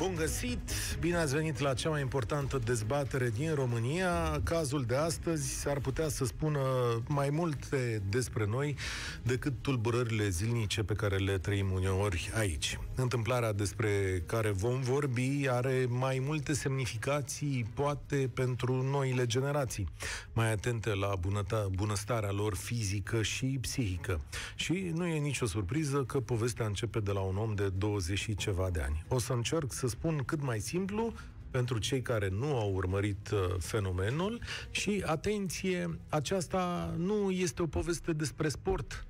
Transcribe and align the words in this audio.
Bun 0.00 0.14
găsit! 0.14 0.70
Bine 1.00 1.16
ați 1.16 1.34
venit 1.34 1.58
la 1.58 1.74
cea 1.74 1.88
mai 1.88 2.00
importantă 2.00 2.58
dezbatere 2.64 3.30
din 3.30 3.54
România. 3.54 4.40
Cazul 4.44 4.84
de 4.84 4.96
astăzi 4.96 5.60
s-ar 5.60 5.78
putea 5.78 6.08
să 6.08 6.24
spună 6.24 6.60
mai 7.08 7.30
multe 7.30 8.02
despre 8.08 8.46
noi 8.46 8.76
decât 9.22 9.52
tulburările 9.60 10.28
zilnice 10.28 10.82
pe 10.82 10.94
care 10.94 11.16
le 11.16 11.38
trăim 11.38 11.70
uneori 11.72 12.30
aici. 12.34 12.78
Întâmplarea 12.94 13.52
despre 13.52 14.22
care 14.26 14.50
vom 14.50 14.80
vorbi 14.80 15.46
are 15.48 15.86
mai 15.88 16.22
multe 16.26 16.52
semnificații, 16.52 17.66
poate 17.74 18.30
pentru 18.34 18.82
noile 18.82 19.26
generații, 19.26 19.88
mai 20.32 20.52
atente 20.52 20.94
la 20.94 21.14
bunăta, 21.20 21.68
bunăstarea 21.70 22.30
lor 22.30 22.54
fizică 22.54 23.22
și 23.22 23.58
psihică. 23.60 24.20
Și 24.54 24.90
nu 24.94 25.06
e 25.06 25.18
nicio 25.18 25.46
surpriză 25.46 26.04
că 26.04 26.20
povestea 26.20 26.66
începe 26.66 27.00
de 27.00 27.10
la 27.10 27.20
un 27.20 27.36
om 27.36 27.54
de 27.54 27.68
20 27.68 28.18
și 28.18 28.34
ceva 28.34 28.70
de 28.72 28.80
ani. 28.80 29.04
O 29.08 29.18
să 29.18 29.32
încerc 29.32 29.72
să 29.72 29.88
spun 29.90 30.22
cât 30.26 30.42
mai 30.42 30.58
simplu, 30.58 31.12
pentru 31.50 31.78
cei 31.78 32.02
care 32.02 32.28
nu 32.28 32.56
au 32.56 32.72
urmărit 32.74 33.30
uh, 33.30 33.38
fenomenul. 33.58 34.40
Și, 34.70 35.02
atenție, 35.06 35.98
aceasta 36.08 36.94
nu 36.96 37.30
este 37.30 37.62
o 37.62 37.66
poveste 37.66 38.12
despre 38.12 38.48
sport, 38.48 39.06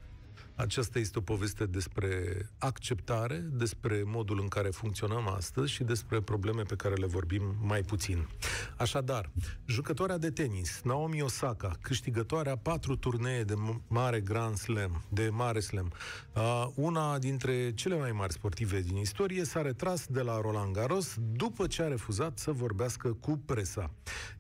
aceasta 0.61 0.99
este 0.99 1.19
o 1.19 1.21
poveste 1.21 1.67
despre 1.67 2.09
acceptare, 2.59 3.37
despre 3.37 4.03
modul 4.07 4.41
în 4.41 4.49
care 4.49 4.69
funcționăm 4.69 5.29
astăzi 5.29 5.71
și 5.71 5.85
despre 5.85 6.21
probleme 6.21 6.63
pe 6.63 6.75
care 6.75 6.95
le 6.95 7.07
vorbim 7.07 7.57
mai 7.63 7.81
puțin. 7.81 8.29
Așadar, 8.77 9.31
jucătoarea 9.67 10.19
de 10.19 10.31
tenis, 10.31 10.81
Naomi 10.85 11.23
Osaka, 11.23 11.77
câștigătoarea 11.81 12.57
patru 12.57 12.97
turnee 12.97 13.43
de 13.43 13.55
mare 13.89 14.21
Grand 14.21 14.57
Slam, 14.57 15.05
de 15.09 15.29
mare 15.29 15.61
slam, 15.61 15.93
una 16.75 17.19
dintre 17.19 17.73
cele 17.75 17.97
mai 17.99 18.13
mari 18.13 18.33
sportive 18.33 18.81
din 18.81 18.97
istorie, 18.97 19.45
s-a 19.45 19.63
retras 19.63 20.07
de 20.07 20.21
la 20.21 20.41
Roland 20.41 20.73
Garros 20.73 21.17
după 21.33 21.67
ce 21.67 21.83
a 21.83 21.89
refuzat 21.89 22.39
să 22.39 22.53
vorbească 22.53 23.13
cu 23.13 23.43
presa. 23.47 23.91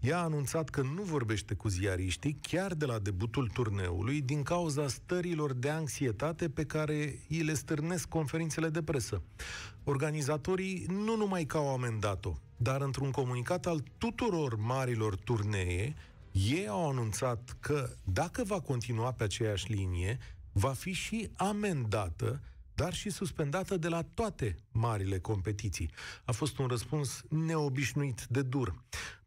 Ea 0.00 0.18
a 0.18 0.22
anunțat 0.22 0.68
că 0.68 0.80
nu 0.80 1.02
vorbește 1.02 1.54
cu 1.54 1.68
ziariștii 1.68 2.38
chiar 2.40 2.74
de 2.74 2.84
la 2.84 2.98
debutul 2.98 3.48
turneului 3.52 4.20
din 4.20 4.42
cauza 4.42 4.88
stărilor 4.88 5.52
de 5.52 5.68
anxietate 5.68 6.08
pe 6.48 6.64
care 6.64 7.24
îi 7.28 7.42
le 7.42 7.54
stârnesc 7.54 8.08
conferințele 8.08 8.68
de 8.68 8.82
presă. 8.82 9.22
Organizatorii 9.84 10.86
nu 10.88 11.16
numai 11.16 11.44
că 11.44 11.56
au 11.56 11.72
amendat-o, 11.72 12.32
dar 12.56 12.80
într-un 12.80 13.10
comunicat 13.10 13.66
al 13.66 13.82
tuturor 13.98 14.56
marilor 14.56 15.16
turnee, 15.16 15.94
ei 16.32 16.68
au 16.68 16.88
anunțat 16.88 17.56
că 17.60 17.90
dacă 18.04 18.44
va 18.44 18.60
continua 18.60 19.12
pe 19.12 19.24
aceeași 19.24 19.72
linie, 19.72 20.18
va 20.52 20.72
fi 20.72 20.92
și 20.92 21.30
amendată 21.36 22.40
dar 22.80 22.94
și 22.94 23.10
suspendată 23.10 23.76
de 23.76 23.88
la 23.88 24.02
toate 24.02 24.56
marile 24.72 25.18
competiții. 25.18 25.90
A 26.24 26.32
fost 26.32 26.58
un 26.58 26.66
răspuns 26.66 27.22
neobișnuit 27.28 28.26
de 28.28 28.42
dur. 28.42 28.74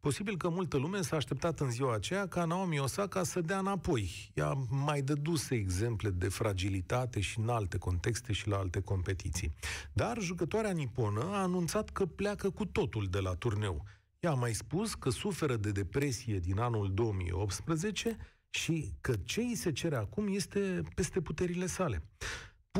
Posibil 0.00 0.36
că 0.36 0.48
multă 0.48 0.76
lume 0.76 1.02
s-a 1.02 1.16
așteptat 1.16 1.60
în 1.60 1.70
ziua 1.70 1.94
aceea 1.94 2.28
ca 2.28 2.44
Naomi 2.44 2.78
Osaka 2.78 3.22
să 3.22 3.40
dea 3.40 3.58
înapoi. 3.58 4.30
Ea 4.34 4.52
mai 4.70 5.02
dăduse 5.02 5.54
exemple 5.54 6.10
de 6.10 6.28
fragilitate 6.28 7.20
și 7.20 7.38
în 7.38 7.48
alte 7.48 7.78
contexte 7.78 8.32
și 8.32 8.48
la 8.48 8.56
alte 8.56 8.80
competiții. 8.80 9.54
Dar 9.92 10.18
jucătoarea 10.20 10.72
niponă 10.72 11.24
a 11.24 11.42
anunțat 11.42 11.90
că 11.90 12.06
pleacă 12.06 12.50
cu 12.50 12.64
totul 12.64 13.06
de 13.10 13.18
la 13.18 13.34
turneu. 13.34 13.84
Ea 14.20 14.30
a 14.30 14.34
mai 14.34 14.52
spus 14.52 14.94
că 14.94 15.10
suferă 15.10 15.56
de 15.56 15.70
depresie 15.70 16.38
din 16.38 16.58
anul 16.58 16.94
2018 16.94 18.16
și 18.50 18.92
că 19.00 19.14
ce 19.24 19.40
îi 19.40 19.54
se 19.54 19.72
cere 19.72 19.96
acum 19.96 20.34
este 20.34 20.82
peste 20.94 21.20
puterile 21.20 21.66
sale. 21.66 22.02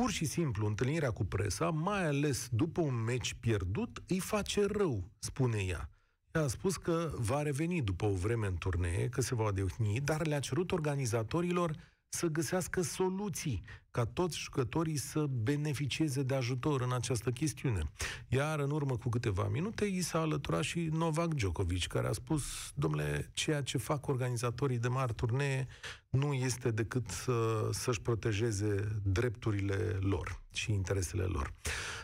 Pur 0.00 0.10
și 0.10 0.24
simplu, 0.24 0.66
întâlnirea 0.66 1.10
cu 1.10 1.24
presa, 1.24 1.70
mai 1.70 2.06
ales 2.06 2.48
după 2.50 2.80
un 2.80 2.94
meci 2.94 3.34
pierdut, 3.40 4.02
îi 4.06 4.20
face 4.20 4.66
rău, 4.66 5.10
spune 5.18 5.58
ea. 5.62 5.90
Ea 6.32 6.42
a 6.42 6.46
spus 6.46 6.76
că 6.76 7.12
va 7.16 7.42
reveni 7.42 7.82
după 7.82 8.04
o 8.04 8.12
vreme 8.12 8.46
în 8.46 8.56
turnee, 8.56 9.08
că 9.08 9.20
se 9.20 9.34
va 9.34 9.44
odihni, 9.44 10.00
dar 10.00 10.26
le-a 10.26 10.38
cerut 10.40 10.72
organizatorilor 10.72 11.76
să 12.08 12.26
găsească 12.26 12.82
soluții 12.82 13.62
ca 13.94 14.04
toți 14.04 14.38
jucătorii 14.38 14.96
să 14.96 15.26
beneficieze 15.28 16.22
de 16.22 16.34
ajutor 16.34 16.80
în 16.80 16.92
această 16.92 17.30
chestiune. 17.30 17.90
Iar 18.28 18.58
în 18.58 18.70
urmă 18.70 18.96
cu 18.96 19.08
câteva 19.08 19.48
minute 19.48 19.84
i 19.84 20.00
s-a 20.00 20.20
alăturat 20.20 20.62
și 20.62 20.88
Novak 20.92 21.34
Djokovic, 21.34 21.86
care 21.86 22.06
a 22.06 22.12
spus, 22.12 22.42
domnule, 22.74 23.30
ceea 23.32 23.62
ce 23.62 23.78
fac 23.78 24.06
organizatorii 24.06 24.78
de 24.78 24.88
mari 24.88 25.14
turnee 25.14 25.66
nu 26.14 26.32
este 26.32 26.70
decât 26.70 27.08
să, 27.08 27.68
să-și 27.72 28.00
protejeze 28.00 29.00
drepturile 29.02 29.98
lor 30.00 30.40
și 30.52 30.72
interesele 30.72 31.22
lor. 31.22 31.52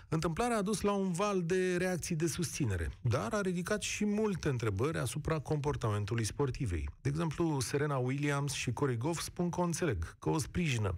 Întâmplarea 0.09 0.57
a 0.57 0.63
dus 0.63 0.81
la 0.81 0.93
un 0.93 1.13
val 1.13 1.43
de 1.43 1.77
reacții 1.77 2.17
de 2.17 2.27
susținere, 2.27 2.91
dar 3.01 3.33
a 3.33 3.41
ridicat 3.41 3.83
și 3.83 4.05
multe 4.05 4.49
întrebări 4.49 4.99
asupra 4.99 5.39
comportamentului 5.39 6.25
sportivei. 6.25 6.89
De 7.01 7.09
exemplu, 7.09 7.61
Serena 7.61 7.97
Williams 7.97 8.53
și 8.53 8.73
Corey 8.73 8.97
Goff 8.97 9.23
spun 9.23 9.49
că 9.51 9.61
o 9.61 9.65
înțeleg, 9.65 10.17
că 10.19 10.31
o 10.31 10.39
sprijină. 10.39 10.95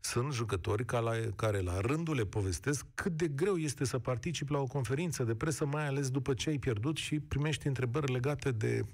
Sunt 0.00 0.31
jucători 0.32 0.84
ca 0.84 0.98
la, 0.98 1.12
care 1.36 1.60
la 1.60 1.80
rândul 1.80 2.14
le 2.14 2.24
povestesc 2.24 2.86
cât 2.94 3.12
de 3.12 3.28
greu 3.28 3.56
este 3.56 3.84
să 3.84 3.98
participi 3.98 4.52
la 4.52 4.58
o 4.58 4.66
conferință 4.66 5.24
de 5.24 5.34
presă, 5.34 5.66
mai 5.66 5.86
ales 5.86 6.10
după 6.10 6.34
ce 6.34 6.48
ai 6.48 6.58
pierdut 6.58 6.96
și 6.96 7.20
primești 7.20 7.66
întrebări 7.66 8.12
legate 8.12 8.50
de 8.50 8.84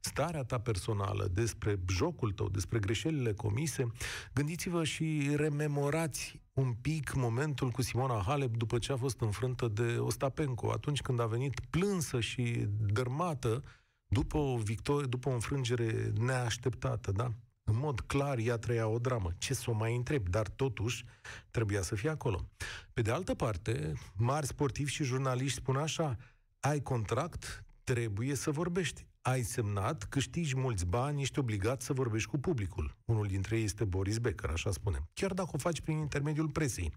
starea 0.00 0.42
ta 0.42 0.58
personală, 0.58 1.28
despre 1.32 1.78
jocul 1.88 2.32
tău, 2.32 2.48
despre 2.48 2.78
greșelile 2.78 3.32
comise. 3.32 3.92
Gândiți-vă 4.34 4.84
și 4.84 5.30
rememorați 5.34 6.40
un 6.52 6.72
pic 6.72 7.14
momentul 7.14 7.70
cu 7.70 7.82
Simona 7.82 8.22
Halep 8.26 8.56
după 8.56 8.78
ce 8.78 8.92
a 8.92 8.96
fost 8.96 9.20
înfrântă 9.20 9.68
de 9.68 9.96
Ostapenko, 9.98 10.70
atunci 10.70 11.00
când 11.00 11.20
a 11.20 11.26
venit 11.26 11.60
plânsă 11.70 12.20
și 12.20 12.66
dărmată 12.78 13.62
după 14.06 14.38
o 14.38 14.56
victorie, 14.56 15.06
după 15.06 15.28
o 15.28 15.32
înfrângere 15.32 16.12
neașteptată, 16.18 17.12
da? 17.12 17.32
În 17.68 17.78
mod 17.78 18.00
clar, 18.00 18.38
ea 18.38 18.56
trăia 18.56 18.86
o 18.86 18.98
dramă. 18.98 19.30
Ce 19.38 19.54
să 19.54 19.70
o 19.70 19.72
mai 19.72 19.96
întreb? 19.96 20.28
Dar 20.28 20.48
totuși, 20.48 21.04
trebuia 21.50 21.82
să 21.82 21.94
fie 21.94 22.10
acolo. 22.10 22.48
Pe 22.92 23.02
de 23.02 23.10
altă 23.10 23.34
parte, 23.34 23.92
mari 24.16 24.46
sportivi 24.46 24.90
și 24.90 25.04
jurnaliști 25.04 25.58
spun 25.58 25.76
așa, 25.76 26.16
ai 26.60 26.80
contract, 26.80 27.64
trebuie 27.84 28.34
să 28.34 28.50
vorbești. 28.50 29.06
Ai 29.22 29.42
semnat, 29.42 30.04
câștigi 30.04 30.56
mulți 30.56 30.86
bani, 30.86 31.20
ești 31.20 31.38
obligat 31.38 31.82
să 31.82 31.92
vorbești 31.92 32.28
cu 32.28 32.38
publicul. 32.38 32.96
Unul 33.04 33.26
dintre 33.26 33.56
ei 33.56 33.64
este 33.64 33.84
Boris 33.84 34.18
Becker, 34.18 34.50
așa 34.50 34.70
spunem. 34.70 35.08
Chiar 35.12 35.32
dacă 35.32 35.50
o 35.52 35.58
faci 35.58 35.80
prin 35.80 35.96
intermediul 35.96 36.48
presei. 36.48 36.92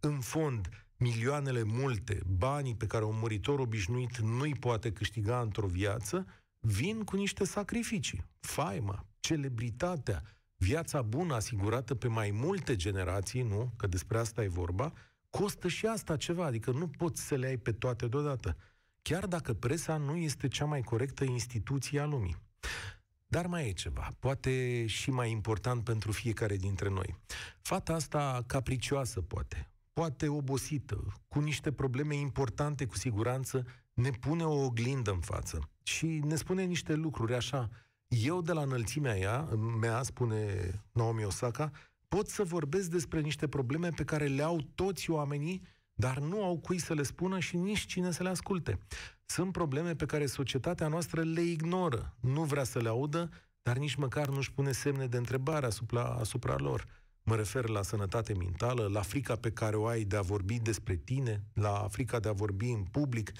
În 0.00 0.20
fond, 0.20 0.68
milioanele 0.96 1.62
multe, 1.62 2.20
banii 2.26 2.74
pe 2.74 2.86
care 2.86 3.04
un 3.04 3.18
muritor 3.18 3.58
obișnuit 3.58 4.18
nu-i 4.18 4.54
poate 4.54 4.92
câștiga 4.92 5.40
într-o 5.40 5.66
viață, 5.66 6.26
vin 6.62 7.04
cu 7.04 7.16
niște 7.16 7.44
sacrificii. 7.44 8.24
Faima, 8.40 9.06
celebritatea, 9.20 10.22
viața 10.56 11.02
bună 11.02 11.34
asigurată 11.34 11.94
pe 11.94 12.08
mai 12.08 12.30
multe 12.30 12.76
generații, 12.76 13.42
nu? 13.42 13.72
Că 13.76 13.86
despre 13.86 14.18
asta 14.18 14.42
e 14.42 14.48
vorba, 14.48 14.92
costă 15.30 15.68
și 15.68 15.86
asta 15.86 16.16
ceva, 16.16 16.44
adică 16.44 16.70
nu 16.70 16.88
poți 16.88 17.22
să 17.26 17.34
le 17.34 17.46
ai 17.46 17.56
pe 17.56 17.72
toate 17.72 18.06
deodată 18.06 18.56
chiar 19.02 19.26
dacă 19.26 19.52
presa 19.52 19.96
nu 19.96 20.16
este 20.16 20.48
cea 20.48 20.64
mai 20.64 20.82
corectă 20.82 21.24
instituție 21.24 22.00
a 22.00 22.04
lumii. 22.04 22.36
Dar 23.26 23.46
mai 23.46 23.68
e 23.68 23.72
ceva, 23.72 24.14
poate 24.18 24.86
și 24.86 25.10
mai 25.10 25.30
important 25.30 25.84
pentru 25.84 26.12
fiecare 26.12 26.56
dintre 26.56 26.88
noi. 26.88 27.16
Fata 27.60 27.92
asta 27.94 28.44
capricioasă, 28.46 29.20
poate, 29.20 29.70
poate 29.92 30.28
obosită, 30.28 31.04
cu 31.28 31.40
niște 31.40 31.72
probleme 31.72 32.14
importante 32.14 32.86
cu 32.86 32.96
siguranță, 32.96 33.66
ne 33.94 34.10
pune 34.10 34.44
o 34.44 34.64
oglindă 34.64 35.10
în 35.10 35.20
față 35.20 35.70
și 35.82 36.06
ne 36.06 36.34
spune 36.34 36.64
niște 36.64 36.94
lucruri 36.94 37.34
așa. 37.34 37.68
Eu, 38.08 38.42
de 38.42 38.52
la 38.52 38.62
înălțimea 38.62 39.18
ea, 39.18 39.48
mea, 39.80 40.02
spune 40.02 40.70
Naomi 40.92 41.24
Osaka, 41.24 41.70
pot 42.08 42.28
să 42.28 42.42
vorbesc 42.42 42.90
despre 42.90 43.20
niște 43.20 43.48
probleme 43.48 43.88
pe 43.88 44.04
care 44.04 44.26
le 44.26 44.42
au 44.42 44.60
toți 44.74 45.10
oamenii 45.10 45.62
dar 45.94 46.18
nu 46.18 46.44
au 46.44 46.58
cui 46.58 46.78
să 46.78 46.94
le 46.94 47.02
spună 47.02 47.38
și 47.38 47.56
nici 47.56 47.86
cine 47.86 48.10
să 48.10 48.22
le 48.22 48.28
asculte. 48.28 48.78
Sunt 49.24 49.52
probleme 49.52 49.94
pe 49.94 50.06
care 50.06 50.26
societatea 50.26 50.88
noastră 50.88 51.22
le 51.22 51.40
ignoră, 51.40 52.14
nu 52.20 52.42
vrea 52.42 52.64
să 52.64 52.78
le 52.78 52.88
audă, 52.88 53.30
dar 53.62 53.76
nici 53.76 53.94
măcar 53.94 54.28
nu-și 54.28 54.52
pune 54.52 54.72
semne 54.72 55.06
de 55.06 55.16
întrebare 55.16 55.66
asupra, 55.66 56.02
asupra 56.02 56.56
lor. 56.58 56.86
Mă 57.22 57.36
refer 57.36 57.68
la 57.68 57.82
sănătate 57.82 58.34
mentală, 58.34 58.88
la 58.92 59.00
frica 59.00 59.36
pe 59.36 59.50
care 59.50 59.76
o 59.76 59.86
ai 59.86 60.04
de 60.04 60.16
a 60.16 60.20
vorbi 60.20 60.58
despre 60.58 60.96
tine, 60.96 61.44
la 61.52 61.86
frica 61.90 62.20
de 62.20 62.28
a 62.28 62.32
vorbi 62.32 62.70
în 62.70 62.82
public. 62.82 63.32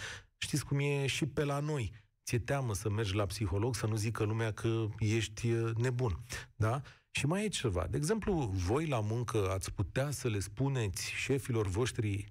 Știți 0.43 0.65
cum 0.65 0.79
e 0.79 1.07
și 1.07 1.27
pe 1.27 1.45
la 1.45 1.59
noi. 1.59 1.93
Ți-e 2.25 2.39
teamă 2.39 2.75
să 2.75 2.91
mergi 2.91 3.15
la 3.15 3.27
psiholog, 3.27 3.75
să 3.75 3.87
nu 3.87 3.97
zică 3.97 4.25
lumea 4.25 4.53
că 4.53 4.89
ești 4.99 5.49
nebun. 5.77 6.19
Da? 6.57 6.81
Și 7.11 7.27
mai 7.27 7.45
e 7.45 7.49
ceva. 7.49 7.87
De 7.91 7.97
exemplu, 7.97 8.51
voi 8.55 8.87
la 8.87 9.01
muncă 9.01 9.51
ați 9.51 9.73
putea 9.73 10.11
să 10.11 10.29
le 10.29 10.39
spuneți 10.39 11.11
șefilor 11.11 11.67
voștri 11.67 12.27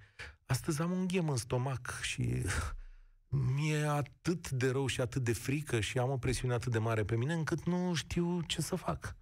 astăzi 0.46 0.82
am 0.82 0.92
un 0.92 1.08
ghem 1.08 1.30
în 1.30 1.36
stomac 1.38 2.00
și 2.02 2.44
mi-e 3.56 3.86
atât 3.86 4.50
de 4.50 4.70
rău 4.72 4.88
și 4.88 5.02
atât 5.02 5.24
de 5.24 5.34
frică 5.34 5.80
și 5.80 5.98
am 5.98 6.10
o 6.10 6.18
presiune 6.18 6.54
atât 6.54 6.72
de 6.72 6.78
mare 6.78 7.04
pe 7.04 7.16
mine 7.16 7.34
încât 7.34 7.66
nu 7.66 7.94
știu 7.94 8.42
ce 8.42 8.62
să 8.62 8.76
fac. 8.76 9.16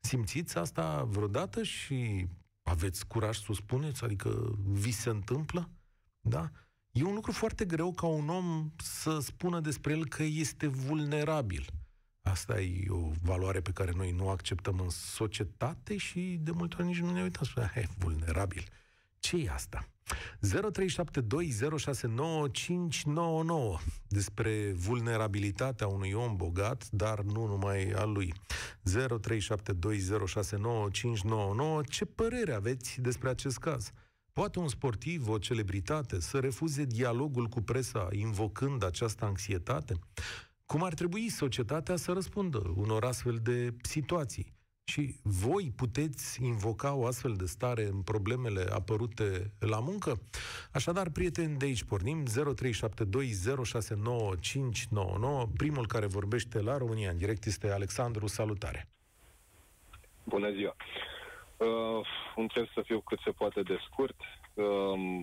Simțiți 0.00 0.58
asta 0.58 1.04
vreodată 1.04 1.62
și 1.62 2.26
aveți 2.62 3.06
curaj 3.06 3.38
să 3.38 3.46
o 3.48 3.54
spuneți? 3.54 4.04
Adică 4.04 4.58
vi 4.64 4.90
se 4.90 5.08
întâmplă? 5.08 5.70
Da? 6.20 6.50
E 6.96 7.02
un 7.02 7.14
lucru 7.14 7.32
foarte 7.32 7.64
greu 7.64 7.92
ca 7.92 8.06
un 8.06 8.28
om 8.28 8.72
să 8.76 9.18
spună 9.20 9.60
despre 9.60 9.92
el 9.92 10.08
că 10.08 10.22
este 10.22 10.66
vulnerabil. 10.66 11.66
Asta 12.22 12.60
e 12.60 12.84
o 12.88 13.10
valoare 13.22 13.60
pe 13.60 13.70
care 13.70 13.92
noi 13.96 14.10
nu 14.10 14.28
acceptăm 14.28 14.78
în 14.78 14.88
societate 14.88 15.96
și 15.96 16.38
de 16.42 16.50
multe 16.50 16.76
ori 16.78 16.86
nici 16.86 17.00
nu 17.00 17.12
ne 17.12 17.22
uităm 17.22 17.44
spune, 17.44 17.70
he, 17.74 17.86
vulnerabil. 17.98 18.64
ce 19.18 19.36
e 19.36 19.50
asta? 19.50 19.88
0372069599 20.08 20.10
despre 24.08 24.72
vulnerabilitatea 24.72 25.86
unui 25.86 26.12
om 26.12 26.36
bogat, 26.36 26.88
dar 26.90 27.20
nu 27.20 27.46
numai 27.46 27.90
a 27.90 28.04
lui. 28.04 28.34
0372069599 28.84 31.84
ce 31.88 32.04
părere 32.04 32.52
aveți 32.52 33.00
despre 33.00 33.28
acest 33.28 33.58
caz? 33.58 33.92
Poate 34.40 34.58
un 34.58 34.68
sportiv, 34.68 35.28
o 35.28 35.38
celebritate, 35.38 36.20
să 36.20 36.38
refuze 36.38 36.84
dialogul 36.84 37.46
cu 37.46 37.60
presa 37.60 38.08
invocând 38.12 38.84
această 38.84 39.24
anxietate? 39.24 39.94
Cum 40.66 40.82
ar 40.82 40.94
trebui 40.94 41.28
societatea 41.28 41.96
să 41.96 42.12
răspundă 42.12 42.72
unor 42.74 43.04
astfel 43.04 43.38
de 43.42 43.74
situații? 43.82 44.52
Și 44.84 45.14
voi 45.22 45.72
puteți 45.76 46.44
invoca 46.44 46.94
o 46.94 47.06
astfel 47.06 47.34
de 47.34 47.46
stare 47.46 47.84
în 47.84 48.02
problemele 48.02 48.66
apărute 48.70 49.52
la 49.58 49.80
muncă? 49.80 50.20
Așadar, 50.72 51.10
prieteni, 51.10 51.58
de 51.58 51.64
aici 51.64 51.84
pornim 51.84 52.24
0372069599, 52.26 52.32
primul 55.56 55.86
care 55.86 56.06
vorbește 56.06 56.60
la 56.60 56.76
România 56.76 57.10
în 57.10 57.16
direct 57.16 57.44
este 57.44 57.70
Alexandru, 57.70 58.26
salutare! 58.26 58.88
Bună 60.24 60.50
ziua! 60.52 60.76
Uh, 60.78 61.15
încerc 62.36 62.68
să 62.74 62.82
fiu 62.84 63.00
cât 63.00 63.18
se 63.24 63.30
poate 63.30 63.62
de 63.62 63.78
scurt. 63.90 64.16
Uh, 64.54 65.20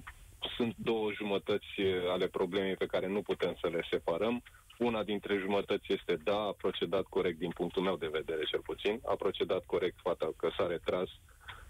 sunt 0.57 0.75
două 0.77 1.11
jumătăți 1.11 1.81
ale 2.09 2.27
problemei 2.27 2.75
pe 2.75 2.85
care 2.85 3.07
nu 3.07 3.21
putem 3.21 3.55
să 3.61 3.67
le 3.67 3.87
separăm. 3.89 4.43
Una 4.77 5.03
dintre 5.03 5.37
jumătăți 5.37 5.93
este 5.93 6.15
da, 6.23 6.39
a 6.39 6.55
procedat 6.57 7.03
corect 7.03 7.37
din 7.37 7.51
punctul 7.51 7.81
meu 7.81 7.95
de 7.95 8.09
vedere, 8.11 8.43
cel 8.43 8.59
puțin. 8.59 8.99
A 9.05 9.15
procedat 9.15 9.65
corect 9.65 9.99
fata 10.01 10.29
că 10.37 10.49
s-a 10.57 10.67
retras. 10.67 11.09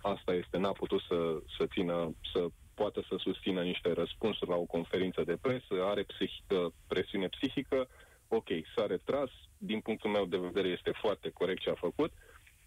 Asta 0.02 0.34
este, 0.34 0.58
n-a 0.58 0.72
putut 0.72 1.02
să, 1.08 1.42
să 1.58 1.66
țină, 1.68 2.16
să 2.34 2.48
poată 2.74 3.06
să 3.10 3.16
susțină 3.18 3.62
niște 3.62 3.92
răspunsuri 3.94 4.50
la 4.50 4.56
o 4.56 4.64
conferință 4.64 5.24
de 5.24 5.38
presă, 5.42 5.84
are 5.84 6.04
psihică, 6.04 6.74
presiune 6.88 7.28
psihică, 7.28 7.88
ok, 8.28 8.48
s-a 8.76 8.86
retras, 8.86 9.30
din 9.58 9.80
punctul 9.80 10.10
meu 10.10 10.26
de 10.26 10.38
vedere 10.38 10.68
este 10.68 10.92
foarte 11.02 11.30
corect 11.30 11.62
ce 11.62 11.70
a 11.70 11.76
făcut. 11.76 12.12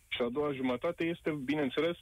Și 0.08 0.22
a 0.22 0.28
doua 0.28 0.52
jumătate 0.52 1.04
este, 1.04 1.30
bineînțeles, 1.44 1.96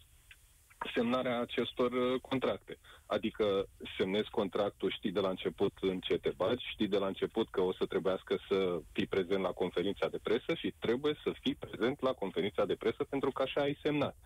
semnarea 0.94 1.40
acestor 1.40 1.92
uh, 1.92 2.20
contracte. 2.20 2.78
Adică 3.06 3.66
semnezi 3.98 4.30
contractul, 4.30 4.90
știi 4.90 5.12
de 5.12 5.20
la 5.20 5.28
început 5.28 5.72
în 5.80 6.00
ce 6.00 6.18
te 6.18 6.30
bagi, 6.36 6.66
știi 6.72 6.88
de 6.88 6.98
la 6.98 7.06
început 7.06 7.50
că 7.50 7.60
o 7.60 7.72
să 7.72 7.86
trebuiască 7.86 8.36
să 8.48 8.80
fii 8.92 9.06
prezent 9.06 9.42
la 9.42 9.52
conferința 9.52 10.08
de 10.08 10.18
presă 10.22 10.54
și 10.54 10.74
trebuie 10.78 11.14
să 11.22 11.32
fii 11.40 11.54
prezent 11.54 12.00
la 12.00 12.12
conferința 12.12 12.64
de 12.64 12.74
presă 12.74 13.04
pentru 13.04 13.30
că 13.30 13.42
așa 13.42 13.60
ai 13.60 13.78
semnat. 13.82 14.16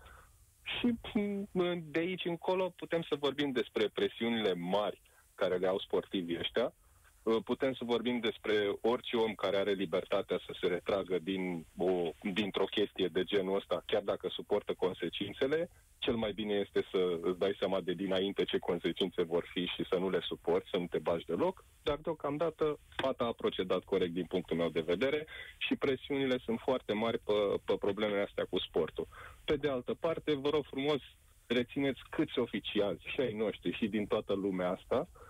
Și 0.63 0.93
mm, 1.13 1.83
de 1.85 1.99
aici 1.99 2.25
încolo 2.25 2.69
putem 2.69 3.01
să 3.01 3.15
vorbim 3.19 3.51
despre 3.51 3.87
presiunile 3.87 4.53
mari 4.53 5.01
care 5.35 5.55
le 5.55 5.67
au 5.67 5.79
sportivii 5.79 6.39
ăștia, 6.39 6.63
Uh, 6.63 6.88
putem 7.23 7.73
să 7.73 7.83
vorbim 7.83 8.19
despre 8.19 8.53
orice 8.81 9.15
om 9.15 9.33
care 9.33 9.57
are 9.57 9.71
libertatea 9.71 10.39
să 10.45 10.55
se 10.61 10.67
retragă 10.67 11.19
din 11.19 11.65
o, 11.77 12.11
dintr-o 12.33 12.65
chestie 12.65 13.07
de 13.07 13.23
genul 13.23 13.55
ăsta, 13.55 13.83
chiar 13.85 14.01
dacă 14.01 14.27
suportă 14.29 14.73
consecințele, 14.73 15.69
cel 15.97 16.15
mai 16.15 16.31
bine 16.33 16.53
este 16.53 16.87
să 16.91 17.19
îți 17.21 17.39
dai 17.39 17.55
seama 17.59 17.81
de 17.81 17.93
dinainte 17.93 18.43
ce 18.43 18.57
consecințe 18.57 19.23
vor 19.23 19.45
fi 19.53 19.65
și 19.65 19.85
să 19.89 19.95
nu 19.95 20.09
le 20.09 20.19
suporți, 20.21 20.69
să 20.69 20.77
nu 20.77 20.85
te 20.85 20.97
bagi 20.97 21.25
deloc, 21.25 21.63
dar 21.83 21.97
deocamdată 21.97 22.79
fata 22.95 23.23
a 23.23 23.31
procedat 23.31 23.83
corect 23.83 24.13
din 24.13 24.25
punctul 24.25 24.57
meu 24.57 24.69
de 24.69 24.83
vedere 24.85 25.25
și 25.57 25.75
presiunile 25.75 26.37
sunt 26.37 26.59
foarte 26.59 26.93
mari 26.93 27.17
pe, 27.17 27.33
pe 27.65 27.73
problemele 27.79 28.21
astea 28.21 28.45
cu 28.49 28.59
sportul. 28.59 29.07
Pe 29.45 29.55
de 29.55 29.69
altă 29.69 29.93
parte, 29.99 30.33
vă 30.35 30.49
rog 30.49 30.65
frumos, 30.65 31.01
rețineți 31.47 31.99
câți 32.09 32.39
oficiali 32.39 33.05
și 33.13 33.19
ai 33.19 33.33
noștri 33.33 33.71
și 33.71 33.87
din 33.87 34.05
toată 34.05 34.33
lumea 34.33 34.69
asta, 34.69 35.07
Uh, 35.13 35.28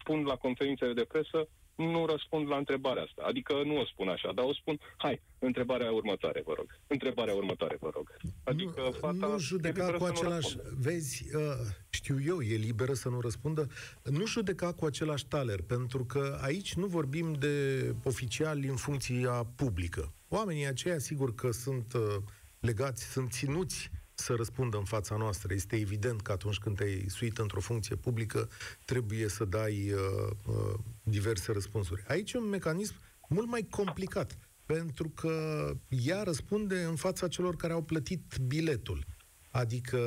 spun 0.00 0.22
la 0.22 0.36
conferințele 0.36 0.92
de 0.92 1.04
presă, 1.04 1.48
nu 1.74 2.06
răspund 2.06 2.48
la 2.48 2.56
întrebarea 2.56 3.02
asta. 3.02 3.22
Adică 3.26 3.52
nu 3.64 3.80
o 3.80 3.84
spun 3.84 4.08
așa, 4.08 4.32
dar 4.32 4.44
o 4.44 4.54
spun, 4.54 4.78
hai, 4.96 5.20
întrebarea 5.38 5.92
următoare, 5.92 6.42
vă 6.44 6.52
rog. 6.56 6.80
Întrebarea 6.86 7.34
următoare, 7.34 7.76
vă 7.80 7.90
rog. 7.94 8.16
Adică 8.44 8.80
nu, 8.80 8.90
fata 8.90 9.26
nu 9.26 9.38
judeca 9.38 9.92
cu 9.92 10.04
același, 10.04 10.56
vezi, 10.78 11.36
uh, 11.36 11.42
știu 11.90 12.16
eu, 12.26 12.40
e 12.40 12.56
liberă 12.56 12.92
să 12.92 13.08
nu 13.08 13.20
răspundă, 13.20 13.68
nu 14.02 14.26
judeca 14.26 14.72
cu 14.72 14.84
același 14.84 15.26
taler, 15.26 15.62
pentru 15.62 16.04
că 16.04 16.38
aici 16.42 16.74
nu 16.74 16.86
vorbim 16.86 17.32
de 17.32 17.56
oficiali 18.04 18.66
în 18.66 18.76
funcția 18.76 19.46
publică. 19.56 20.12
Oamenii 20.28 20.66
aceia, 20.66 20.98
sigur 20.98 21.34
că 21.34 21.50
sunt 21.50 21.92
uh, 21.92 22.16
legați, 22.60 23.12
sunt 23.12 23.32
ținuți 23.32 23.90
să 24.14 24.34
răspundă 24.34 24.76
în 24.76 24.84
fața 24.84 25.16
noastră. 25.16 25.54
Este 25.54 25.76
evident 25.76 26.20
că 26.20 26.32
atunci 26.32 26.58
când 26.58 26.76
te-ai 26.76 27.04
suit 27.08 27.38
într-o 27.38 27.60
funcție 27.60 27.96
publică, 27.96 28.48
trebuie 28.84 29.28
să 29.28 29.44
dai 29.44 29.92
uh, 29.92 30.30
uh, 30.46 30.74
diverse 31.02 31.52
răspunsuri. 31.52 32.04
Aici 32.08 32.32
e 32.32 32.38
un 32.38 32.48
mecanism 32.48 32.94
mult 33.28 33.48
mai 33.48 33.66
complicat, 33.70 34.38
pentru 34.66 35.08
că 35.08 35.70
ea 35.88 36.22
răspunde 36.22 36.82
în 36.82 36.96
fața 36.96 37.28
celor 37.28 37.56
care 37.56 37.72
au 37.72 37.82
plătit 37.82 38.36
biletul. 38.46 39.04
Adică 39.50 39.98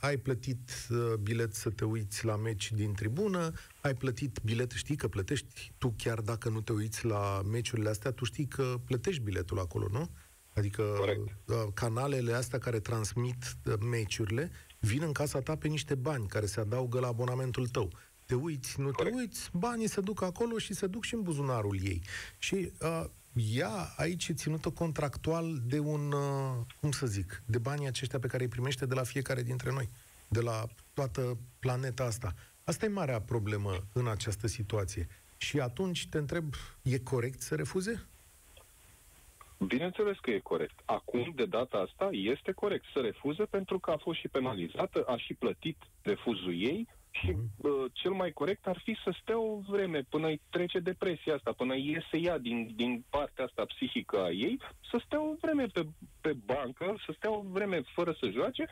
ai 0.00 0.16
plătit 0.16 0.70
uh, 0.90 1.14
bilet 1.14 1.54
să 1.54 1.70
te 1.70 1.84
uiți 1.84 2.24
la 2.24 2.36
meci 2.36 2.72
din 2.72 2.94
tribună, 2.94 3.52
ai 3.80 3.94
plătit 3.94 4.38
bilet, 4.44 4.70
știi 4.70 4.96
că 4.96 5.08
plătești 5.08 5.72
tu 5.78 5.94
chiar 5.96 6.20
dacă 6.20 6.48
nu 6.48 6.60
te 6.60 6.72
uiți 6.72 7.04
la 7.04 7.42
meciurile 7.42 7.88
astea, 7.88 8.10
tu 8.10 8.24
știi 8.24 8.46
că 8.46 8.74
plătești 8.84 9.22
biletul 9.22 9.58
acolo, 9.58 9.86
nu? 9.90 10.10
Adică 10.54 10.82
Correct. 10.82 11.36
Uh, 11.46 11.56
canalele 11.74 12.32
astea 12.32 12.58
care 12.58 12.80
transmit 12.80 13.56
uh, 13.66 13.74
meciurile 13.90 14.50
vin 14.78 15.02
în 15.02 15.12
casa 15.12 15.40
ta 15.40 15.56
pe 15.56 15.68
niște 15.68 15.94
bani 15.94 16.26
care 16.26 16.46
se 16.46 16.60
adaugă 16.60 17.00
la 17.00 17.06
abonamentul 17.06 17.66
tău. 17.66 17.92
Te 18.26 18.34
uiți, 18.34 18.80
nu 18.80 18.90
Corect. 18.90 19.14
te 19.14 19.20
uiți, 19.20 19.50
banii 19.52 19.88
se 19.88 20.00
duc 20.00 20.22
acolo 20.22 20.58
și 20.58 20.74
se 20.74 20.86
duc 20.86 21.04
și 21.04 21.14
în 21.14 21.22
buzunarul 21.22 21.78
ei. 21.82 22.02
Și 22.38 22.72
uh, 22.80 23.04
ea 23.32 23.92
aici 23.96 24.28
e 24.28 24.34
ținută 24.34 24.70
contractual 24.70 25.62
de 25.66 25.78
un, 25.78 26.12
uh, 26.12 26.64
cum 26.80 26.90
să 26.90 27.06
zic, 27.06 27.42
de 27.46 27.58
banii 27.58 27.86
aceștia 27.86 28.18
pe 28.18 28.26
care 28.26 28.42
îi 28.42 28.48
primește 28.48 28.86
de 28.86 28.94
la 28.94 29.02
fiecare 29.02 29.42
dintre 29.42 29.72
noi, 29.72 29.88
de 30.28 30.40
la 30.40 30.66
toată 30.92 31.38
planeta 31.58 32.04
asta. 32.04 32.34
Asta 32.64 32.84
e 32.84 32.88
marea 32.88 33.20
problemă 33.20 33.86
în 33.92 34.08
această 34.08 34.46
situație. 34.46 35.08
Și 35.36 35.60
atunci 35.60 36.08
te 36.08 36.18
întreb, 36.18 36.54
e 36.82 36.98
corect 36.98 37.40
să 37.40 37.54
refuze? 37.54 38.06
Bineînțeles 39.58 40.18
că 40.18 40.30
e 40.30 40.38
corect. 40.38 40.80
Acum, 40.84 41.32
de 41.34 41.44
data 41.46 41.78
asta, 41.78 42.08
este 42.12 42.52
corect 42.52 42.84
să 42.94 43.00
refuze 43.00 43.44
pentru 43.44 43.78
că 43.78 43.90
a 43.90 43.96
fost 43.96 44.18
și 44.18 44.28
penalizată, 44.28 45.04
a 45.06 45.16
și 45.16 45.34
plătit 45.34 45.76
refuzul 46.02 46.54
ei 46.60 46.88
și 47.10 47.36
uh, 47.56 47.84
cel 47.92 48.10
mai 48.10 48.32
corect 48.32 48.66
ar 48.66 48.80
fi 48.84 48.96
să 49.04 49.14
stea 49.20 49.38
o 49.38 49.58
vreme 49.68 50.02
până 50.08 50.26
îi 50.26 50.40
trece 50.50 50.78
depresia 50.78 51.34
asta, 51.34 51.52
până 51.52 51.74
iese 51.76 52.18
ea 52.18 52.38
din, 52.38 52.72
din 52.76 53.04
partea 53.10 53.44
asta 53.44 53.64
psihică 53.64 54.22
a 54.22 54.30
ei, 54.30 54.60
să 54.90 55.02
stea 55.04 55.22
o 55.22 55.34
vreme 55.40 55.66
pe, 55.66 55.86
pe 56.20 56.32
bancă, 56.44 56.94
să 57.06 57.12
stea 57.16 57.30
o 57.30 57.42
vreme 57.46 57.82
fără 57.94 58.16
să 58.20 58.30
joace, 58.30 58.68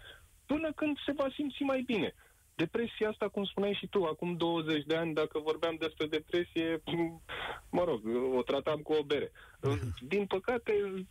până 0.46 0.72
când 0.72 0.98
se 1.06 1.12
va 1.12 1.26
simți 1.34 1.62
mai 1.62 1.82
bine. 1.86 2.14
Depresia 2.54 3.08
asta, 3.08 3.28
cum 3.28 3.44
spuneai 3.44 3.72
și 3.72 3.86
tu, 3.86 4.04
acum 4.04 4.36
20 4.36 4.84
de 4.84 4.96
ani, 4.96 5.14
dacă 5.14 5.38
vorbeam 5.38 5.76
despre 5.78 6.06
depresie, 6.06 6.82
mă 7.76 7.84
rog, 7.84 8.00
o 8.36 8.42
tratam 8.42 8.80
cu 8.80 8.92
o 8.92 9.02
bere. 9.02 9.32
Din 10.12 10.26
păcate, 10.26 11.04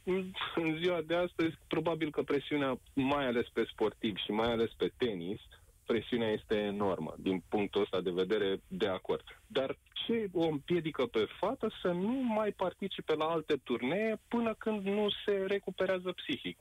în 0.56 0.78
ziua 0.82 1.02
de 1.02 1.16
astăzi, 1.16 1.56
probabil 1.68 2.12
că 2.12 2.22
presiunea, 2.22 2.80
mai 2.94 3.26
ales 3.26 3.48
pe 3.54 3.66
sportiv 3.72 4.16
și 4.18 4.32
mai 4.32 4.52
ales 4.52 4.72
pe 4.78 4.92
tenis, 4.98 5.40
presiunea 5.86 6.32
este 6.32 6.56
enormă, 6.56 7.14
din 7.18 7.44
punctul 7.50 7.82
ăsta 7.82 8.02
de 8.02 8.12
vedere, 8.12 8.60
de 8.68 8.88
acord. 8.88 9.24
Dar 9.48 9.78
ce 9.94 10.30
o 10.34 10.44
împiedică 10.44 11.06
pe 11.06 11.28
fată 11.40 11.72
să 11.82 11.88
nu 11.88 12.12
mai 12.12 12.52
participe 12.52 13.16
la 13.16 13.26
alte 13.26 13.56
turnee 13.64 14.20
până 14.28 14.56
când 14.58 14.86
nu 14.86 15.08
se 15.26 15.46
recuperează 15.48 16.12
psihic? 16.12 16.58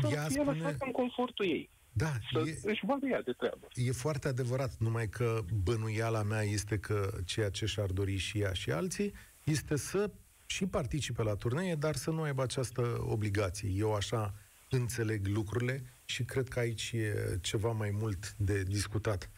Să 0.00 0.08
Ea 0.12 0.22
fie 0.22 0.30
spune... 0.30 0.52
lăsată 0.52 0.84
în 0.84 0.90
confortul 0.90 1.44
ei. 1.44 1.70
Da, 1.96 2.12
să 2.32 2.42
e, 2.46 2.58
își 2.62 2.86
vadă 2.86 3.06
ea 3.06 3.22
de 3.22 3.32
treabă. 3.32 3.66
E 3.74 3.92
foarte 3.92 4.28
adevărat, 4.28 4.76
numai 4.78 5.08
că 5.08 5.40
bănuiala 5.64 6.22
mea 6.22 6.42
este 6.42 6.78
că 6.78 7.10
ceea 7.24 7.50
ce 7.50 7.66
și-ar 7.66 7.90
dori 7.90 8.16
și 8.16 8.38
ea 8.38 8.52
și 8.52 8.70
alții 8.70 9.12
este 9.44 9.76
să 9.76 10.10
și 10.46 10.66
participe 10.66 11.22
la 11.22 11.34
turnee, 11.34 11.74
dar 11.74 11.94
să 11.94 12.10
nu 12.10 12.22
aibă 12.22 12.42
această 12.42 13.04
obligație. 13.08 13.68
Eu 13.76 13.94
așa 13.94 14.34
înțeleg 14.70 15.26
lucrurile 15.26 15.82
și 16.04 16.24
cred 16.24 16.48
că 16.48 16.58
aici 16.58 16.92
e 16.92 17.38
ceva 17.42 17.72
mai 17.72 17.90
mult 18.00 18.32
de 18.36 18.62
discutat. 18.62 19.30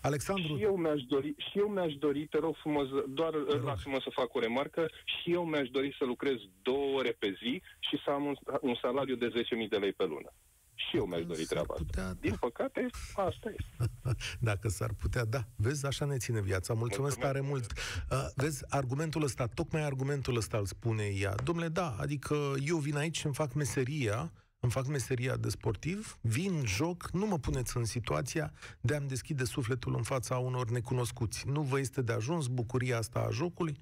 Alexandru... 0.00 0.56
Și 0.56 0.62
eu 0.62 0.76
mi-aș 0.76 1.02
dori, 1.02 1.34
și 1.50 1.58
eu 1.58 1.68
mi-aș 1.68 1.94
dori 1.94 2.26
te 2.26 2.38
rog 2.38 2.56
frumos, 2.56 2.88
doar 3.08 3.34
lasă-mă 3.64 4.00
să 4.00 4.10
fac 4.12 4.34
o 4.34 4.38
remarcă, 4.40 4.90
și 5.04 5.32
eu 5.32 5.44
mi-aș 5.44 5.68
dori 5.68 5.94
să 5.98 6.04
lucrez 6.04 6.36
două 6.62 6.98
ore 6.98 7.16
pe 7.18 7.36
zi 7.42 7.62
și 7.78 8.00
să 8.04 8.10
am 8.10 8.24
un, 8.24 8.34
un 8.60 8.74
salariu 8.74 9.14
de 9.14 9.28
10.000 9.62 9.68
de 9.68 9.76
lei 9.76 9.92
pe 9.92 10.04
lună. 10.04 10.32
Și 10.74 10.96
eu 10.96 11.04
mi-aș 11.04 11.24
dori 11.24 11.44
treaba 11.44 11.74
putea, 11.74 12.02
asta. 12.02 12.12
Da. 12.12 12.18
Din 12.20 12.36
păcate, 12.40 12.86
asta 13.14 13.52
este. 13.58 13.92
Dacă 14.50 14.68
s-ar 14.68 14.92
putea, 14.92 15.24
da. 15.24 15.44
Vezi, 15.56 15.86
așa 15.86 16.04
ne 16.04 16.16
ține 16.16 16.40
viața. 16.40 16.74
Mulțumesc, 16.74 17.16
Mulțumesc. 17.16 17.32
tare 17.32 17.40
mult. 17.40 17.72
Uh, 18.10 18.26
vezi, 18.34 18.64
argumentul 18.68 19.22
ăsta, 19.22 19.46
tocmai 19.46 19.82
argumentul 19.82 20.36
ăsta 20.36 20.56
îl 20.56 20.66
spune 20.66 21.04
ea. 21.04 21.34
Domnule, 21.44 21.68
da, 21.68 21.96
adică 21.98 22.54
eu 22.64 22.76
vin 22.76 22.96
aici 22.96 23.18
și 23.18 23.26
îmi 23.26 23.34
fac 23.34 23.52
meseria, 23.52 24.32
îmi 24.60 24.72
fac 24.72 24.86
meseria 24.86 25.36
de 25.36 25.48
sportiv, 25.48 26.18
vin, 26.20 26.62
joc, 26.64 27.10
nu 27.12 27.26
mă 27.26 27.38
puneți 27.38 27.76
în 27.76 27.84
situația 27.84 28.52
de 28.80 28.94
a-mi 28.94 29.08
deschide 29.08 29.44
sufletul 29.44 29.94
în 29.96 30.02
fața 30.02 30.38
unor 30.38 30.70
necunoscuți. 30.70 31.48
Nu 31.48 31.60
vă 31.62 31.78
este 31.78 32.02
de 32.02 32.12
ajuns 32.12 32.46
bucuria 32.46 32.98
asta 32.98 33.18
a 33.18 33.30
jocului? 33.30 33.76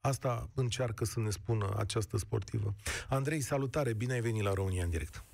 Asta 0.00 0.50
încearcă 0.54 1.04
să 1.04 1.20
ne 1.20 1.30
spună 1.30 1.74
această 1.78 2.16
sportivă. 2.16 2.74
Andrei, 3.08 3.40
salutare, 3.40 3.92
bine 3.92 4.12
ai 4.12 4.20
venit 4.20 4.42
la 4.42 4.52
România 4.52 4.84
în 4.84 4.90
direct. 4.90 5.24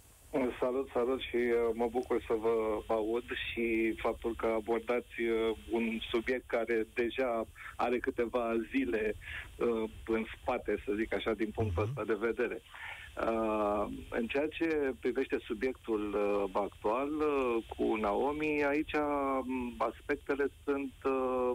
Salut, 0.63 0.89
salut 0.93 1.21
și 1.21 1.37
uh, 1.37 1.71
mă 1.73 1.89
bucur 1.91 2.23
să 2.27 2.35
vă 2.41 2.83
aud 2.87 3.25
și 3.51 3.95
faptul 3.97 4.35
că 4.37 4.47
abordați 4.47 5.21
uh, 5.21 5.57
un 5.71 5.99
subiect 6.11 6.47
care 6.47 6.87
deja 6.95 7.47
are 7.77 7.99
câteva 7.99 8.53
zile 8.71 9.15
uh, 9.57 9.91
în 10.07 10.25
spate, 10.41 10.83
să 10.85 10.93
zic 10.97 11.15
așa, 11.15 11.33
din 11.33 11.51
punctul 11.51 11.83
ăsta 11.83 12.05
de 12.05 12.17
vedere. 12.21 12.61
Uh, 13.27 13.87
în 14.11 14.27
ceea 14.27 14.49
ce 14.49 14.95
privește 15.01 15.39
subiectul 15.45 16.15
uh, 16.15 16.63
actual 16.63 17.11
uh, 17.13 17.65
cu 17.77 17.97
Naomi, 17.97 18.65
aici 18.65 18.93
um, 18.93 19.75
aspectele 19.79 20.47
sunt 20.65 20.95
uh, 21.05 21.53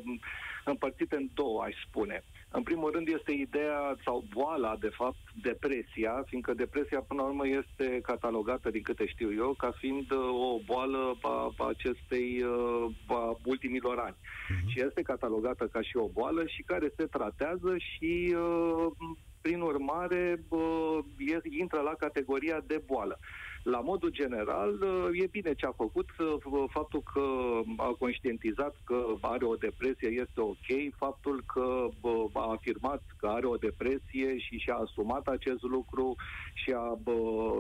împărțite 0.66 1.16
în 1.16 1.30
două, 1.34 1.62
aș 1.64 1.76
spune. 1.88 2.24
În 2.52 2.64
primul 2.64 2.92
rând 2.92 3.08
este 3.08 3.32
ideea 3.32 3.98
sau 4.04 4.24
boala, 4.34 4.76
de 4.80 4.90
fapt, 4.90 5.18
depresia, 5.42 6.24
fiindcă 6.26 6.54
depresia 6.54 7.02
până 7.02 7.22
la 7.22 7.28
urmă 7.28 7.48
este 7.48 8.00
catalogată, 8.02 8.70
din 8.70 8.82
câte 8.82 9.06
știu 9.06 9.34
eu, 9.34 9.54
ca 9.54 9.72
fiind 9.78 10.12
uh, 10.12 10.18
o 10.18 10.60
boală 10.66 11.18
a, 11.22 11.54
a 11.58 11.68
acestei 11.68 12.44
uh, 12.44 12.92
a 13.08 13.38
ultimilor 13.46 13.98
ani. 13.98 14.16
Uh-huh. 14.16 14.68
Și 14.68 14.82
este 14.86 15.02
catalogată 15.02 15.68
ca 15.68 15.82
și 15.82 15.98
o 15.98 16.08
boală 16.08 16.46
și 16.46 16.62
care 16.62 16.94
se 16.96 17.06
tratează 17.06 17.76
și 17.78 18.36
uh, 18.36 18.92
prin 19.48 19.62
urmare 19.62 20.44
uh, 20.50 21.00
e- 21.18 21.58
intră 21.60 21.82
la 21.82 21.94
categoria 21.94 22.64
de 22.68 22.82
boală. 22.86 23.20
La 23.64 23.80
modul 23.80 24.10
general, 24.10 24.72
uh, 24.82 25.22
e 25.22 25.28
bine 25.28 25.54
ce 25.54 25.66
a 25.66 25.72
făcut, 25.72 26.10
uh, 26.20 26.64
faptul 26.70 27.02
că 27.14 27.26
a 27.78 27.96
conștientizat 28.00 28.76
că 28.84 29.06
are 29.22 29.46
o 29.46 29.56
depresie 29.56 30.10
este 30.10 30.42
ok, 30.42 30.68
faptul 30.98 31.44
că 31.54 31.88
bă, 32.02 32.26
a 32.34 32.52
afirmat 32.52 33.04
că 33.18 33.28
are 33.28 33.46
o 33.46 33.56
depresie 33.56 34.38
și 34.38 34.58
și-a 34.58 34.76
asumat 34.76 35.28
acest 35.28 35.62
lucru 35.62 36.16
și 36.54 36.72
a, 36.72 36.98
bă, 37.04 37.16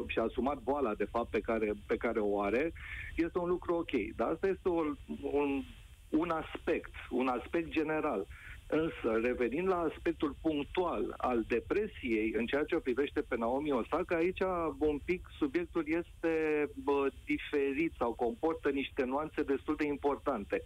și-a 0.07 0.23
asumat 0.23 0.59
boala, 0.63 0.93
de 0.93 1.07
fapt, 1.11 1.29
pe 1.29 1.39
care, 1.39 1.71
pe 1.85 1.97
care 1.97 2.19
o 2.19 2.41
are, 2.41 2.73
este 3.15 3.37
un 3.39 3.49
lucru 3.49 3.73
ok. 3.75 3.93
Dar 4.15 4.27
asta 4.29 4.47
este 4.47 4.69
un, 4.69 4.97
un, 5.21 5.63
un 6.09 6.29
aspect, 6.29 6.93
un 7.09 7.27
aspect 7.27 7.69
general. 7.69 8.27
Însă, 8.69 9.19
revenind 9.21 9.67
la 9.67 9.79
aspectul 9.79 10.35
punctual 10.41 11.13
al 11.17 11.43
depresiei, 11.47 12.33
în 12.37 12.45
ceea 12.45 12.63
ce 12.63 12.75
o 12.75 12.79
privește 12.79 13.21
pe 13.21 13.35
Naomi 13.37 13.71
Osaka, 13.71 14.15
aici 14.15 14.41
un 14.77 14.97
pic 15.05 15.27
subiectul 15.37 15.83
este 15.87 16.33
bă, 16.75 17.07
diferit 17.25 17.93
sau 17.97 18.13
comportă 18.13 18.69
niște 18.69 19.03
nuanțe 19.03 19.41
destul 19.43 19.75
de 19.75 19.85
importante. 19.85 20.63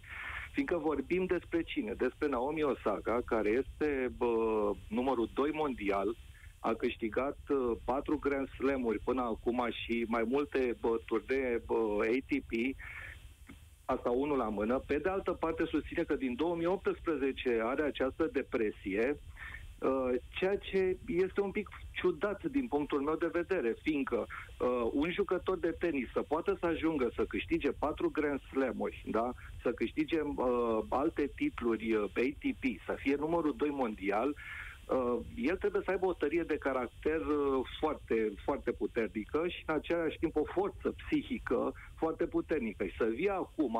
Fiindcă 0.52 0.76
vorbim 0.76 1.24
despre 1.24 1.62
cine? 1.62 1.92
Despre 1.92 2.28
Naomi 2.28 2.62
Osaka, 2.62 3.20
care 3.24 3.48
este 3.48 4.12
bă, 4.16 4.70
numărul 4.88 5.30
2 5.34 5.50
mondial, 5.52 6.16
a 6.58 6.72
câștigat 6.74 7.38
uh, 7.48 7.76
patru 7.84 8.18
Grand 8.18 8.48
Slam-uri 8.48 8.98
până 8.98 9.22
acum 9.22 9.68
și 9.70 10.04
mai 10.08 10.24
multe 10.26 10.76
bă, 10.80 11.00
turnee 11.06 11.62
bă, 11.66 11.96
ATP, 12.00 12.52
asta 13.92 14.10
unul 14.10 14.36
la 14.36 14.48
mână. 14.48 14.82
Pe 14.86 14.98
de 14.98 15.08
altă 15.08 15.32
parte, 15.32 15.64
susține 15.64 16.02
că 16.02 16.14
din 16.14 16.34
2018 16.34 17.60
are 17.64 17.82
această 17.82 18.28
depresie, 18.32 19.16
uh, 19.78 20.10
ceea 20.28 20.56
ce 20.56 20.96
este 21.06 21.40
un 21.40 21.50
pic 21.50 21.68
ciudat 21.92 22.42
din 22.44 22.66
punctul 22.66 23.00
meu 23.00 23.16
de 23.16 23.30
vedere, 23.32 23.74
fiindcă 23.82 24.26
uh, 24.26 24.90
un 24.92 25.10
jucător 25.10 25.58
de 25.58 25.76
tenis 25.78 26.08
să 26.12 26.22
poată 26.22 26.56
să 26.60 26.66
ajungă 26.66 27.10
să 27.14 27.24
câștige 27.24 27.70
patru 27.70 28.10
Grand 28.10 28.40
Slam-uri, 28.40 29.02
da? 29.06 29.32
să 29.62 29.72
câștige 29.72 30.20
uh, 30.20 30.78
alte 30.88 31.32
titluri 31.36 31.92
uh, 31.92 32.04
pe 32.12 32.20
ATP, 32.20 32.64
să 32.86 32.94
fie 32.98 33.14
numărul 33.14 33.54
2 33.56 33.68
mondial, 33.68 34.28
uh, 34.28 34.36
el 35.36 35.56
trebuie 35.56 35.82
să 35.84 35.90
aibă 35.90 36.06
o 36.06 36.12
tărie 36.12 36.42
de 36.42 36.56
caracter 36.56 37.20
uh, 37.20 37.60
foarte, 37.80 38.32
foarte 38.44 38.72
puternică 38.72 39.48
și 39.48 39.62
în 39.66 39.74
același 39.74 40.18
timp 40.18 40.36
o 40.36 40.44
forță 40.44 40.94
psihică 40.96 41.72
foarte 41.96 42.26
puternică. 42.26 42.84
Și 42.84 42.96
să 42.96 43.04
vii 43.04 43.28
acum 43.28 43.78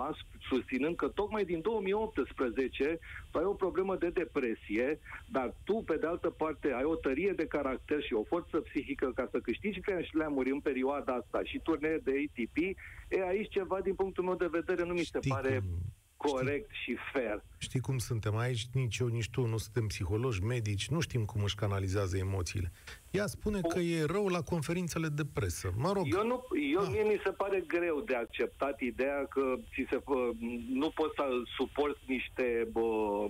susținând 0.48 0.96
că 0.96 1.08
tocmai 1.08 1.44
din 1.44 1.60
2018 1.60 2.98
tu 3.30 3.38
ai 3.38 3.44
o 3.44 3.54
problemă 3.54 3.96
de 3.96 4.08
depresie, 4.08 5.00
dar 5.26 5.54
tu, 5.64 5.74
pe 5.86 5.96
de 5.96 6.06
altă 6.06 6.30
parte, 6.30 6.72
ai 6.72 6.84
o 6.84 6.94
tărie 6.94 7.32
de 7.36 7.46
caracter 7.46 8.02
și 8.02 8.12
o 8.14 8.22
forță 8.22 8.56
psihică 8.60 9.12
ca 9.14 9.28
să 9.30 9.38
câștigi 9.38 9.80
Grand 9.80 10.04
Slam-uri 10.04 10.50
în 10.50 10.60
perioada 10.60 11.12
asta 11.12 11.40
și 11.44 11.60
turnee 11.62 12.00
de 12.04 12.10
ATP, 12.10 12.56
e 13.08 13.22
aici 13.26 13.50
ceva, 13.52 13.80
din 13.80 13.94
punctul 13.94 14.24
meu 14.24 14.34
de 14.34 14.48
vedere, 14.50 14.84
nu 14.84 14.92
mi 14.92 14.98
se 14.98 15.18
Știi 15.18 15.30
pare 15.30 15.48
cum- 15.54 15.78
corect 16.30 16.70
și 16.84 16.96
fair. 17.12 17.42
Știi 17.58 17.80
cum 17.80 17.98
suntem 17.98 18.36
aici? 18.36 18.66
Nici 18.72 18.98
eu, 18.98 19.06
nici 19.06 19.30
tu, 19.30 19.46
nu 19.46 19.56
suntem 19.56 19.86
psihologi, 19.86 20.42
medici, 20.42 20.88
nu 20.88 21.00
știm 21.00 21.24
cum 21.24 21.42
își 21.42 21.54
canalizează 21.54 22.16
emoțiile. 22.16 22.72
Ea 23.12 23.26
spune 23.26 23.60
că 23.60 23.78
e 23.78 24.04
rău 24.04 24.26
la 24.26 24.40
conferințele 24.40 25.08
de 25.08 25.22
presă. 25.32 25.72
Mă 25.76 25.92
rog, 25.92 26.04
Eu 26.12 26.26
nu, 26.26 26.44
eu, 26.72 26.80
Ah. 26.80 26.88
mie 26.92 27.02
mi 27.02 27.20
se 27.24 27.30
pare 27.30 27.64
greu 27.66 28.00
de 28.00 28.14
acceptat 28.14 28.80
ideea 28.80 29.26
că 29.34 29.54
ți 29.72 29.86
se, 29.90 29.96
fă- 29.96 30.32
nu 30.72 30.90
poți 30.90 31.14
să 31.14 31.24
suporți 31.56 32.00
niște 32.06 32.68
bă, 32.72 32.82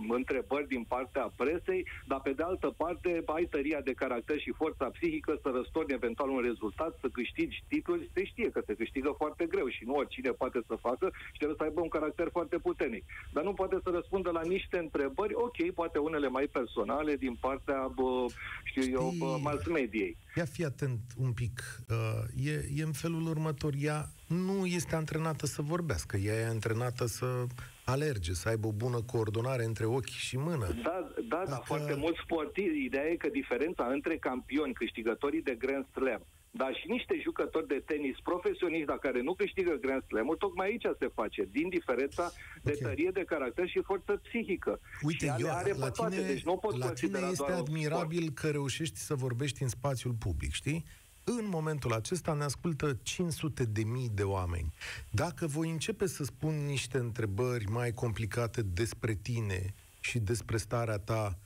întrebări 0.08 0.66
din 0.68 0.84
partea 0.88 1.32
presei, 1.36 1.86
dar 2.06 2.20
pe 2.20 2.30
de 2.32 2.42
altă 2.42 2.74
parte 2.76 3.22
ai 3.26 3.44
tăria 3.50 3.80
de 3.80 3.92
caracter 3.92 4.38
și 4.38 4.52
forța 4.56 4.84
psihică 4.90 5.38
să 5.42 5.48
răstorni 5.54 5.92
eventual 5.92 6.28
un 6.30 6.40
rezultat, 6.40 6.98
să 7.00 7.08
câștigi 7.12 7.64
titluri, 7.68 8.10
se 8.14 8.24
știe 8.24 8.50
că 8.50 8.60
se 8.66 8.74
câștigă 8.74 9.14
foarte 9.16 9.44
greu 9.46 9.68
și 9.68 9.84
nu 9.84 9.94
oricine 9.94 10.30
poate 10.30 10.60
să 10.66 10.74
facă 10.80 11.10
și 11.32 11.36
trebuie 11.38 11.56
să 11.58 11.64
aibă 11.64 11.80
un 11.80 11.88
caracter 11.88 12.28
foarte 12.32 12.58
puternic. 12.58 13.04
Dar 13.32 13.44
nu 13.44 13.52
poate 13.52 13.76
să 13.82 13.90
răspundă 13.90 14.30
la 14.30 14.42
niște 14.42 14.78
întrebări, 14.78 15.34
ok, 15.34 15.70
poate 15.74 15.98
unele 15.98 16.28
mai 16.28 16.46
personale 16.52 17.16
din 17.16 17.34
partea, 17.40 17.86
bă, 17.94 18.26
știu 18.64 18.82
eu, 18.90 19.06
Știi- 19.08 19.18
bă, 19.18 19.38
mass 19.42 19.70
mediei. 19.72 20.16
ia 20.36 20.44
fi 20.44 20.64
atent 20.64 21.00
un 21.16 21.32
pic. 21.32 21.62
Uh, 21.88 22.46
e, 22.46 22.64
e 22.74 22.82
în 22.82 22.92
felul 22.92 23.26
următor. 23.26 23.72
Ea 23.78 24.08
nu 24.26 24.66
este 24.66 24.94
antrenată 24.94 25.46
să 25.46 25.62
vorbească. 25.62 26.16
Ea 26.16 26.34
e 26.34 26.46
antrenată 26.46 27.06
să 27.06 27.46
alerge, 27.84 28.32
să 28.32 28.48
aibă 28.48 28.66
o 28.66 28.72
bună 28.72 29.00
coordonare 29.02 29.64
între 29.64 29.84
ochi 29.86 30.04
și 30.26 30.36
mână. 30.36 30.66
Da, 30.66 30.74
da, 30.82 31.10
da, 31.28 31.44
Dacă- 31.48 31.62
foarte 31.64 31.94
mulți 31.94 32.20
sportivi. 32.24 32.84
Ideea 32.84 33.04
e 33.06 33.16
că 33.16 33.28
diferența 33.28 33.86
între 33.86 34.16
campioni, 34.16 34.72
câștigătorii 34.72 35.42
de 35.42 35.54
Grand 35.54 35.86
Slam, 35.92 36.26
dar 36.54 36.74
și 36.80 36.86
niște 36.88 37.14
jucători 37.22 37.66
de 37.66 37.82
tenis 37.86 38.16
profesioniști, 38.22 38.86
dar 38.86 38.98
care 38.98 39.20
nu 39.22 39.34
câștigă 39.34 39.72
Grand 39.80 40.02
Slam-uri, 40.08 40.38
tocmai 40.38 40.66
aici 40.66 40.86
se 40.98 41.08
face, 41.14 41.48
din 41.50 41.68
diferența 41.68 42.32
de 42.62 42.72
Ok. 42.74 42.82
tărie 42.82 43.10
de 43.12 43.24
caracter 43.24 43.68
și 43.68 43.80
forță 43.84 44.12
psihică. 44.22 44.80
Uite, 45.02 45.24
și 45.24 45.30
ale 45.30 45.42
eu, 45.46 45.54
are 45.54 45.72
la 45.72 45.84
pe 45.84 45.90
toate, 45.90 46.14
tine, 46.16 46.26
deci 46.26 46.42
nu 46.42 46.52
o 46.52 46.56
pot 46.56 46.70
la 46.78 46.78
tine 46.78 46.88
considera 46.88 47.28
este 47.28 47.44
doar 47.46 47.50
un 47.52 47.58
admirabil 47.66 48.30
că 48.30 48.50
reușești 48.50 48.98
să 48.98 49.14
vorbești 49.14 49.62
în 49.62 49.68
spațiul 49.68 50.12
public, 50.12 50.52
știi? 50.52 50.84
În 51.24 51.48
momentul 51.48 51.92
acesta 51.92 52.32
ne 52.32 52.44
ascultă 52.44 52.98
500 53.02 53.64
de 53.64 53.84
mii 53.84 54.10
de 54.14 54.22
oameni. 54.22 54.72
Dacă 55.10 55.46
voi 55.46 55.70
începe 55.70 56.06
să 56.06 56.24
spun 56.24 56.54
niște 56.66 56.98
întrebări 56.98 57.64
mai 57.70 57.92
complicate 57.92 58.62
despre 58.62 59.14
tine 59.14 59.74
și 60.00 60.18
despre 60.18 60.56
starea 60.56 60.98
ta 60.98 61.38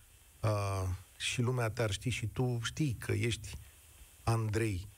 uh, 0.42 0.82
și 1.18 1.40
lumea 1.42 1.70
te-ar 1.70 1.90
ști 1.90 2.08
și 2.08 2.26
tu 2.26 2.58
știi 2.62 2.96
că 2.98 3.12
ești 3.12 3.52
Andrei, 4.24 4.88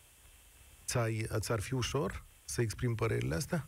ți-ai, 0.88 1.26
ți-ar 1.38 1.60
fi 1.60 1.74
ușor 1.74 2.24
să 2.44 2.60
exprimi 2.60 2.94
părerile 2.94 3.34
astea? 3.34 3.66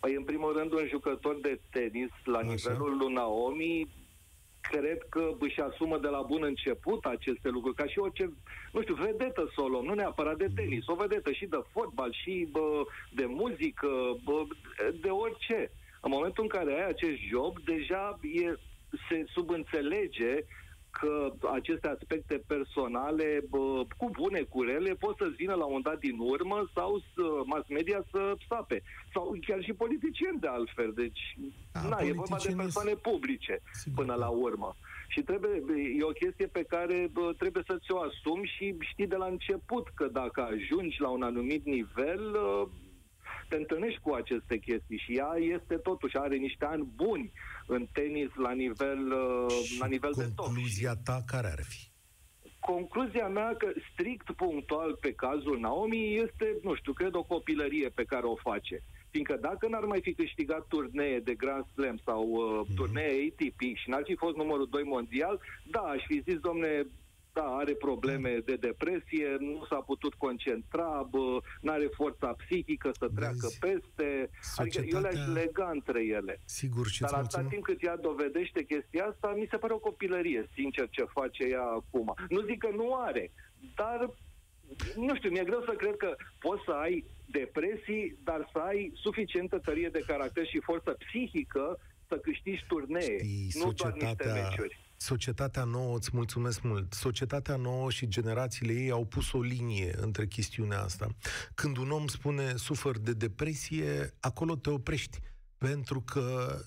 Păi, 0.00 0.14
în 0.14 0.24
primul 0.24 0.52
rând, 0.56 0.72
un 0.72 0.86
jucător 0.88 1.36
de 1.40 1.60
tenis 1.70 2.10
la 2.24 2.38
Așa. 2.38 2.46
nivelul 2.48 2.96
lui 2.96 3.12
Naomi 3.12 3.88
cred 4.70 4.98
că 5.08 5.30
își 5.38 5.60
asumă 5.60 5.98
de 5.98 6.08
la 6.08 6.22
bun 6.22 6.42
început 6.42 7.04
aceste 7.04 7.48
lucruri, 7.48 7.76
ca 7.76 7.86
și 7.86 7.98
orice, 7.98 8.32
nu 8.72 8.80
știu, 8.82 8.94
vedetă 8.94 9.50
să 9.54 9.60
o 9.60 9.68
luăm, 9.68 9.84
nu 9.84 9.94
neapărat 9.94 10.36
de 10.36 10.48
tenis, 10.54 10.86
o 10.86 10.94
vedetă 10.94 11.32
și 11.32 11.46
de 11.46 11.60
fotbal, 11.72 12.12
și 12.12 12.48
bă, 12.50 12.84
de 13.12 13.24
muzică, 13.26 13.88
bă, 14.24 14.42
de 15.00 15.08
orice. 15.08 15.70
În 16.00 16.10
momentul 16.10 16.42
în 16.42 16.48
care 16.48 16.72
ai 16.72 16.88
acest 16.88 17.18
job, 17.30 17.58
deja 17.64 18.18
e, 18.22 18.54
se 19.08 19.24
subînțelege 19.34 20.44
că 21.00 21.32
aceste 21.52 21.88
aspecte 21.88 22.42
personale, 22.46 23.44
bă, 23.50 23.84
cu 23.96 24.10
bune, 24.10 24.40
cu 24.40 24.62
rele, 24.62 24.94
pot 24.94 25.16
să-ți 25.16 25.34
vină 25.36 25.54
la 25.54 25.64
un 25.64 25.82
dat 25.82 25.98
din 25.98 26.16
urmă 26.18 26.70
sau 26.74 27.02
să, 27.14 27.22
mass 27.44 27.68
media 27.68 28.04
să 28.10 28.34
sape. 28.48 28.82
Sau 29.12 29.36
chiar 29.46 29.62
și 29.62 29.72
politicieni 29.72 30.40
de 30.40 30.46
altfel. 30.46 30.92
Deci, 30.94 31.36
Da, 31.72 31.80
na, 31.80 31.96
e 32.00 32.12
vorba 32.12 32.12
de 32.12 32.14
politicienii 32.14 32.62
persoane 32.62 32.94
publice 32.94 33.60
Sigur. 33.72 34.04
până 34.04 34.14
la 34.14 34.28
urmă. 34.28 34.76
Și 35.08 35.20
trebuie, 35.22 35.62
e 35.98 36.02
o 36.02 36.18
chestie 36.22 36.46
pe 36.46 36.64
care 36.68 37.08
bă, 37.12 37.34
trebuie 37.38 37.62
să 37.66 37.78
ți-o 37.84 37.98
asumi 37.98 38.52
și 38.56 38.74
știi 38.78 39.06
de 39.06 39.16
la 39.16 39.26
început 39.26 39.88
că 39.94 40.06
dacă 40.12 40.40
ajungi 40.42 41.00
la 41.00 41.08
un 41.08 41.22
anumit 41.22 41.64
nivel, 41.64 42.22
uh, 42.34 42.68
te 43.54 43.60
întâlnești 43.60 44.00
cu 44.00 44.12
aceste 44.12 44.56
chestii 44.58 45.02
și 45.04 45.12
ea 45.16 45.32
este 45.56 45.74
totuși, 45.76 46.16
are 46.16 46.36
niște 46.36 46.64
ani 46.64 46.84
buni 46.94 47.32
în 47.66 47.86
tenis 47.92 48.30
la 48.34 48.52
nivel, 48.52 49.00
uh, 49.12 49.76
la 49.78 49.86
nivel 49.86 50.12
de 50.16 50.28
top. 50.34 50.44
concluzia 50.44 50.94
ta 51.04 51.22
care 51.26 51.46
ar 51.46 51.62
fi? 51.72 51.82
Concluzia 52.58 53.28
mea 53.28 53.54
că 53.58 53.68
strict 53.92 54.30
punctual 54.30 54.96
pe 55.00 55.12
cazul 55.12 55.58
Naomi 55.60 56.14
este, 56.24 56.46
nu 56.62 56.74
știu, 56.74 56.92
cred 56.92 57.14
o 57.14 57.22
copilărie 57.22 57.88
pe 57.88 58.04
care 58.04 58.26
o 58.26 58.36
face. 58.36 58.76
Fiindcă 59.10 59.36
dacă 59.40 59.68
n-ar 59.68 59.84
mai 59.84 60.00
fi 60.02 60.12
câștigat 60.14 60.66
turnee 60.66 61.18
de 61.18 61.34
Grand 61.34 61.64
Slam 61.74 61.98
sau 62.04 62.22
uh, 62.28 62.60
mm-hmm. 62.60 62.74
turnee 62.74 63.26
ATP 63.26 63.60
și 63.74 63.90
n-ar 63.90 64.02
fi 64.04 64.14
fost 64.14 64.36
numărul 64.36 64.68
2 64.70 64.82
mondial, 64.82 65.40
da, 65.70 65.80
aș 65.80 66.02
fi 66.06 66.22
zis, 66.28 66.38
domne, 66.38 66.86
da, 67.34 67.56
are 67.62 67.74
probleme 67.74 68.42
de 68.44 68.56
depresie, 68.56 69.36
nu 69.38 69.64
s-a 69.68 69.80
putut 69.90 70.14
concentra, 70.14 71.08
nu 71.60 71.72
are 71.72 71.88
forța 71.94 72.34
psihică 72.40 72.90
să 72.98 73.08
treacă 73.14 73.46
Vezi, 73.48 73.58
peste. 73.58 74.30
Societatea... 74.40 74.80
Adică 74.80 74.96
eu 74.96 75.00
le-aș 75.00 75.42
lega 75.42 75.70
între 75.72 76.04
ele. 76.04 76.40
Sigur, 76.44 76.86
și 76.86 77.00
Dar 77.00 77.12
atâta 77.12 77.42
timp 77.42 77.62
cât 77.62 77.82
ea 77.82 77.96
dovedește 77.96 78.64
chestia 78.64 79.04
asta, 79.04 79.34
mi 79.36 79.46
se 79.50 79.56
pare 79.56 79.72
o 79.72 79.78
copilărie, 79.78 80.48
sincer, 80.54 80.88
ce 80.90 81.04
face 81.04 81.44
ea 81.44 81.62
acum. 81.62 82.14
Nu 82.28 82.40
zic 82.40 82.58
că 82.58 82.68
nu 82.74 82.94
are, 82.94 83.32
dar 83.74 84.10
nu 84.96 85.14
știu, 85.16 85.30
mi-e 85.30 85.44
greu 85.44 85.62
să 85.68 85.72
cred 85.72 85.96
că 85.96 86.16
poți 86.38 86.62
să 86.64 86.70
ai 86.70 87.04
depresii, 87.26 88.18
dar 88.24 88.48
să 88.52 88.58
ai 88.58 88.92
suficientă 88.94 89.58
tărie 89.58 89.88
de 89.88 90.04
caracter 90.06 90.46
și 90.46 90.60
forță 90.60 90.96
psihică 90.98 91.78
să 92.08 92.16
câștigi 92.18 92.64
turnee, 92.68 93.18
Știi, 93.18 93.50
nu 93.62 93.72
doar 93.72 93.92
niște 93.92 94.24
meciuri 94.24 94.83
societatea 94.96 95.64
nouă, 95.64 95.96
îți 95.96 96.10
mulțumesc 96.12 96.62
mult, 96.62 96.92
societatea 96.92 97.56
nouă 97.56 97.90
și 97.90 98.08
generațiile 98.08 98.72
ei 98.72 98.90
au 98.90 99.04
pus 99.06 99.32
o 99.32 99.40
linie 99.40 99.94
între 100.00 100.26
chestiunea 100.26 100.82
asta. 100.82 101.08
Când 101.54 101.76
un 101.76 101.90
om 101.90 102.06
spune 102.06 102.56
sufăr 102.56 102.98
de 102.98 103.12
depresie, 103.12 104.14
acolo 104.20 104.56
te 104.56 104.70
oprești. 104.70 105.18
Pentru 105.58 106.00
că 106.00 106.58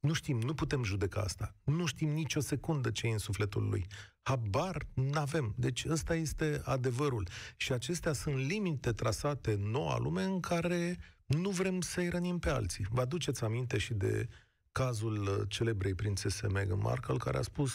nu 0.00 0.12
știm, 0.12 0.40
nu 0.40 0.54
putem 0.54 0.84
judeca 0.84 1.20
asta. 1.20 1.54
Nu 1.64 1.86
știm 1.86 2.08
nicio 2.08 2.40
secundă 2.40 2.90
ce 2.90 3.06
e 3.06 3.12
în 3.12 3.18
sufletul 3.18 3.68
lui. 3.68 3.86
Habar 4.22 4.86
n-avem. 4.94 5.54
Deci 5.56 5.84
ăsta 5.88 6.14
este 6.14 6.60
adevărul. 6.64 7.28
Și 7.56 7.72
acestea 7.72 8.12
sunt 8.12 8.36
limite 8.36 8.92
trasate 8.92 9.52
în 9.52 9.70
noua 9.70 9.98
lume 9.98 10.22
în 10.22 10.40
care 10.40 10.98
nu 11.26 11.50
vrem 11.50 11.80
să-i 11.80 12.08
rănim 12.08 12.38
pe 12.38 12.50
alții. 12.50 12.86
Vă 12.90 13.00
aduceți 13.00 13.44
aminte 13.44 13.78
și 13.78 13.94
de 13.94 14.28
cazul 14.72 15.22
uh, 15.22 15.48
celebrei 15.48 15.94
prințese 15.94 16.46
Meghan 16.46 16.78
Markle, 16.78 17.16
care 17.16 17.38
a 17.38 17.42
spus 17.42 17.72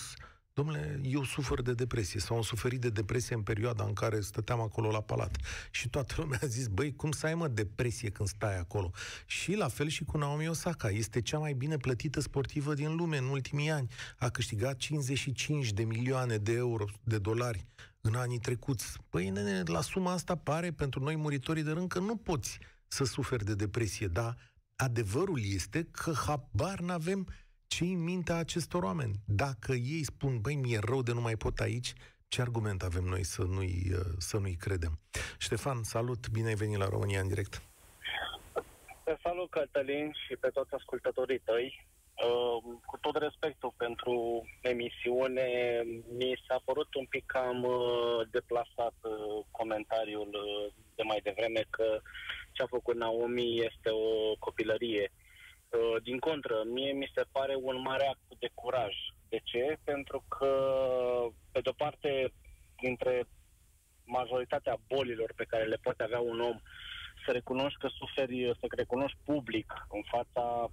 Domnule, 0.57 0.99
eu 1.03 1.23
sufăr 1.23 1.61
de 1.61 1.73
depresie 1.73 2.19
sau 2.19 2.35
am 2.35 2.41
suferit 2.41 2.81
de 2.81 2.89
depresie 2.89 3.35
în 3.35 3.41
perioada 3.41 3.83
în 3.83 3.93
care 3.93 4.19
stăteam 4.19 4.59
acolo 4.59 4.91
la 4.91 5.01
palat. 5.01 5.37
Și 5.71 5.89
toată 5.89 6.13
lumea 6.21 6.39
a 6.41 6.45
zis, 6.45 6.67
băi, 6.67 6.95
cum 6.95 7.11
să 7.11 7.25
ai 7.25 7.35
mă 7.35 7.47
depresie 7.47 8.09
când 8.09 8.27
stai 8.27 8.57
acolo? 8.59 8.91
Și 9.25 9.53
la 9.53 9.67
fel 9.67 9.87
și 9.87 10.03
cu 10.03 10.17
Naomi 10.17 10.47
Osaka. 10.47 10.89
Este 10.89 11.21
cea 11.21 11.37
mai 11.37 11.53
bine 11.53 11.77
plătită 11.77 12.19
sportivă 12.19 12.73
din 12.73 12.95
lume 12.95 13.17
în 13.17 13.27
ultimii 13.27 13.69
ani. 13.69 13.87
A 14.17 14.29
câștigat 14.29 14.77
55 14.77 15.71
de 15.71 15.83
milioane 15.83 16.37
de 16.37 16.53
euro, 16.53 16.85
de 17.03 17.17
dolari 17.17 17.65
în 18.01 18.15
anii 18.15 18.39
trecuți. 18.39 18.97
Păi, 19.09 19.29
nene, 19.29 19.63
la 19.65 19.81
suma 19.81 20.11
asta 20.11 20.35
pare 20.35 20.71
pentru 20.71 21.03
noi 21.03 21.15
muritorii 21.15 21.63
de 21.63 21.71
rând 21.71 21.87
că 21.87 21.99
nu 21.99 22.15
poți 22.15 22.59
să 22.87 23.03
suferi 23.03 23.45
de 23.45 23.55
depresie, 23.55 24.07
da? 24.07 24.35
Adevărul 24.77 25.39
este 25.53 25.88
că 25.91 26.12
habar 26.25 26.79
n-avem 26.79 27.27
ce 27.67 27.84
în 27.84 28.03
mintea 28.03 28.36
acestor 28.36 28.84
oameni. 28.84 29.15
Dacă 29.25 29.72
ei 29.72 30.03
spun, 30.03 30.41
băi, 30.41 30.55
mi-e 30.55 30.79
rău 30.79 31.01
de 31.01 31.13
nu 31.13 31.22
mai 31.22 31.36
pot 31.36 31.60
aici, 31.60 31.93
ce 32.27 32.41
argument 32.41 32.84
avem 32.84 33.03
noi 33.03 33.24
să 33.24 33.43
nu-i, 33.43 33.91
uh, 33.91 34.00
să 34.17 34.38
nu-i 34.38 34.55
credem? 34.55 35.00
Ștefan, 35.38 35.84
salut, 35.84 36.29
bine 36.29 36.48
ai 36.48 36.53
venit 36.53 36.77
la 36.77 36.88
România 36.88 37.19
în 37.19 37.27
direct. 37.27 37.62
Te 39.03 39.15
salut, 39.24 39.50
Cătălin, 39.50 40.12
și 40.28 40.36
pe 40.36 40.49
toți 40.49 40.73
ascultătorii 40.73 41.39
tăi. 41.39 41.86
Uh, 42.25 42.63
cu 42.86 42.97
tot 42.97 43.15
respectul 43.17 43.73
pentru 43.77 44.45
emisiune, 44.62 45.47
mi 46.17 46.41
s-a 46.47 46.62
părut 46.65 46.93
un 46.93 47.06
pic 47.06 47.25
cam 47.25 47.63
uh, 47.63 48.27
deplasat 48.32 48.93
uh, 49.01 49.45
comentariul 49.51 50.30
uh, 50.34 50.73
de 50.95 51.03
mai 51.03 51.19
devreme 51.23 51.63
că 51.69 51.99
ce 52.51 52.63
a 52.63 52.67
făcut 52.67 52.95
Naomi 52.95 53.60
este 53.60 53.89
o 53.89 54.36
copilărie. 54.39 55.12
Uh, 55.69 56.01
din 56.03 56.19
contră, 56.19 56.63
mie 56.65 56.91
mi 56.91 57.12
se 57.15 57.23
pare 57.32 57.56
un 57.62 57.82
mare 57.82 58.06
act 58.08 58.39
de 58.39 58.49
curaj. 58.53 58.95
De 59.30 59.39
ce? 59.43 59.77
Pentru 59.84 60.23
că, 60.27 60.51
pe 61.51 61.60
de-o 61.60 61.71
parte, 61.71 62.34
dintre 62.82 63.23
majoritatea 64.06 64.77
bolilor 64.88 65.34
pe 65.36 65.45
care 65.47 65.63
le 65.63 65.80
poate 65.82 66.03
avea 66.03 66.19
un 66.19 66.39
om, 66.39 66.60
să 67.25 67.32
recunoști 67.32 67.80
că 67.80 67.88
suferi, 67.88 68.58
să 68.60 68.65
recunoști 68.69 69.17
public 69.25 69.73
în 69.89 70.01
fața 70.03 70.71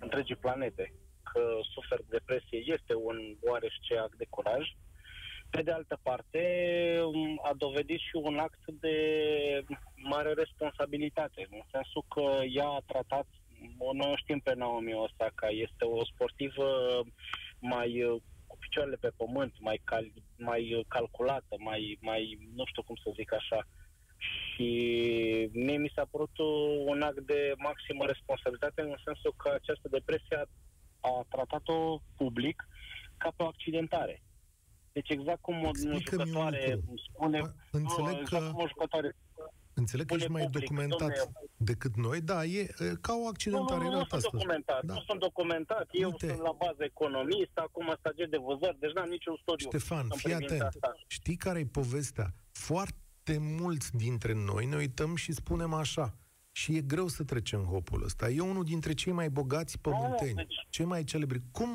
întregii 0.00 0.36
planete 0.36 0.94
că 1.32 1.42
suferi 1.74 2.08
depresie 2.08 2.58
este 2.76 2.94
un 2.94 3.18
oarește 3.40 3.96
act 3.96 4.16
de 4.16 4.26
curaj. 4.30 4.64
Pe 5.50 5.62
de 5.62 5.70
altă 5.70 5.98
parte, 6.02 6.42
a 7.42 7.52
dovedit 7.56 7.98
și 7.98 8.16
un 8.22 8.38
act 8.38 8.64
de 8.66 8.96
mare 9.96 10.32
responsabilitate, 10.32 11.46
în 11.50 11.60
sensul 11.72 12.04
că 12.08 12.44
ea 12.44 12.68
a 12.68 12.82
tratat, 12.86 13.26
noi 13.92 14.14
știm 14.16 14.38
pe 14.38 14.54
Naomi 14.54 14.94
Osaka, 14.94 15.48
este 15.48 15.84
o 15.84 16.04
sportivă 16.04 16.68
mai 17.58 18.02
uh, 18.02 18.22
cu 18.46 18.56
picioarele 18.58 18.96
pe 19.00 19.12
pământ, 19.16 19.54
mai, 19.60 19.80
cal, 19.84 20.12
mai 20.38 20.74
uh, 20.74 20.84
calculată, 20.88 21.54
mai, 21.58 21.98
mai, 22.00 22.38
nu 22.54 22.64
știu 22.66 22.82
cum 22.82 22.96
să 23.04 23.10
zic 23.14 23.32
așa. 23.32 23.66
Și 24.20 24.68
mie 25.52 25.76
mi 25.76 25.92
s-a 25.94 26.06
părut 26.10 26.38
un 26.86 27.02
act 27.02 27.20
de 27.20 27.54
maximă 27.56 28.04
responsabilitate 28.06 28.80
în 28.82 28.94
sensul 29.04 29.34
că 29.36 29.48
această 29.54 29.88
depresie 29.90 30.36
a, 30.36 30.46
a 31.00 31.26
tratat-o 31.28 32.00
public 32.16 32.68
ca 33.16 33.32
pe 33.36 33.42
o 33.42 33.46
accidentare. 33.46 34.22
Deci 34.92 35.08
exact 35.08 35.40
cum 35.40 35.64
o 35.64 35.70
jucătoare 35.98 36.80
spune... 37.08 37.40
Înțeleg 37.70 38.12
nu, 38.12 38.20
exact 38.20 38.44
că... 38.44 38.50
cum 38.50 38.62
o 38.62 38.68
jucătoare 38.68 39.16
Înțeleg 39.74 40.06
că 40.06 40.14
ești 40.14 40.30
mai 40.30 40.42
public, 40.42 40.60
documentat 40.60 40.98
domne, 40.98 41.40
decât 41.56 41.96
noi, 41.96 42.20
da, 42.20 42.44
e 42.44 42.74
ca 43.00 43.12
o 43.22 43.26
accidentare. 43.26 43.84
Nu, 43.84 43.90
nu, 43.90 43.96
nu 43.98 44.04
sunt 44.08 44.22
documentat, 44.22 44.84
da. 44.84 44.94
nu 44.94 45.00
sunt 45.00 45.20
documentat. 45.20 45.88
Eu 45.90 46.10
Uite. 46.10 46.26
sunt 46.26 46.40
la 46.40 46.54
bază 46.64 46.82
economist, 46.92 47.54
acum 47.54 47.94
stagiar 47.98 48.28
de 48.28 48.36
vânzări, 48.36 48.78
deci 48.78 48.92
n-am 48.92 49.08
niciun 49.08 49.36
studiu. 49.42 49.66
Ștefan, 49.68 50.06
fii 50.16 50.34
atent. 50.34 50.60
Asta. 50.60 50.92
Știi 51.06 51.36
care 51.36 51.58
e 51.58 51.66
povestea? 51.80 52.34
Foarte 52.52 52.98
mulți 53.38 53.96
dintre 53.96 54.32
noi 54.32 54.66
ne 54.66 54.76
uităm 54.76 55.16
și 55.16 55.32
spunem 55.32 55.72
așa, 55.72 56.14
și 56.52 56.76
e 56.76 56.80
greu 56.80 57.06
să 57.06 57.24
trecem 57.24 57.62
hopul 57.64 58.04
ăsta. 58.04 58.28
E 58.28 58.40
unul 58.40 58.64
dintre 58.64 58.94
cei 58.94 59.12
mai 59.12 59.28
bogați 59.28 59.80
pământeni, 59.80 60.32
no, 60.32 60.42
deci... 60.42 60.66
cei 60.70 60.84
mai 60.84 61.04
celebri. 61.04 61.40
Cum 61.52 61.70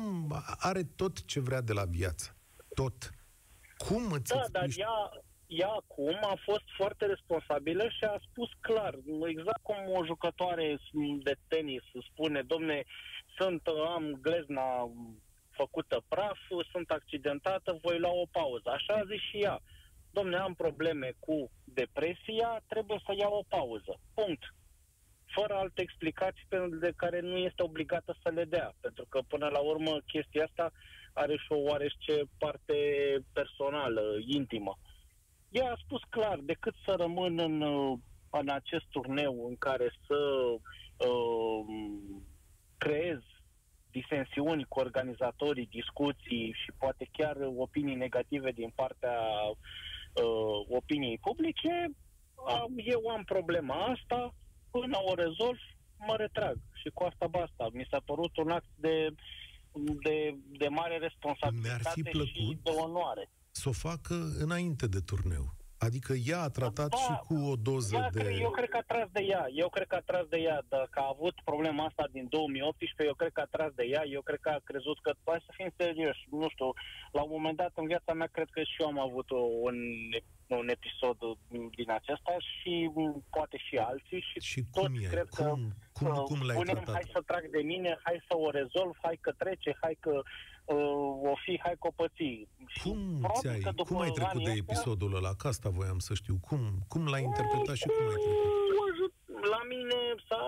are 0.58 0.82
tot 0.96 1.24
ce 1.24 1.40
vrea 1.40 1.60
de 1.60 1.72
la 1.72 1.84
viață? 1.84 2.36
Tot. 2.74 3.10
Cum 3.76 4.12
îți 4.12 4.32
Da, 4.32 4.44
dar 4.50 4.68
ea, 4.76 5.10
ea 5.46 5.68
acum 5.68 6.18
a 6.22 6.36
fost 6.44 6.64
foarte 6.76 7.06
responsabilă 7.06 7.82
și 7.88 8.04
a 8.04 8.20
spus 8.30 8.48
clar, 8.60 8.94
exact 9.28 9.62
cum 9.62 9.76
o 9.94 10.04
jucătoare 10.04 10.78
de 11.22 11.34
tenis 11.48 11.82
spune, 12.10 12.42
domne, 12.42 12.84
sunt, 13.38 13.62
am 13.96 14.18
glezna 14.20 14.90
făcută 15.50 16.04
praf, 16.08 16.38
sunt 16.70 16.90
accidentată, 16.90 17.78
voi 17.82 17.98
lua 17.98 18.12
o 18.12 18.26
pauză. 18.30 18.68
Așa 18.70 18.92
a 18.94 19.08
zis 19.10 19.20
și 19.30 19.36
ea. 19.36 19.60
Domne, 20.18 20.36
am 20.36 20.54
probleme 20.54 21.12
cu 21.18 21.50
depresia, 21.64 22.62
trebuie 22.66 23.00
să 23.06 23.12
iau 23.18 23.32
o 23.32 23.44
pauză. 23.48 24.00
Punct. 24.14 24.54
Fără 25.24 25.54
alte 25.54 25.82
explicații 25.82 26.46
de 26.80 26.92
care 26.96 27.20
nu 27.20 27.36
este 27.36 27.62
obligată 27.62 28.16
să 28.22 28.30
le 28.30 28.44
dea. 28.44 28.72
Pentru 28.80 29.06
că, 29.08 29.20
până 29.28 29.48
la 29.48 29.58
urmă, 29.58 30.00
chestia 30.06 30.44
asta 30.44 30.72
are 31.12 31.36
și 31.36 31.52
o 31.52 31.56
oarește 31.56 32.22
parte 32.38 32.76
personală, 33.32 34.02
intimă. 34.26 34.78
Ea 35.50 35.70
a 35.70 35.82
spus 35.84 36.00
clar, 36.08 36.38
decât 36.42 36.74
să 36.84 36.94
rămân 36.98 37.38
în, 37.38 37.62
în 38.30 38.48
acest 38.48 38.86
turneu 38.90 39.46
în 39.48 39.56
care 39.56 39.92
să 40.06 40.18
uh, 41.08 41.64
creez 42.78 43.20
disensiuni 43.90 44.64
cu 44.68 44.80
organizatorii, 44.80 45.74
discuții 45.80 46.54
și 46.62 46.70
poate 46.78 47.08
chiar 47.12 47.36
opinii 47.56 47.94
negative 47.94 48.50
din 48.50 48.72
partea 48.74 49.18
uh, 50.22 50.76
opiniei 50.78 51.18
publice, 51.18 51.90
eu 52.76 53.08
am 53.08 53.24
problema 53.24 53.84
asta, 53.84 54.34
până 54.70 54.98
o 55.10 55.14
rezolv, 55.14 55.58
mă 56.06 56.14
retrag. 56.16 56.56
Și 56.72 56.88
cu 56.94 57.02
asta 57.02 57.26
basta. 57.26 57.68
Mi 57.72 57.86
s-a 57.90 58.00
părut 58.04 58.36
un 58.36 58.50
act 58.50 58.70
de, 58.74 59.14
de, 60.02 60.36
de 60.58 60.68
mare 60.68 60.96
responsabilitate 60.98 62.10
și 62.24 62.58
de 62.62 62.70
onoare 62.70 63.30
să 63.56 63.68
o 63.68 63.72
facă 63.72 64.14
înainte 64.38 64.86
de 64.86 65.00
turneu. 65.00 65.54
Adică 65.88 66.12
ea 66.30 66.40
a 66.42 66.48
tratat 66.58 66.88
da, 66.88 66.96
și 67.04 67.12
cu 67.28 67.34
o 67.52 67.54
doză 67.68 67.96
ea, 67.96 68.10
de... 68.12 68.36
Eu 68.46 68.50
cred 68.50 68.68
că 68.68 68.78
a 68.82 68.86
tras 68.92 69.08
de 69.12 69.22
ea. 69.32 69.44
Eu 69.62 69.68
cred 69.68 69.86
că 69.86 69.96
a 69.98 70.04
tras 70.10 70.26
de 70.34 70.38
ea. 70.48 70.58
Dacă 70.68 70.96
a 71.04 71.12
avut 71.14 71.36
problema 71.50 71.84
asta 71.84 72.04
din 72.16 72.26
2018, 72.28 73.04
eu 73.10 73.14
cred 73.14 73.32
că 73.36 73.40
a 73.40 73.48
tras 73.56 73.72
de 73.80 73.84
ea. 73.94 74.02
Eu 74.16 74.22
cred 74.28 74.40
că 74.44 74.48
a 74.48 74.60
crezut 74.70 74.98
că... 75.04 75.10
Hai 75.24 75.44
să 75.48 75.52
fim 75.58 75.70
serioși. 75.76 76.22
Nu 76.30 76.48
știu, 76.54 76.68
la 77.16 77.22
un 77.22 77.32
moment 77.36 77.56
dat 77.56 77.72
în 77.74 77.86
viața 77.92 78.12
mea, 78.12 78.28
cred 78.36 78.48
că 78.50 78.60
și 78.60 78.76
eu 78.82 78.86
am 78.86 79.00
avut 79.08 79.28
un, 79.68 79.76
un 80.60 80.68
episod 80.76 81.18
din 81.78 81.90
acesta 81.98 82.34
și 82.52 82.90
poate 83.30 83.56
și 83.66 83.76
alții 83.76 84.20
și, 84.28 84.36
Și 84.52 84.60
toți 84.72 84.86
cum 84.86 84.96
e? 85.04 85.06
cred 85.14 85.28
că 85.36 85.42
Cum, 85.42 85.62
cum, 85.92 86.06
uh, 86.06 86.22
cum 86.30 86.38
l-ai 86.46 86.56
spunem, 86.56 86.74
tratat? 86.74 86.94
hai 86.94 87.10
să 87.12 87.20
trag 87.30 87.44
de 87.56 87.62
mine, 87.72 87.90
hai 88.02 88.18
să 88.28 88.34
o 88.36 88.50
rezolv, 88.50 88.94
hai 89.02 89.18
că 89.20 89.30
trece, 89.42 89.76
hai 89.80 89.96
că 90.00 90.10
uh, 90.10 90.24
o 91.30 91.34
fi, 91.44 91.60
hai 91.62 91.74
că 91.80 91.86
o 91.86 91.90
pății. 92.02 92.48
Și 92.66 92.82
Cum, 92.82 92.98
probabil 93.18 93.40
ți-ai, 93.40 93.60
că 93.60 93.70
după 93.70 93.82
cum 93.82 94.00
ai 94.00 94.10
trecut 94.10 94.32
anii 94.34 94.44
de 94.44 94.50
ăștia, 94.50 94.64
episodul 94.68 95.16
ăla? 95.16 95.32
Că 95.34 95.46
asta 95.48 95.68
voiam 95.68 95.98
să 95.98 96.14
știu. 96.14 96.36
Cum, 96.48 96.60
cum 96.88 97.06
l-ai 97.08 97.22
interpretat 97.22 97.76
și 97.76 97.86
cum 97.86 98.04
ai 98.12 98.14
trecut? 98.24 98.44
Uh, 98.44 98.86
ajut- 98.92 99.14
La 99.54 99.60
mine 99.72 99.98
s-a 100.28 100.44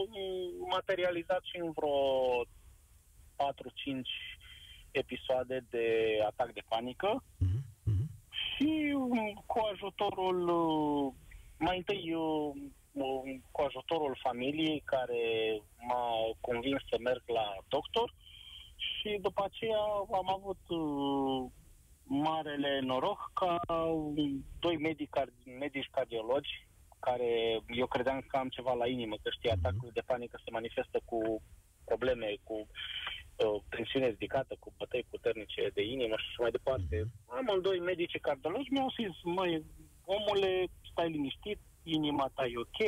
um, 0.00 0.68
materializat 0.76 1.42
și 1.50 1.56
în 1.64 1.70
vreo 1.76 1.96
4-5 3.36 4.08
episoade 4.90 5.66
de 5.70 5.86
atac 6.26 6.52
de 6.52 6.62
panică 6.68 7.22
Mhm, 7.38 7.60
mhm. 7.84 8.04
și 8.42 8.92
um, 8.96 9.42
cu 9.46 9.58
ajutorul, 9.72 10.38
uh, 10.48 11.12
mai 11.58 11.76
întâi 11.76 12.14
uh, 12.14 12.52
um, 12.92 13.42
cu 13.50 13.60
ajutorul 13.60 14.18
familiei 14.22 14.82
care 14.84 15.22
m-a 15.88 16.06
convins 16.40 16.80
să 16.90 16.96
merg 17.00 17.22
la 17.26 17.46
doctor 17.68 18.14
și 19.06 19.18
după 19.20 19.42
aceea 19.44 19.84
am 20.20 20.28
avut 20.38 20.62
uh, 20.68 21.50
marele 22.04 22.80
noroc 22.80 23.30
ca 23.34 23.58
um, 23.74 24.44
doi 24.60 24.76
medici, 24.76 25.14
car- 25.18 25.58
medici 25.58 25.90
cardiologi 25.90 26.68
care 26.98 27.60
eu 27.68 27.86
credeam 27.86 28.20
că 28.26 28.36
am 28.36 28.48
ceva 28.48 28.72
la 28.72 28.86
inimă, 28.86 29.16
că 29.22 29.30
știi, 29.30 29.50
atacul 29.50 29.90
de 29.92 30.00
panică 30.06 30.40
se 30.44 30.50
manifestă 30.50 31.00
cu 31.04 31.42
probleme, 31.84 32.36
cu 32.42 32.56
uh, 32.56 33.62
tensiune 33.68 34.08
ridicată, 34.08 34.56
cu 34.58 34.72
bătăi 34.78 35.06
puternice 35.10 35.70
de 35.74 35.82
inimă 35.82 36.14
și 36.16 36.26
așa 36.28 36.42
mai 36.42 36.50
departe. 36.50 36.96
Amândoi 37.26 37.78
medici 37.78 38.20
cardiologi 38.20 38.72
mi-au 38.72 38.90
zis, 38.98 39.14
măi, 39.22 39.64
omule, 40.04 40.66
stai 40.90 41.10
liniștit, 41.10 41.58
inima 41.82 42.30
ta 42.34 42.44
e 42.46 42.58
ok, 42.66 42.80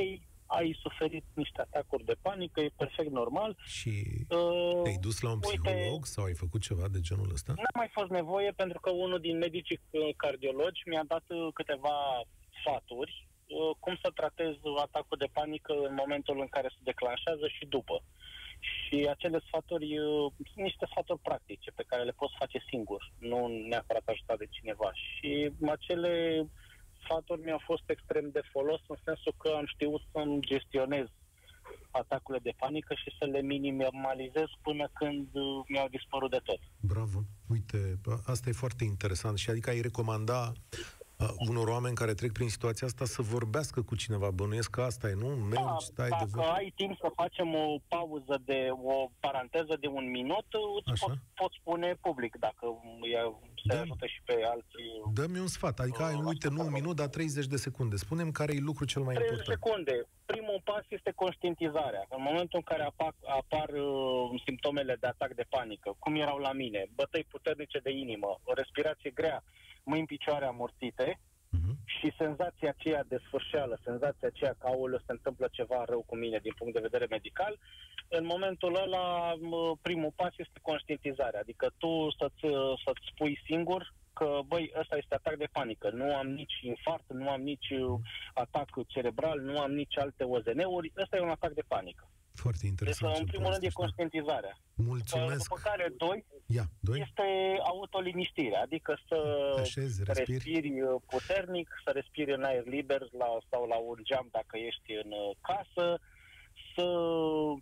ai 0.48 0.78
suferit 0.82 1.24
niște 1.34 1.60
atacuri 1.60 2.04
de 2.04 2.16
panică, 2.22 2.60
e 2.60 2.70
perfect 2.76 3.10
normal. 3.10 3.56
Și 3.64 3.92
Uh, 4.28 4.82
te-ai 4.82 4.98
dus 5.00 5.20
la 5.20 5.30
un 5.30 5.40
uite, 5.44 5.70
psiholog 5.70 6.06
sau 6.06 6.24
ai 6.24 6.34
făcut 6.34 6.60
ceva 6.60 6.86
de 6.88 7.00
genul 7.00 7.30
ăsta? 7.32 7.52
N-a 7.56 7.78
mai 7.82 7.90
fost 7.92 8.10
nevoie 8.10 8.50
pentru 8.50 8.80
că 8.80 8.90
unul 8.90 9.20
din 9.20 9.38
medicii 9.38 9.80
uh, 9.90 10.00
cardiologi 10.16 10.82
mi-a 10.86 11.04
dat 11.06 11.24
uh, 11.28 11.48
câteva 11.54 11.96
sfaturi 12.58 13.28
uh, 13.46 13.76
cum 13.78 13.94
să 14.02 14.10
tratez 14.14 14.54
atacul 14.86 15.18
de 15.18 15.32
panică 15.32 15.72
în 15.88 15.94
momentul 16.02 16.36
în 16.40 16.48
care 16.48 16.68
se 16.70 16.80
declanșează 16.90 17.46
și 17.56 17.64
după. 17.66 18.02
Și 18.60 19.06
acele 19.14 19.38
sfaturi 19.46 19.98
uh, 19.98 20.32
sunt 20.52 20.64
niște 20.68 20.86
sfaturi 20.90 21.26
practice 21.28 21.70
pe 21.70 21.84
care 21.86 22.02
le 22.02 22.18
poți 22.20 22.38
face 22.38 22.58
singur, 22.70 23.12
nu 23.18 23.38
neapărat 23.68 24.06
ajutat 24.06 24.38
de 24.38 24.46
cineva. 24.50 24.90
Și 24.92 25.52
acele 25.76 26.12
sfaturi 27.02 27.44
mi-au 27.44 27.62
fost 27.64 27.82
extrem 27.86 28.30
de 28.30 28.42
folos 28.52 28.80
în 28.88 28.96
sensul 29.04 29.34
că 29.42 29.48
am 29.56 29.66
știut 29.66 30.02
să-mi 30.12 30.40
gestionez 30.40 31.06
atacurile 31.90 32.42
de 32.42 32.54
panică 32.56 32.94
și 32.94 33.16
să 33.18 33.24
le 33.24 33.40
minimalizez 33.40 34.48
până 34.62 34.90
când 34.94 35.26
uh, 35.32 35.64
mi-au 35.68 35.88
dispărut 35.88 36.30
de 36.30 36.40
tot. 36.44 36.60
Bravo. 36.80 37.18
Uite, 37.46 37.98
asta 38.24 38.48
e 38.48 38.52
foarte 38.52 38.84
interesant. 38.84 39.38
Și 39.38 39.50
adică 39.50 39.70
ai 39.70 39.80
recomanda 39.80 40.52
uh, 41.18 41.28
unor 41.48 41.68
oameni 41.68 41.94
care 41.94 42.14
trec 42.14 42.32
prin 42.32 42.48
situația 42.48 42.86
asta 42.86 43.04
să 43.04 43.22
vorbească 43.22 43.82
cu 43.82 43.94
cineva. 43.96 44.30
Bănuiesc 44.30 44.70
că 44.70 44.82
asta 44.82 45.08
e, 45.08 45.14
nu? 45.14 45.26
Mergi, 45.28 45.84
stai 45.84 46.08
de 46.08 46.16
dacă 46.18 46.30
vorbă. 46.34 46.50
ai 46.50 46.72
timp 46.76 46.96
să 46.98 47.08
facem 47.14 47.54
o 47.54 47.78
pauză 47.88 48.42
de 48.44 48.68
o 48.84 49.10
paranteză 49.20 49.76
de 49.80 49.86
un 49.86 50.10
minut, 50.10 50.46
îți 50.78 50.90
Așa. 50.92 51.06
pot, 51.06 51.18
pot 51.34 51.52
spune 51.60 51.94
public 52.00 52.36
dacă 52.36 52.66
e, 53.02 53.18
se 53.68 53.74
Da. 53.74 53.80
ajută 53.80 54.06
și 54.06 54.20
pe 54.24 54.34
alții. 54.52 54.90
Dă-mi 55.12 55.38
un 55.38 55.46
sfat. 55.46 55.78
Adică 55.80 56.02
ai, 56.02 56.14
Uh, 56.14 56.24
uite, 56.24 56.48
nu 56.48 56.60
un 56.64 56.72
minut, 56.72 56.96
dar 56.96 57.06
30 57.08 57.46
de 57.46 57.56
secunde. 57.56 57.96
Spunem 57.96 58.30
care 58.30 58.54
e 58.54 58.58
lucru 58.70 58.84
cel 58.84 59.02
mai 59.02 59.14
30 59.14 59.36
important. 59.38 59.58
secunde. 59.62 60.06
Primul 60.26 60.60
pas 60.64 60.84
este 60.88 61.12
conștientizarea. 61.14 62.04
În 62.16 62.22
momentul 62.28 62.58
în 62.62 62.66
care 62.70 62.82
apar, 62.82 63.12
apar 63.40 63.68
uh, 63.68 64.40
simptomele 64.44 64.96
de 65.00 65.06
atac 65.06 65.34
de 65.34 65.46
panică, 65.48 65.96
cum 65.98 66.14
erau 66.14 66.38
la 66.38 66.52
mine, 66.52 66.86
bătăi 66.94 67.24
puternice 67.34 67.78
de 67.78 67.90
inimă, 67.90 68.40
o 68.44 68.52
respirație 68.52 69.10
grea, 69.10 69.42
mâini 69.88 70.06
picioare 70.06 70.44
amorțite, 70.44 71.18
Mhm. 71.50 71.72
și 71.84 72.12
senzația 72.18 72.68
aceea 72.68 73.04
de 73.08 73.18
sfârșeală, 73.26 73.78
senzația 73.84 74.28
aceea 74.28 74.54
că 74.58 74.66
aoleu 74.66 74.98
se 74.98 75.12
întâmplă 75.12 75.48
ceva 75.52 75.84
rău 75.84 76.02
cu 76.06 76.16
mine 76.16 76.38
din 76.42 76.52
punct 76.58 76.74
de 76.74 76.86
vedere 76.88 77.06
medical, 77.10 77.58
în 78.08 78.24
momentul 78.24 78.74
ăla 78.74 79.34
m, 79.40 79.78
primul 79.82 80.12
pas 80.16 80.32
este 80.36 80.58
conștientizarea, 80.62 81.40
adică 81.40 81.66
tu 81.78 82.10
să-ți, 82.18 82.46
să-ți 82.84 83.08
spui 83.12 83.40
singur 83.46 83.92
că, 84.12 84.38
băi, 84.46 84.72
ăsta 84.80 84.96
este 84.96 85.14
atac 85.14 85.36
de 85.36 85.48
panică, 85.52 85.90
nu 85.90 86.14
am 86.16 86.26
nici 86.26 86.58
infart, 86.62 87.04
nu 87.12 87.30
am 87.30 87.40
nici 87.40 87.70
uh, 87.70 87.98
atac 88.34 88.68
cerebral, 88.86 89.40
nu 89.40 89.60
am 89.60 89.72
nici 89.72 89.98
alte 89.98 90.24
OZN-uri, 90.24 90.92
ăsta 91.02 91.16
e 91.16 91.20
un 91.20 91.36
atac 91.38 91.52
de 91.52 91.64
panică. 91.68 92.08
Foarte 92.44 92.60
Deci, 92.62 92.70
interesant. 92.70 93.16
în 93.16 93.24
ce 93.24 93.30
primul 93.32 93.50
rând, 93.52 93.62
e 93.62 93.68
povestești, 93.68 93.78
da. 93.78 93.82
conștientizarea. 93.82 94.54
Mulțumesc. 94.74 95.42
După 95.48 95.60
care, 95.68 95.86
doi, 95.96 96.18
Ia, 96.46 96.66
doi. 96.88 96.98
este 97.06 97.26
autoliniștirea, 97.72 98.60
adică 98.66 98.92
să 99.08 99.18
Te 99.54 99.60
așezi, 99.60 99.96
respiri. 100.04 100.32
respiri 100.32 100.70
uh, 100.82 101.00
puternic, 101.12 101.68
să 101.84 101.90
respiri 102.00 102.30
în 102.38 102.42
aer 102.50 102.64
liber 102.76 103.00
la, 103.20 103.28
sau 103.50 103.62
la 103.72 103.76
un 103.90 103.98
geam 104.08 104.26
dacă 104.38 104.54
ești 104.68 104.90
în 105.02 105.10
uh, 105.22 105.36
casă, 105.48 105.86
să 106.78 106.86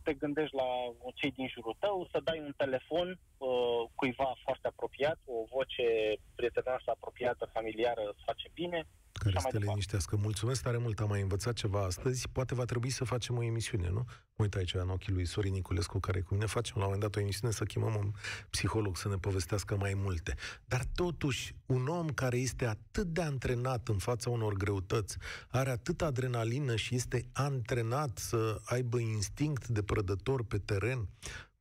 te 0.02 0.12
gândești 0.22 0.54
la 0.62 0.68
cei 1.14 1.30
din 1.30 1.48
jurul 1.54 1.76
tău, 1.78 2.08
să 2.12 2.18
dai 2.28 2.38
un 2.48 2.54
telefon 2.56 3.08
uh, 3.38 3.48
cuiva 3.94 4.28
foarte 4.44 4.66
apropiat, 4.68 5.18
o 5.24 5.36
voce 5.54 5.86
prietenoasă, 6.34 6.88
apropiată, 6.90 7.50
familiară, 7.56 8.02
îți 8.12 8.26
face 8.30 8.48
bine. 8.54 8.86
care 9.12 9.36
așa 9.36 9.38
să 9.38 9.42
mai 9.42 9.50
te 9.52 9.58
departe. 9.58 9.70
liniștească. 9.70 10.16
Mulțumesc 10.28 10.62
tare 10.62 10.78
mult, 10.78 11.00
am 11.00 11.08
mai 11.08 11.20
învățat 11.20 11.54
ceva 11.54 11.80
astăzi. 11.84 12.28
Poate 12.32 12.54
va 12.54 12.64
trebui 12.64 12.90
să 12.90 13.04
facem 13.04 13.36
o 13.36 13.42
emisiune, 13.42 13.88
nu? 13.90 14.04
Uite 14.36 14.58
aici 14.58 14.74
în 14.74 14.88
ochii 14.88 15.12
lui 15.12 15.26
Sorin 15.26 15.52
Niculescu, 15.52 15.98
care 15.98 16.18
e 16.18 16.20
cu 16.20 16.34
mine, 16.34 16.46
facem 16.46 16.74
la 16.76 16.84
un 16.84 16.90
moment 16.92 17.02
dat 17.02 17.16
o 17.16 17.20
emisiune 17.20 17.52
să 17.52 17.64
chemăm 17.64 17.94
un 17.94 18.10
psiholog 18.50 18.96
să 18.96 19.08
ne 19.08 19.16
povestească 19.16 19.76
mai 19.76 19.94
multe. 19.96 20.34
Dar 20.64 20.80
totuși, 20.94 21.54
un 21.66 21.86
om 21.86 22.08
care 22.08 22.36
este 22.36 22.66
atât 22.66 23.06
de 23.06 23.22
antrenat 23.22 23.88
în 23.88 23.98
fața 23.98 24.30
unor 24.30 24.52
greutăți, 24.52 25.16
are 25.48 25.70
atât 25.70 26.02
adrenalină 26.02 26.76
și 26.76 26.94
este 26.94 27.24
antrenat 27.32 28.18
să 28.18 28.60
aibă 28.64 28.98
instinct 29.12 29.68
de 29.68 29.82
prădător 29.82 30.44
pe 30.44 30.58
teren, 30.58 31.08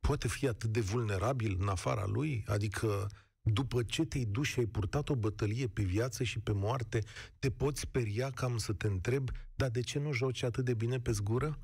poate 0.00 0.28
fi 0.28 0.48
atât 0.48 0.70
de 0.70 0.80
vulnerabil 0.80 1.56
în 1.60 1.68
afara 1.68 2.06
lui? 2.06 2.44
Adică 2.46 3.08
după 3.52 3.82
ce 3.82 4.04
te-ai 4.04 4.24
dus 4.24 4.46
și 4.46 4.58
ai 4.58 4.66
purtat 4.66 5.08
o 5.08 5.14
bătălie 5.14 5.66
pe 5.66 5.82
viață 5.82 6.24
și 6.24 6.40
pe 6.40 6.52
moarte, 6.52 6.98
te 7.38 7.50
poți 7.50 7.80
speria 7.80 8.30
cam 8.30 8.56
să 8.56 8.72
te 8.72 8.86
întreb, 8.86 9.28
dar 9.54 9.68
de 9.68 9.80
ce 9.80 9.98
nu 9.98 10.12
joci 10.12 10.42
atât 10.42 10.64
de 10.64 10.74
bine 10.74 10.98
pe 10.98 11.12
zgură? 11.12 11.58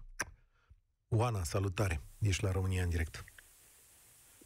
Oana, 1.09 1.43
salutare! 1.43 2.01
Ești 2.19 2.45
la 2.45 2.51
România 2.51 2.83
în 2.83 2.89
direct. 2.89 3.25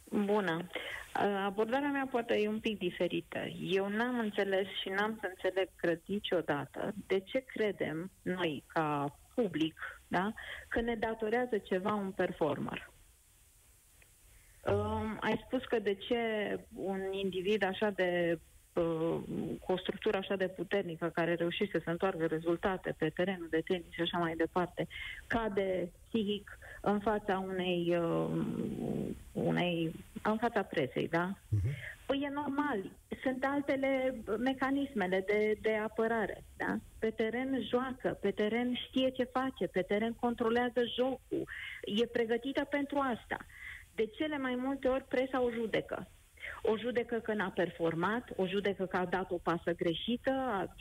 Bună. 0.03 0.57
Uh, 0.57 1.43
Abordarea 1.45 1.89
mea 1.89 2.07
poate 2.11 2.33
e 2.33 2.47
un 2.47 2.59
pic 2.59 2.77
diferită. 2.77 3.39
Eu 3.59 3.87
n-am 3.87 4.19
înțeles 4.19 4.67
și 4.81 4.89
n-am 4.89 5.17
să 5.21 5.27
înțeleg, 5.29 5.69
cred, 5.75 6.01
niciodată 6.05 6.93
de 7.07 7.19
ce 7.19 7.39
credem 7.39 8.11
noi, 8.21 8.63
ca 8.67 9.17
public, 9.35 9.96
da, 10.07 10.33
că 10.67 10.81
ne 10.81 10.95
datorează 10.95 11.57
ceva 11.57 11.93
un 11.93 12.11
performer. 12.11 12.89
Um, 14.65 15.17
ai 15.19 15.41
spus 15.45 15.63
că 15.63 15.79
de 15.79 15.93
ce 15.93 16.19
un 16.73 16.99
individ 17.11 17.63
așa 17.63 17.89
de 17.89 18.39
uh, 18.73 19.19
cu 19.59 19.71
o 19.71 19.77
structură 19.77 20.17
așa 20.17 20.35
de 20.35 20.47
puternică 20.47 21.07
care 21.07 21.33
reușește 21.33 21.81
să 21.83 21.89
întoarcă 21.89 22.25
rezultate 22.25 22.95
pe 22.97 23.09
terenul 23.09 23.47
de 23.49 23.61
tenis 23.65 23.91
și 23.91 24.01
așa 24.01 24.17
mai 24.17 24.35
departe, 24.35 24.87
cade 25.27 25.91
psihic 26.07 26.59
în 26.81 26.99
fața 26.99 27.39
unei, 27.47 27.97
uh, 27.97 28.29
unei 29.31 29.95
în 30.23 30.37
fața 30.37 30.61
presei, 30.63 31.07
da? 31.07 31.33
Uh-huh. 31.33 31.96
Păi 32.07 32.21
e 32.23 32.29
normal. 32.29 32.91
Sunt 33.23 33.45
altele 33.45 34.21
mecanismele 34.37 35.23
de, 35.25 35.57
de 35.61 35.75
apărare. 35.75 36.43
Da? 36.57 36.77
Pe 36.99 37.09
teren 37.09 37.61
joacă, 37.69 38.17
pe 38.21 38.31
teren 38.31 38.73
știe 38.75 39.09
ce 39.09 39.23
face, 39.23 39.67
pe 39.67 39.81
teren 39.81 40.13
controlează 40.13 40.81
jocul. 40.95 41.43
E 41.81 42.05
pregătită 42.05 42.63
pentru 42.63 42.97
asta. 42.97 43.37
De 43.95 44.05
cele 44.05 44.37
mai 44.37 44.55
multe 44.55 44.87
ori 44.87 45.03
presa 45.03 45.41
o 45.41 45.51
judecă. 45.51 46.07
O 46.61 46.77
judecă 46.77 47.15
că 47.19 47.33
n-a 47.33 47.49
performat, 47.49 48.29
o 48.35 48.47
judecă 48.47 48.85
că 48.85 48.97
a 48.97 49.05
dat 49.05 49.31
o 49.31 49.37
pasă 49.37 49.71
greșită, 49.75 50.31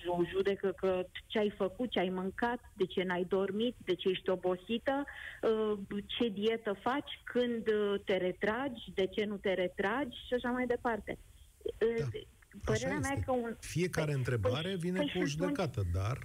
o 0.07 0.25
judecă 0.25 0.73
că 0.77 1.07
ce 1.27 1.39
ai 1.39 1.51
făcut, 1.57 1.91
ce 1.91 1.99
ai 1.99 2.09
mâncat, 2.09 2.61
de 2.77 2.85
ce 2.85 3.03
n-ai 3.03 3.25
dormit, 3.25 3.75
de 3.85 3.95
ce 3.95 4.09
ești 4.09 4.31
obosită, 4.31 5.05
uh, 5.43 5.79
ce 6.07 6.29
dietă 6.29 6.73
faci, 6.83 7.21
când 7.25 7.69
uh, 7.69 8.01
te 8.05 8.17
retragi, 8.17 8.91
de 8.95 9.07
ce 9.07 9.25
nu 9.25 9.37
te 9.37 9.53
retragi 9.55 10.17
și 10.27 10.35
așa 10.35 10.49
mai 10.51 10.67
departe. 10.67 11.19
Uh, 11.63 11.99
Da. 11.99 12.19
Părerea 12.65 12.89
Așa 12.97 12.99
mea 13.01 13.11
e 13.11 13.19
este. 13.19 13.25
că 13.25 13.33
un... 13.33 13.57
Fiecare 13.61 14.11
Păi- 14.13 14.15
întrebare 14.15 14.71
păi- 14.73 14.79
vine 14.79 14.97
păi 14.99 15.05
cu 15.05 15.11
și 15.11 15.17
o 15.17 15.21
atunci- 15.21 15.31
judecată, 15.31 15.83
dar 15.95 16.19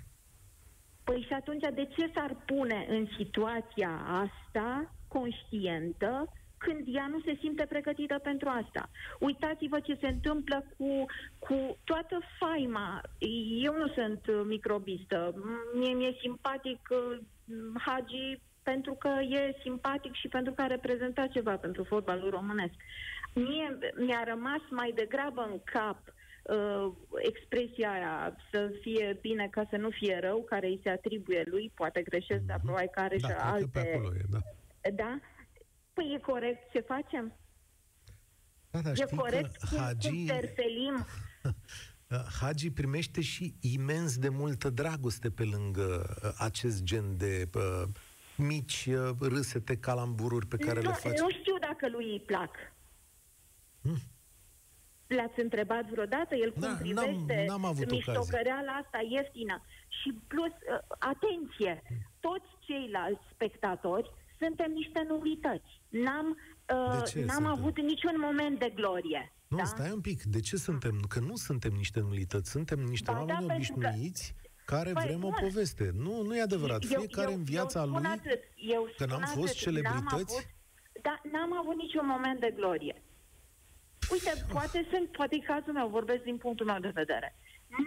Păi 1.04 1.23
și 1.27 1.34
atunci 1.34 1.62
de 1.73 1.86
ce 1.95 2.12
s-ar 2.13 2.36
pune 2.45 2.86
în 2.89 3.08
situația 3.17 3.91
asta 4.23 4.93
conștientă 5.08 6.34
când 6.63 6.95
ea 6.95 7.08
nu 7.08 7.19
se 7.26 7.38
simte 7.39 7.65
pregătită 7.65 8.19
pentru 8.24 8.50
asta. 8.50 8.89
Uitați-vă 9.19 9.80
ce 9.80 9.97
se 10.02 10.08
întâmplă 10.08 10.65
cu, 10.78 11.06
cu 11.39 11.78
toată 11.84 12.19
faima. 12.39 13.02
Eu 13.67 13.74
nu 13.78 13.88
sunt 13.88 14.21
microbistă. 14.45 15.34
Mie 15.74 15.93
mi-e 15.93 16.17
simpatic 16.21 16.80
uh, 16.89 17.17
Hagi 17.86 18.39
pentru 18.63 18.93
că 18.93 19.08
e 19.08 19.60
simpatic 19.62 20.13
și 20.13 20.28
pentru 20.28 20.54
că 20.54 20.62
a 20.62 20.67
reprezentat 20.67 21.30
ceva 21.30 21.56
pentru 21.58 21.84
fotbalul 21.84 22.30
românesc. 22.30 22.74
Mie 23.34 23.78
mi-a 23.95 24.24
rămas 24.28 24.62
mai 24.69 24.91
degrabă 24.95 25.47
în 25.52 25.60
cap 25.63 26.00
uh, 26.08 26.91
expresia 27.15 27.91
aia 27.91 28.36
să 28.52 28.71
fie 28.82 29.17
bine 29.21 29.47
ca 29.52 29.65
să 29.69 29.78
nu 29.78 29.89
fie 29.89 30.19
rău, 30.21 30.43
care 30.50 30.67
îi 30.67 30.80
se 30.84 30.89
atribuie 30.89 31.43
lui, 31.45 31.71
poate 31.76 32.02
greșesc, 32.02 32.41
mm-hmm. 32.41 32.45
dar 32.45 32.60
probabil 32.63 32.89
că 32.91 33.00
are 33.00 33.17
da, 33.17 33.28
și 33.28 33.34
alte... 33.39 34.02
e, 34.82 34.89
da. 34.89 35.04
da? 35.04 35.19
Păi 35.93 36.13
e 36.15 36.19
corect 36.19 36.71
ce 36.71 36.80
facem? 36.80 37.36
Da, 38.69 38.80
da, 38.82 38.91
e 38.91 39.15
corect 39.15 39.56
că 39.56 39.75
Hagi... 39.75 40.08
cum 40.08 40.25
terfelim 40.25 41.06
Hagi 42.39 42.71
primește 42.71 43.21
și 43.21 43.56
imens 43.60 44.17
de 44.17 44.30
multă 44.30 44.69
dragoste 44.69 45.30
pe 45.30 45.43
lângă 45.43 46.17
uh, 46.23 46.32
acest 46.38 46.84
gen 46.84 47.17
de 47.17 47.49
uh, 47.56 47.84
mici 48.38 48.86
uh, 48.86 49.10
râsete, 49.19 49.77
calambururi 49.77 50.47
pe 50.47 50.58
care 50.58 50.82
nu, 50.82 50.89
le 50.89 50.95
face. 50.95 51.21
Nu 51.21 51.30
știu 51.30 51.58
dacă 51.58 51.89
lui 51.89 52.12
îi 52.12 52.23
plac. 52.25 52.56
Hmm. 53.82 53.97
L-ați 55.08 55.39
întrebat 55.39 55.89
vreodată? 55.89 56.36
El 56.36 56.51
cum 56.51 56.62
da, 56.62 56.77
privește 56.80 57.36
n-am, 57.36 57.45
n-am 57.45 57.65
avut 57.65 57.91
miștocăreala 57.91 58.71
asta 58.71 58.99
ieftină? 59.10 59.62
Și 59.88 60.19
plus, 60.27 60.51
uh, 60.51 60.80
atenție, 60.99 61.82
toți 62.19 62.49
ceilalți 62.60 63.21
spectatori 63.34 64.12
suntem 64.41 64.71
niște 64.71 65.06
nulități. 65.08 65.82
N-am, 65.89 66.38
uh, 66.73 67.23
n-am 67.25 67.45
avut 67.45 67.75
niciun 67.80 68.15
moment 68.17 68.60
de 68.60 68.69
glorie. 68.75 69.34
Nu, 69.47 69.58
da? 69.58 69.63
stai 69.63 69.91
un 69.91 70.01
pic. 70.01 70.23
De 70.23 70.39
ce 70.39 70.56
suntem? 70.56 70.95
Că 71.10 71.19
nu 71.19 71.36
suntem 71.36 71.71
niște 71.71 71.99
nulități. 71.99 72.49
Suntem 72.49 72.80
niște 72.80 73.12
ba, 73.12 73.17
oameni 73.17 73.47
da, 73.47 73.54
obișnuiți 73.54 74.36
că 74.38 74.75
care 74.75 74.91
păi, 74.91 75.04
vrem 75.06 75.19
bun. 75.19 75.30
o 75.30 75.41
poveste. 75.41 75.91
Nu, 75.93 76.21
nu 76.21 76.36
e 76.36 76.41
adevărat. 76.41 76.82
Eu, 76.84 76.99
Fiecare 76.99 77.32
eu, 77.32 77.38
în 77.38 77.43
viața 77.43 77.82
eu 77.82 77.88
lui, 77.88 78.06
atât. 78.06 78.41
Eu 78.56 78.89
că 78.97 79.06
n-am 79.06 79.21
atât. 79.21 79.34
fost 79.39 79.54
celebrități... 79.58 80.04
N-am 80.04 80.13
avut, 80.13 80.45
da, 81.01 81.21
n-am 81.32 81.58
avut 81.58 81.75
niciun 81.75 82.06
moment 82.06 82.39
de 82.39 82.54
glorie. 82.56 83.01
Uite, 84.12 84.45
poate 84.51 84.88
sunt, 84.91 85.08
poate 85.12 85.36
e 85.36 85.39
cazul 85.39 85.73
meu, 85.73 85.88
vorbesc 85.88 86.23
din 86.23 86.38
punctul 86.38 86.65
meu 86.65 86.80
de 86.80 86.91
vedere. 86.93 87.36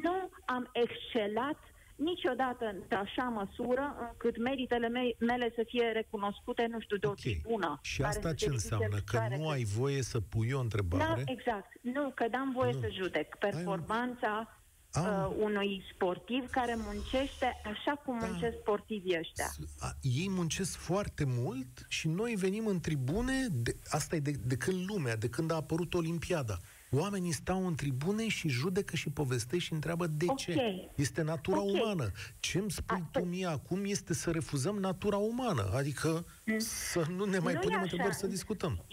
Nu 0.02 0.30
am 0.46 0.70
excelat 0.72 1.58
niciodată 1.96 2.64
în 2.64 2.96
așa 2.96 3.22
măsură 3.22 3.96
încât 4.10 4.38
meritele 4.38 4.88
me- 4.88 5.14
mele 5.18 5.52
să 5.54 5.62
fie 5.66 5.86
recunoscute, 5.92 6.66
nu 6.70 6.80
știu, 6.80 6.96
de 6.96 7.06
okay. 7.06 7.16
o 7.26 7.30
tribună. 7.30 7.78
Și 7.82 8.02
asta 8.02 8.34
ce 8.34 8.48
înseamnă? 8.48 8.96
Că 9.04 9.26
nu 9.36 9.48
ai 9.48 9.64
voie 9.64 10.02
să 10.02 10.20
pui 10.20 10.52
o 10.52 10.60
întrebare? 10.60 11.22
Da, 11.24 11.32
exact. 11.32 11.72
Nu, 11.80 12.12
că 12.14 12.26
n-am 12.30 12.52
voie 12.52 12.72
nu. 12.72 12.80
să 12.80 12.88
judec 12.92 13.36
performanța 13.36 14.58
uh, 15.00 15.36
unui 15.38 15.82
sportiv 15.94 16.50
care 16.50 16.74
muncește 16.76 17.60
așa 17.64 17.92
cum 18.04 18.18
da. 18.18 18.26
muncesc 18.26 18.56
sportivii 18.60 19.18
ăștia. 19.18 19.50
A, 19.78 19.92
ei 20.00 20.28
muncesc 20.30 20.76
foarte 20.76 21.24
mult 21.26 21.86
și 21.88 22.08
noi 22.08 22.34
venim 22.34 22.66
în 22.66 22.80
tribune, 22.80 23.46
de, 23.52 23.76
asta 23.88 24.16
e 24.16 24.20
de, 24.20 24.30
de 24.30 24.56
când 24.56 24.90
lumea, 24.90 25.16
de 25.16 25.28
când 25.28 25.50
a 25.50 25.54
apărut 25.54 25.94
Olimpiada. 25.94 26.58
Oamenii 26.96 27.32
stau 27.32 27.66
în 27.66 27.74
tribune 27.74 28.28
și 28.28 28.48
judecă 28.48 28.96
și 28.96 29.10
povestesc 29.10 29.62
și 29.62 29.72
întreabă 29.72 30.06
de 30.06 30.24
okay. 30.28 30.54
ce. 30.54 30.90
Este 30.94 31.22
natura 31.22 31.60
okay. 31.60 31.80
umană. 31.80 32.10
Ce 32.40 32.58
îmi 32.58 32.70
spui 32.70 32.96
A, 32.96 33.08
tu 33.10 33.24
mie 33.24 33.46
acum 33.46 33.84
este 33.84 34.14
să 34.14 34.30
refuzăm 34.30 34.76
natura 34.76 35.16
umană. 35.16 35.70
Adică 35.74 36.24
mm. 36.46 36.58
să 36.58 37.04
nu 37.16 37.24
ne 37.24 37.38
mai 37.38 37.52
nu 37.52 37.58
punem 37.60 37.80
întrebări 37.82 38.14
să 38.14 38.26
discutăm. 38.26 38.84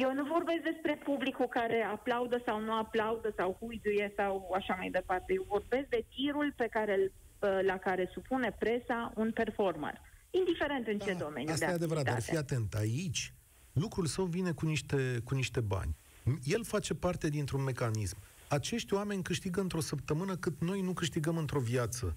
Eu 0.00 0.14
nu 0.14 0.24
vorbesc 0.24 0.62
despre 0.62 1.00
publicul 1.04 1.46
care 1.46 1.82
aplaudă 1.82 2.42
sau 2.44 2.60
nu 2.60 2.72
aplaudă 2.72 3.32
sau 3.36 3.56
huiduie 3.60 4.12
sau 4.16 4.50
așa 4.54 4.74
mai 4.74 4.90
departe. 4.90 5.32
Eu 5.32 5.44
vorbesc 5.48 5.86
de 5.88 6.04
tirul 6.14 6.52
pe 6.56 6.66
care, 6.70 7.12
ă, 7.42 7.60
la 7.62 7.76
care 7.76 8.10
supune 8.12 8.56
presa 8.58 9.12
un 9.16 9.30
performer. 9.32 10.00
Indiferent 10.30 10.86
în 10.86 10.98
da, 10.98 11.04
ce 11.04 11.12
domeniu. 11.12 11.52
Asta 11.52 11.66
de 11.66 11.72
e 11.72 11.74
adevărat, 11.74 12.04
dar 12.04 12.20
fii 12.20 12.36
atent. 12.36 12.74
Aici 12.74 13.34
lucrul 13.72 14.06
său 14.06 14.24
vine 14.24 14.52
cu 14.52 14.66
niște, 14.66 15.20
cu 15.24 15.34
niște 15.34 15.60
bani. 15.60 15.96
El 16.44 16.64
face 16.64 16.94
parte 16.94 17.28
dintr-un 17.28 17.62
mecanism. 17.62 18.16
Acești 18.48 18.94
oameni 18.94 19.22
câștigă 19.22 19.60
într-o 19.60 19.80
săptămână 19.80 20.36
cât 20.36 20.60
noi 20.60 20.80
nu 20.80 20.92
câștigăm 20.92 21.36
într-o 21.36 21.60
viață, 21.60 22.16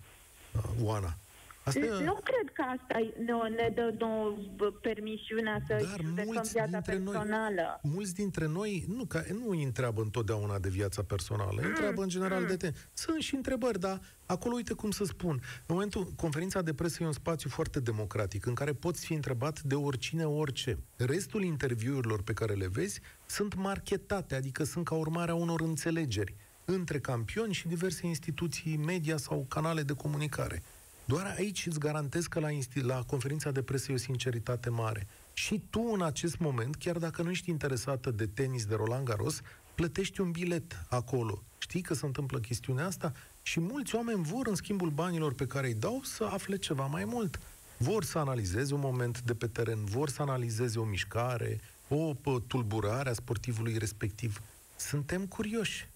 uh, 0.55 0.63
Oana. 0.81 1.17
Asta 1.63 1.79
nu 2.03 2.19
cred 2.23 2.53
că 2.53 2.61
asta 2.61 2.99
ne, 3.17 3.55
ne 3.55 3.71
dă 3.75 3.93
nouă 3.97 4.37
permisiunea 4.81 5.61
să 5.67 5.85
Dar 5.89 6.25
mulți 6.25 6.51
viața 6.51 6.65
dintre 6.65 6.93
personală. 6.93 7.79
Noi, 7.81 7.93
mulți 7.93 8.13
dintre 8.13 8.47
noi 8.47 8.85
nu, 8.87 9.05
ca, 9.05 9.23
nu 9.31 9.49
îi 9.49 9.63
întreabă 9.63 10.01
întotdeauna 10.01 10.59
de 10.59 10.69
viața 10.69 11.01
personală, 11.03 11.59
mm, 11.61 11.67
întreabă 11.67 12.01
în 12.01 12.09
general 12.09 12.41
mm. 12.41 12.47
de 12.47 12.55
te. 12.55 12.71
Sunt 12.93 13.21
și 13.21 13.35
întrebări, 13.35 13.79
dar 13.79 14.01
acolo 14.25 14.55
uite 14.55 14.73
cum 14.73 14.91
să 14.91 15.03
spun. 15.03 15.31
În 15.65 15.75
momentul, 15.75 16.13
conferința 16.15 16.61
de 16.61 16.73
presă 16.73 17.03
e 17.03 17.05
un 17.05 17.11
spațiu 17.11 17.49
foarte 17.49 17.79
democratic, 17.79 18.45
în 18.45 18.53
care 18.53 18.73
poți 18.73 19.05
fi 19.05 19.13
întrebat 19.13 19.61
de 19.61 19.75
oricine 19.75 20.25
orice. 20.25 20.77
Restul 20.95 21.43
interviurilor 21.43 22.21
pe 22.21 22.33
care 22.33 22.53
le 22.53 22.67
vezi 22.67 23.01
sunt 23.29 23.55
marketate, 23.55 24.35
adică 24.35 24.63
sunt 24.63 24.85
ca 24.85 24.95
urmare 24.95 25.31
a 25.31 25.35
unor 25.35 25.61
înțelegeri 25.61 26.35
între 26.65 26.99
campioni 26.99 27.53
și 27.53 27.67
diverse 27.67 28.07
instituții 28.07 28.77
media 28.77 29.17
sau 29.17 29.45
canale 29.49 29.83
de 29.83 29.93
comunicare. 29.93 30.63
Doar 31.05 31.35
aici 31.37 31.65
îți 31.65 31.79
garantez 31.79 32.25
că 32.25 32.39
la, 32.39 32.49
insti- 32.49 32.81
la 32.81 33.03
conferința 33.03 33.51
de 33.51 33.61
presă 33.61 33.91
e 33.91 33.93
o 33.93 33.97
sinceritate 33.97 34.69
mare. 34.69 35.07
Și 35.33 35.63
tu, 35.69 35.89
în 35.93 36.01
acest 36.01 36.37
moment, 36.37 36.75
chiar 36.75 36.97
dacă 36.97 37.21
nu 37.21 37.29
ești 37.29 37.49
interesată 37.49 38.11
de 38.11 38.25
tenis 38.25 38.65
de 38.65 38.75
Roland 38.75 39.05
Garros, 39.05 39.41
plătești 39.75 40.21
un 40.21 40.31
bilet 40.31 40.85
acolo. 40.89 41.43
Știi 41.57 41.81
că 41.81 41.93
se 41.93 42.05
întâmplă 42.05 42.39
chestiunea 42.39 42.85
asta? 42.85 43.13
Și 43.41 43.59
mulți 43.59 43.95
oameni 43.95 44.23
vor, 44.23 44.47
în 44.47 44.55
schimbul 44.55 44.89
banilor 44.89 45.33
pe 45.33 45.47
care 45.47 45.67
îi 45.67 45.73
dau, 45.73 46.01
să 46.03 46.23
afle 46.23 46.57
ceva 46.57 46.85
mai 46.85 47.05
mult. 47.05 47.39
Vor 47.77 48.03
să 48.03 48.17
analizeze 48.17 48.73
un 48.73 48.79
moment 48.79 49.21
de 49.21 49.33
pe 49.33 49.47
teren, 49.47 49.85
vor 49.85 50.09
să 50.09 50.21
analizeze 50.21 50.79
o 50.79 50.83
mișcare, 50.83 51.59
o 51.89 52.13
tulburare 52.47 53.09
a 53.09 53.13
sportivului 53.13 53.77
respectiv. 53.77 54.41
Suntem 54.75 55.25
curioși. 55.25 55.87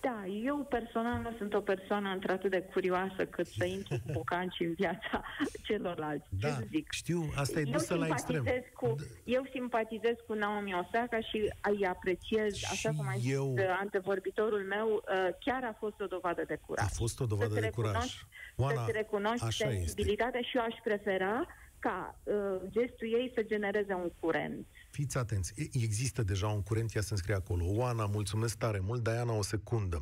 Da, 0.00 0.26
eu 0.44 0.56
personal 0.56 1.20
nu 1.20 1.32
sunt 1.38 1.54
o 1.54 1.60
persoană 1.60 2.08
într-atât 2.08 2.50
de 2.50 2.62
curioasă 2.72 3.26
cât 3.30 3.46
să 3.46 3.64
intru 3.64 3.94
cu 4.06 4.12
bocanci 4.12 4.56
în 4.60 4.72
viața 4.72 5.24
celorlalți. 5.66 6.26
Da, 6.40 6.48
Ce 6.48 6.66
zic? 6.70 6.92
știu, 6.92 7.32
asta 7.34 7.60
e 7.60 7.62
dusă 7.62 7.94
la 7.94 8.06
extrem. 8.06 8.44
Cu, 8.74 8.86
da. 8.86 9.02
eu 9.24 9.48
simpatizez 9.52 10.14
cu 10.26 10.34
Naomi 10.34 10.74
Osaka 10.74 11.20
și 11.20 11.52
îi 11.62 11.86
apreciez, 11.86 12.54
și 12.54 12.66
așa 12.70 12.90
cum 12.96 13.06
a 13.08 13.14
zis 13.18 13.32
eu... 13.32 13.54
antevorbitorul 13.80 14.64
meu, 14.68 14.88
uh, 14.88 15.28
chiar 15.40 15.64
a 15.64 15.76
fost 15.78 16.00
o 16.00 16.06
dovadă 16.06 16.44
de 16.46 16.58
curaj. 16.66 16.84
A 16.84 16.88
fost 16.88 17.20
o 17.20 17.26
dovadă 17.26 17.60
de 17.60 17.70
curaj. 17.74 18.24
Oana, 18.56 18.80
să-ți 18.80 18.92
recunoști 18.92 19.52
sensibilitatea 19.52 20.40
și 20.40 20.56
eu 20.56 20.62
aș 20.62 20.74
prefera 20.82 21.46
ca 21.80 22.20
uh, 22.22 22.34
gestul 22.68 23.08
ei 23.18 23.32
să 23.34 23.42
genereze 23.42 23.94
un 23.94 24.10
curent 24.20 24.66
Fiți 24.90 25.18
atenți, 25.18 25.52
există 25.72 26.22
deja 26.22 26.48
un 26.48 26.62
curent, 26.62 26.94
ea 26.94 27.02
se 27.02 27.08
înscrie 27.10 27.34
acolo. 27.34 27.64
Oana, 27.66 28.06
mulțumesc 28.06 28.58
tare 28.58 28.80
mult, 28.80 29.02
Diana, 29.02 29.32
o 29.32 29.42
secundă. 29.42 30.00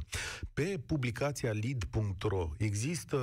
Pe 0.53 0.81
publicația 0.87 1.53
lead.ro 1.53 2.49
există 2.59 3.19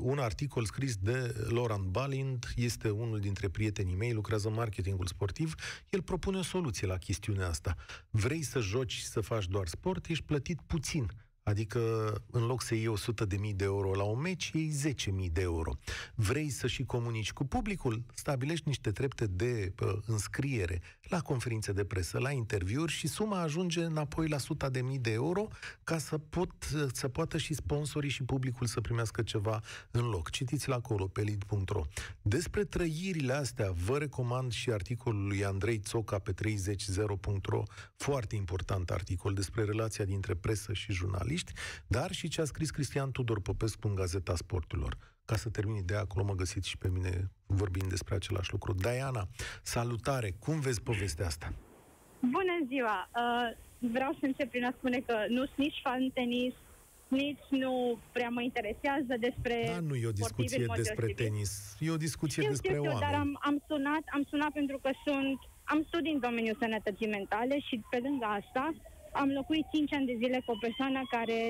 un 0.00 0.18
articol 0.18 0.64
scris 0.64 0.96
de 0.96 1.34
Laurent 1.48 1.84
Balind, 1.84 2.46
este 2.56 2.90
unul 2.90 3.20
dintre 3.20 3.48
prietenii 3.48 3.94
mei, 3.94 4.12
lucrează 4.12 4.48
în 4.48 4.54
marketingul 4.54 5.06
sportiv, 5.06 5.54
el 5.90 6.02
propune 6.02 6.38
o 6.38 6.42
soluție 6.42 6.86
la 6.86 6.96
chestiunea 6.96 7.48
asta. 7.48 7.74
Vrei 8.10 8.42
să 8.42 8.58
joci 8.58 8.92
și 8.92 9.06
să 9.06 9.20
faci 9.20 9.48
doar 9.48 9.66
sport, 9.66 10.06
ești 10.06 10.24
plătit 10.24 10.60
puțin 10.66 11.06
Adică, 11.48 12.12
în 12.30 12.46
loc 12.46 12.62
să 12.62 12.74
iei 12.74 12.86
100 12.86 13.24
de 13.24 13.36
mii 13.36 13.54
de 13.54 13.64
euro 13.64 13.94
la 13.94 14.02
un 14.02 14.20
meci, 14.20 14.50
iei 14.54 14.68
10 14.68 15.10
mii 15.10 15.30
de 15.30 15.40
euro. 15.40 15.78
Vrei 16.14 16.50
să 16.50 16.66
și 16.66 16.84
comunici 16.84 17.32
cu 17.32 17.44
publicul? 17.44 18.02
Stabilești 18.14 18.68
niște 18.68 18.90
trepte 18.90 19.26
de 19.26 19.72
uh, 19.82 19.98
înscriere 20.06 20.80
la 21.08 21.20
conferințe 21.20 21.72
de 21.72 21.84
presă, 21.84 22.18
la 22.18 22.30
interviuri 22.30 22.92
și 22.92 23.06
suma 23.06 23.40
ajunge 23.40 23.82
înapoi 23.82 24.28
la 24.28 24.36
100 24.36 24.68
de 24.68 24.80
mii 24.80 24.98
de 24.98 25.12
euro 25.12 25.48
ca 25.84 25.98
să, 25.98 26.18
pot, 26.18 26.50
să 26.92 27.08
poată 27.08 27.38
și 27.38 27.54
sponsorii 27.54 28.10
și 28.10 28.22
publicul 28.22 28.66
să 28.66 28.80
primească 28.80 29.22
ceva 29.22 29.60
în 29.90 30.08
loc. 30.08 30.30
Citiți-l 30.30 30.72
acolo 30.72 31.06
pe 31.06 31.20
lead.ro. 31.20 31.82
Despre 32.22 32.64
trăirile 32.64 33.32
astea 33.32 33.70
vă 33.70 33.98
recomand 33.98 34.52
și 34.52 34.70
articolul 34.70 35.26
lui 35.26 35.44
Andrei 35.44 35.78
Țoca 35.78 36.18
pe 36.18 36.32
300.ro, 36.32 37.62
foarte 37.96 38.36
important 38.36 38.90
articol 38.90 39.34
despre 39.34 39.64
relația 39.64 40.04
dintre 40.04 40.34
presă 40.34 40.72
și 40.72 40.92
jurnaliști 40.92 41.06
jurnaliști, 41.18 41.52
dar 41.86 42.12
și 42.12 42.28
ce 42.28 42.40
a 42.40 42.44
scris 42.44 42.70
Cristian 42.70 43.10
Tudor 43.10 43.40
Popescu 43.40 43.88
în 43.88 43.94
Gazeta 43.94 44.36
Sporturilor. 44.36 44.96
Ca 45.30 45.36
să 45.36 45.48
termin 45.48 45.76
ideea, 45.76 46.00
acolo 46.00 46.24
mă 46.24 46.34
găsiți 46.42 46.68
și 46.68 46.78
pe 46.78 46.88
mine 46.96 47.12
vorbind 47.46 47.88
despre 47.88 48.14
același 48.14 48.52
lucru. 48.52 48.72
Diana, 48.72 49.22
salutare! 49.62 50.28
Cum 50.44 50.60
vezi 50.60 50.82
povestea 50.82 51.26
asta? 51.26 51.52
Bună 52.36 52.56
ziua! 52.70 52.98
Uh, 53.22 53.48
vreau 53.94 54.12
să 54.18 54.24
încep 54.30 54.48
prin 54.50 54.64
a 54.64 54.72
spune 54.78 54.98
că 55.06 55.14
nu 55.28 55.42
sunt 55.44 55.56
nici 55.66 55.80
fan 55.82 56.10
tenis, 56.14 56.54
nici 57.08 57.44
nu 57.62 57.72
prea 58.12 58.28
mă 58.36 58.42
interesează 58.42 59.12
despre 59.26 59.56
Da, 59.74 59.80
nu 59.90 59.94
e 59.94 60.06
o 60.12 60.18
discuție 60.22 60.48
sportivi 60.48 60.60
în 60.62 60.72
mod 60.72 60.76
despre 60.82 61.06
deosebit. 61.06 61.26
tenis. 61.26 61.50
E 61.86 61.96
o 61.98 62.04
discuție 62.08 62.40
Știu, 62.42 62.52
despre 62.54 62.70
știu, 62.72 62.82
știu, 62.82 62.92
oameni. 62.94 63.10
dar 63.12 63.20
am, 63.24 63.30
am 63.48 63.56
sunat, 63.68 64.04
am 64.16 64.22
sunat 64.32 64.52
pentru 64.60 64.76
că 64.84 64.90
sunt, 65.06 65.38
am 65.72 65.80
studii 65.88 66.12
în 66.16 66.20
domeniul 66.28 66.60
sănătății 66.64 67.14
mentale 67.18 67.56
și 67.66 67.74
pe 67.90 67.98
lângă 68.06 68.26
asta 68.40 68.64
am 69.22 69.28
locuit 69.38 69.66
5 69.72 69.92
ani 69.96 70.06
de 70.10 70.16
zile 70.22 70.38
cu 70.44 70.50
o 70.54 70.62
persoană 70.66 71.00
care 71.16 71.40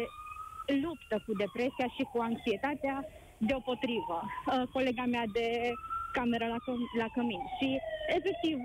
luptă 0.85 1.15
cu 1.27 1.33
depresia 1.45 1.89
și 1.97 2.03
cu 2.13 2.19
anxietatea 2.31 2.97
deopotrivă. 3.39 4.19
Uh, 4.25 4.63
colega 4.77 5.05
mea 5.15 5.25
de 5.39 5.47
cameră 6.13 6.47
la, 6.55 6.59
căm- 6.65 6.91
la 7.03 7.09
cămin. 7.15 7.43
Și, 7.59 7.69
efectiv, 8.19 8.57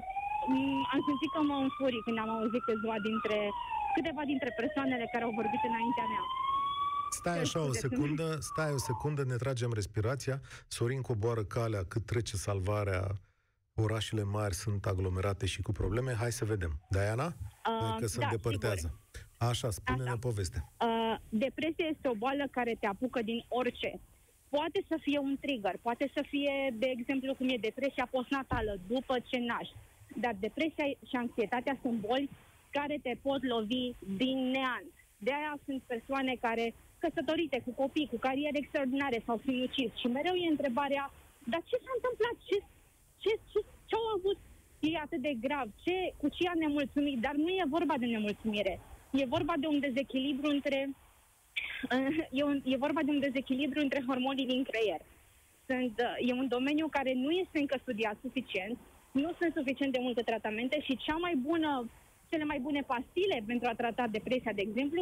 m- 0.54 0.84
am 0.94 1.00
simțit 1.08 1.30
că 1.36 1.42
mă 1.50 1.56
înfurii 1.66 2.04
când 2.06 2.18
am 2.24 2.30
auzit 2.38 2.64
câțiva 2.70 2.96
dintre, 3.08 3.38
câteva 3.96 4.24
dintre 4.32 4.50
persoanele 4.62 5.06
care 5.12 5.24
au 5.24 5.34
vorbit 5.40 5.62
înaintea 5.70 6.06
mea. 6.14 6.24
Stai 7.20 7.40
așa 7.40 7.60
o 7.60 7.64
Scuze, 7.64 7.80
secundă, 7.88 8.38
stai 8.40 8.72
o 8.72 8.78
secundă, 8.78 9.24
ne 9.24 9.36
tragem 9.36 9.72
respirația. 9.74 10.42
Sorin 10.68 11.02
coboară 11.02 11.44
calea 11.44 11.84
cât 11.88 12.06
trece 12.06 12.36
salvarea. 12.36 13.04
Orașele 13.76 14.24
mari 14.24 14.54
sunt 14.54 14.86
aglomerate 14.86 15.46
și 15.46 15.62
cu 15.62 15.72
probleme. 15.72 16.14
Hai 16.14 16.32
să 16.32 16.46
vedem. 16.46 16.72
Diana? 16.90 17.26
Uh, 17.26 17.96
că 18.00 18.08
se 18.08 18.20
da, 18.20 18.26
îndepărtează. 18.26 19.00
Așa, 19.38 19.70
spune-ne 19.70 20.10
Așa. 20.10 20.18
povestea. 20.20 20.74
Uh, 20.80 21.16
depresia 21.30 21.86
este 21.90 22.08
o 22.08 22.14
boală 22.14 22.44
care 22.52 22.76
te 22.80 22.86
apucă 22.88 23.22
din 23.22 23.46
orice. 23.48 24.00
Poate 24.58 24.80
să 24.88 24.98
fie 25.06 25.20
un 25.20 25.36
trigger, 25.44 25.76
poate 25.82 26.06
să 26.16 26.22
fie, 26.32 26.54
de 26.82 26.88
exemplu, 26.98 27.36
cum 27.36 27.50
e 27.50 27.68
depresia 27.70 28.08
postnatală, 28.16 28.74
după 28.88 29.16
ce 29.30 29.38
naști. 29.38 29.76
Dar 30.24 30.36
depresia 30.40 30.88
și 31.10 31.16
anxietatea 31.16 31.76
sunt 31.82 31.98
boli 32.08 32.30
care 32.78 32.96
te 33.06 33.14
pot 33.22 33.42
lovi 33.54 33.86
din 34.22 34.38
neant. 34.54 34.94
De 35.26 35.32
aia 35.34 35.54
sunt 35.66 35.82
persoane 35.94 36.34
care, 36.46 36.66
căsătorite, 37.04 37.58
cu 37.66 37.72
copii, 37.82 38.12
cu 38.14 38.18
cariere 38.28 38.58
extraordinare 38.58 39.20
sau 39.26 39.38
sinucis. 39.46 39.92
Și 40.02 40.08
mereu 40.08 40.36
e 40.36 40.56
întrebarea, 40.56 41.14
dar 41.52 41.62
ce 41.70 41.78
s-a 41.84 41.94
întâmplat? 41.98 42.36
Ce, 42.48 42.58
ce, 43.24 43.32
ce, 43.52 43.60
ce 43.88 43.96
au 43.96 44.08
avut 44.18 44.38
ei 44.80 44.96
atât 45.04 45.22
de 45.28 45.34
grav? 45.46 45.68
Ce, 45.84 45.96
cu 46.22 46.28
ce 46.36 46.48
a 46.48 46.56
nemulțumit? 46.64 47.18
Dar 47.26 47.36
nu 47.44 47.50
e 47.50 47.76
vorba 47.78 47.96
de 47.98 48.06
nemulțumire. 48.06 48.80
E 49.12 49.34
vorba 49.36 49.54
de 49.60 49.68
un 49.68 49.80
dezechilibru 49.80 50.48
între 50.50 50.80
e, 52.32 52.44
un, 52.44 52.62
e 52.66 52.78
vorba 52.78 53.02
de 53.04 53.12
un 53.12 53.20
dezechilibru 53.20 53.80
între 53.80 54.04
hormonii 54.08 54.46
din 54.46 54.64
creier. 54.64 55.02
Sunt, 55.66 55.96
uh, 56.00 56.30
e 56.30 56.34
un 56.34 56.48
domeniu 56.48 56.88
care 56.88 57.14
nu 57.14 57.32
este 57.32 57.60
încă 57.60 57.78
studiat 57.82 58.18
suficient, 58.22 58.78
nu 59.12 59.32
sunt 59.40 59.54
suficient 59.56 59.92
de 59.94 60.00
multe 60.02 60.22
tratamente 60.22 60.82
și 60.82 60.98
cea 60.98 61.18
mai 61.26 61.36
bună, 61.36 61.90
cele 62.30 62.44
mai 62.44 62.60
bune 62.60 62.82
pastile 62.82 63.44
pentru 63.46 63.68
a 63.70 63.76
trata 63.76 64.08
depresia, 64.08 64.54
de 64.54 64.62
exemplu, 64.62 65.02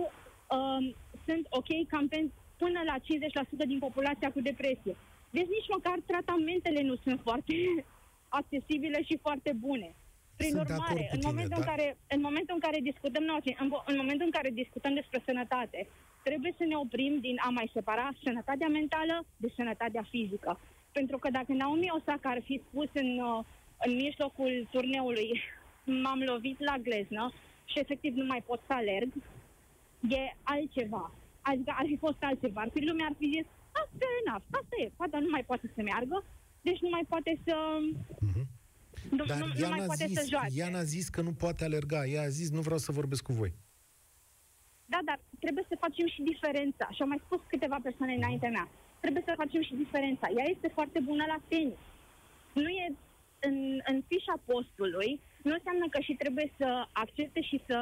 um, 0.56 0.96
sunt 1.26 1.44
ok 1.50 1.70
cam 1.88 2.08
pen, 2.08 2.32
până 2.58 2.80
la 2.86 2.96
50% 3.00 3.66
din 3.66 3.80
populația 3.80 4.32
cu 4.32 4.42
depresie. 4.42 4.96
Deci 5.30 5.54
nici 5.56 5.74
măcar 5.76 5.98
tratamentele 6.06 6.82
nu 6.82 6.96
sunt 7.04 7.20
foarte 7.24 7.54
accesibile 8.40 9.00
și 9.04 9.18
foarte 9.26 9.52
bune. 9.66 9.96
Prin 10.36 10.50
Sunt 10.50 10.68
de 10.68 10.74
acord 10.74 10.82
urmare, 10.82 11.02
cu 11.08 11.16
în, 11.16 11.20
tine, 11.20 11.32
momentul 11.32 11.60
dar- 11.60 11.68
în, 11.68 11.70
care, 11.72 11.98
în 12.16 12.22
momentul 12.28 12.54
în 12.58 12.64
care 12.66 12.80
discutăm, 12.90 13.24
nu, 13.24 13.36
în, 13.64 13.70
în 13.92 13.98
momentul 14.02 14.26
în 14.30 14.36
care 14.38 14.50
discutăm 14.50 14.94
despre 14.94 15.22
sănătate, 15.26 15.80
trebuie 16.24 16.54
să 16.58 16.64
ne 16.68 16.76
oprim 16.76 17.20
din 17.20 17.36
a 17.46 17.50
mai 17.50 17.72
separa 17.74 18.10
sănătatea 18.24 18.68
mentală 18.68 19.26
de 19.38 19.50
sănătatea 19.56 20.04
fizică. 20.10 20.60
Pentru 20.92 21.18
că 21.18 21.30
dacă 21.30 21.54
Naomi 21.54 21.94
Osaka 21.98 22.30
ar 22.30 22.42
fi 22.44 22.62
spus 22.68 22.90
în, 22.94 23.20
uh, 23.20 23.44
în 23.86 23.92
mijlocul 23.96 24.68
turneului 24.72 25.30
m-am 26.04 26.20
lovit 26.20 26.60
la 26.60 26.78
gleznă 26.78 27.34
și 27.66 27.80
efectiv 27.80 28.14
nu 28.16 28.26
mai 28.26 28.44
pot 28.46 28.62
să 28.68 28.74
alerg, 28.74 29.10
e 30.10 30.22
altceva. 30.44 31.12
Adică 31.42 31.74
ar 31.78 31.86
fi 31.86 31.98
fost 31.98 32.18
altceva. 32.20 32.62
Ar 32.62 32.70
fi 32.74 32.86
lumea 32.86 33.06
ar 33.10 33.16
fi 33.18 33.28
zis, 33.36 33.46
ah, 33.78 33.88
fair 34.00 34.16
enough, 34.26 34.46
asta 34.60 34.76
e, 34.84 34.92
fata 34.96 35.20
nu 35.20 35.30
mai 35.30 35.44
poate 35.44 35.72
să 35.76 35.82
meargă, 35.82 36.24
deci 36.62 36.80
nu 36.80 36.90
mai 36.90 37.06
poate 37.08 37.40
să... 37.46 37.56
Nu, 39.10 39.26
Dar 39.26 39.38
nu, 39.38 39.46
nu 39.46 39.54
ea 39.60 39.70
mai 39.70 39.80
n-a 39.80 39.86
poate 39.86 40.06
zis, 40.08 40.20
să 40.20 40.26
joace. 40.30 40.54
ea 40.56 40.70
n-a 40.70 40.84
zis 40.84 41.10
că 41.10 41.22
nu 41.22 41.34
poate 41.34 41.64
alerga. 41.64 42.06
Ea 42.06 42.22
a 42.22 42.28
zis, 42.28 42.50
nu 42.50 42.62
vreau 42.62 42.78
să 42.78 42.92
vorbesc 42.92 43.24
cu 43.24 43.34
voi. 43.34 43.54
Da, 44.86 45.00
dar 45.06 45.20
trebuie 45.44 45.66
să 45.72 45.82
facem 45.86 46.08
și 46.14 46.22
diferența. 46.32 46.86
Și 46.96 47.02
au 47.02 47.08
mai 47.08 47.22
spus 47.26 47.40
câteva 47.48 47.78
persoane 47.88 48.14
înaintea 48.14 48.50
mea. 48.50 48.68
Trebuie 49.04 49.24
să 49.26 49.34
facem 49.44 49.62
și 49.68 49.82
diferența. 49.84 50.28
Ea 50.38 50.48
este 50.56 50.68
foarte 50.78 51.00
bună 51.10 51.24
la 51.34 51.40
tenis. 51.48 51.82
Nu 52.54 52.70
e 52.82 52.86
în, 53.48 53.58
în 53.92 53.98
fișa 54.08 54.36
postului, 54.46 55.12
nu 55.48 55.54
înseamnă 55.54 55.86
că 55.90 56.00
și 56.08 56.14
trebuie 56.14 56.48
să 56.58 56.70
accepte 56.92 57.42
și 57.42 57.58
să 57.68 57.78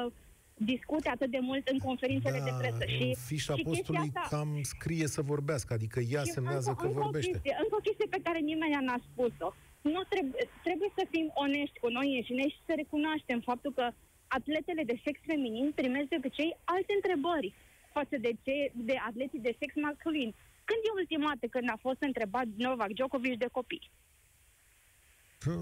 discute 0.54 1.10
atât 1.10 1.30
de 1.32 1.40
mult 1.42 1.68
în 1.68 1.78
conferințele 1.78 2.40
de 2.48 2.54
presă. 2.60 2.84
Da, 2.84 2.86
în 2.88 2.98
Și, 2.98 3.16
fișa 3.32 3.56
și 3.56 3.64
postului 3.64 4.02
chestia 4.02 4.22
asta, 4.22 4.36
cam 4.36 4.50
scrie 4.62 5.08
să 5.08 5.22
vorbească, 5.22 5.74
adică 5.74 6.00
ea 6.00 6.24
și 6.24 6.32
semnează 6.32 6.70
încă, 6.70 6.82
că 6.82 6.88
încă 6.88 7.00
O 7.00 7.04
vorbește. 7.04 7.32
chestie, 7.32 7.54
încă 7.64 7.76
o 7.80 7.86
chestie 7.88 8.08
pe 8.10 8.20
care 8.24 8.40
nimeni 8.40 8.86
n-a 8.86 9.00
spus-o. 9.10 9.50
Nu 9.82 10.02
trebuie, 10.14 10.44
trebuie 10.64 10.92
să 10.98 11.04
fim 11.14 11.32
onești 11.34 11.80
cu 11.80 11.90
noi 11.98 12.16
înșine 12.16 12.48
și 12.54 12.60
să 12.66 12.74
recunoaștem 12.76 13.40
faptul 13.40 13.72
că 13.80 13.86
atletele 14.38 14.84
de 14.84 15.00
sex 15.04 15.16
feminin 15.30 15.72
primesc 15.76 16.08
de 16.08 16.16
obicei 16.22 16.58
alte 16.64 16.94
întrebări 17.00 17.54
față 17.92 18.16
de, 18.26 18.32
ce, 18.44 18.56
de 18.90 18.96
atleții 19.10 19.46
de 19.48 19.56
sex 19.60 19.72
masculin. 19.88 20.30
Când 20.68 20.80
e 20.84 21.00
ultima 21.02 21.28
dată 21.34 21.48
când 21.56 21.68
a 21.70 21.78
fost 21.86 22.02
întrebat 22.10 22.48
Novak 22.58 22.92
Djokovic 22.94 23.38
de 23.38 23.50
copii? 23.58 23.90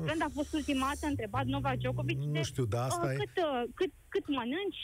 Când 0.10 0.22
a 0.28 0.32
fost 0.34 0.54
ultima 0.54 0.86
dată 0.94 1.06
întrebat 1.08 1.46
Novak 1.46 1.78
Djokovic 1.78 2.18
Nu 2.18 2.32
de 2.32 2.42
știu, 2.42 2.66
dar 2.66 2.84
asta 2.84 3.06
uh, 3.06 3.12
e- 3.14 3.16
cât, 3.22 3.36
uh, 3.44 3.64
cât, 3.80 3.92
cât 4.14 4.26
mănânci? 4.28 4.84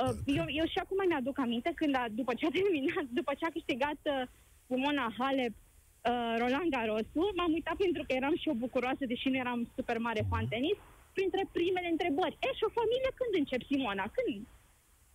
Uh, 0.00 0.14
eu, 0.38 0.44
eu 0.60 0.66
și 0.72 0.78
acum 0.78 1.00
mi-aduc 1.08 1.38
aminte 1.38 1.72
când 1.74 1.94
a, 1.94 2.04
după 2.20 2.32
ce 2.34 2.46
a 2.46 2.54
terminat, 2.58 3.06
după 3.20 3.32
ce 3.38 3.44
a 3.46 3.56
câștigat 3.56 4.00
uh, 4.02 4.22
Simona 4.66 5.14
Halep 5.18 5.54
uh, 5.54 6.34
Roland 6.38 6.70
Garros, 6.74 7.06
m-am 7.36 7.52
uitat 7.52 7.76
pentru 7.84 8.02
că 8.06 8.12
eram 8.20 8.34
și 8.36 8.48
eu 8.48 8.54
bucuroasă, 8.54 9.04
deși 9.12 9.28
nu 9.28 9.36
eram 9.36 9.68
super 9.76 9.98
mare 9.98 10.26
fan 10.30 10.46
tenis, 10.46 10.78
printre 11.16 11.42
primele 11.56 11.88
întrebări. 11.94 12.34
E, 12.46 12.48
și 12.58 12.64
o 12.68 12.76
familie 12.80 13.10
când 13.20 13.32
încep 13.40 13.62
Simona? 13.70 14.06
Când? 14.16 14.34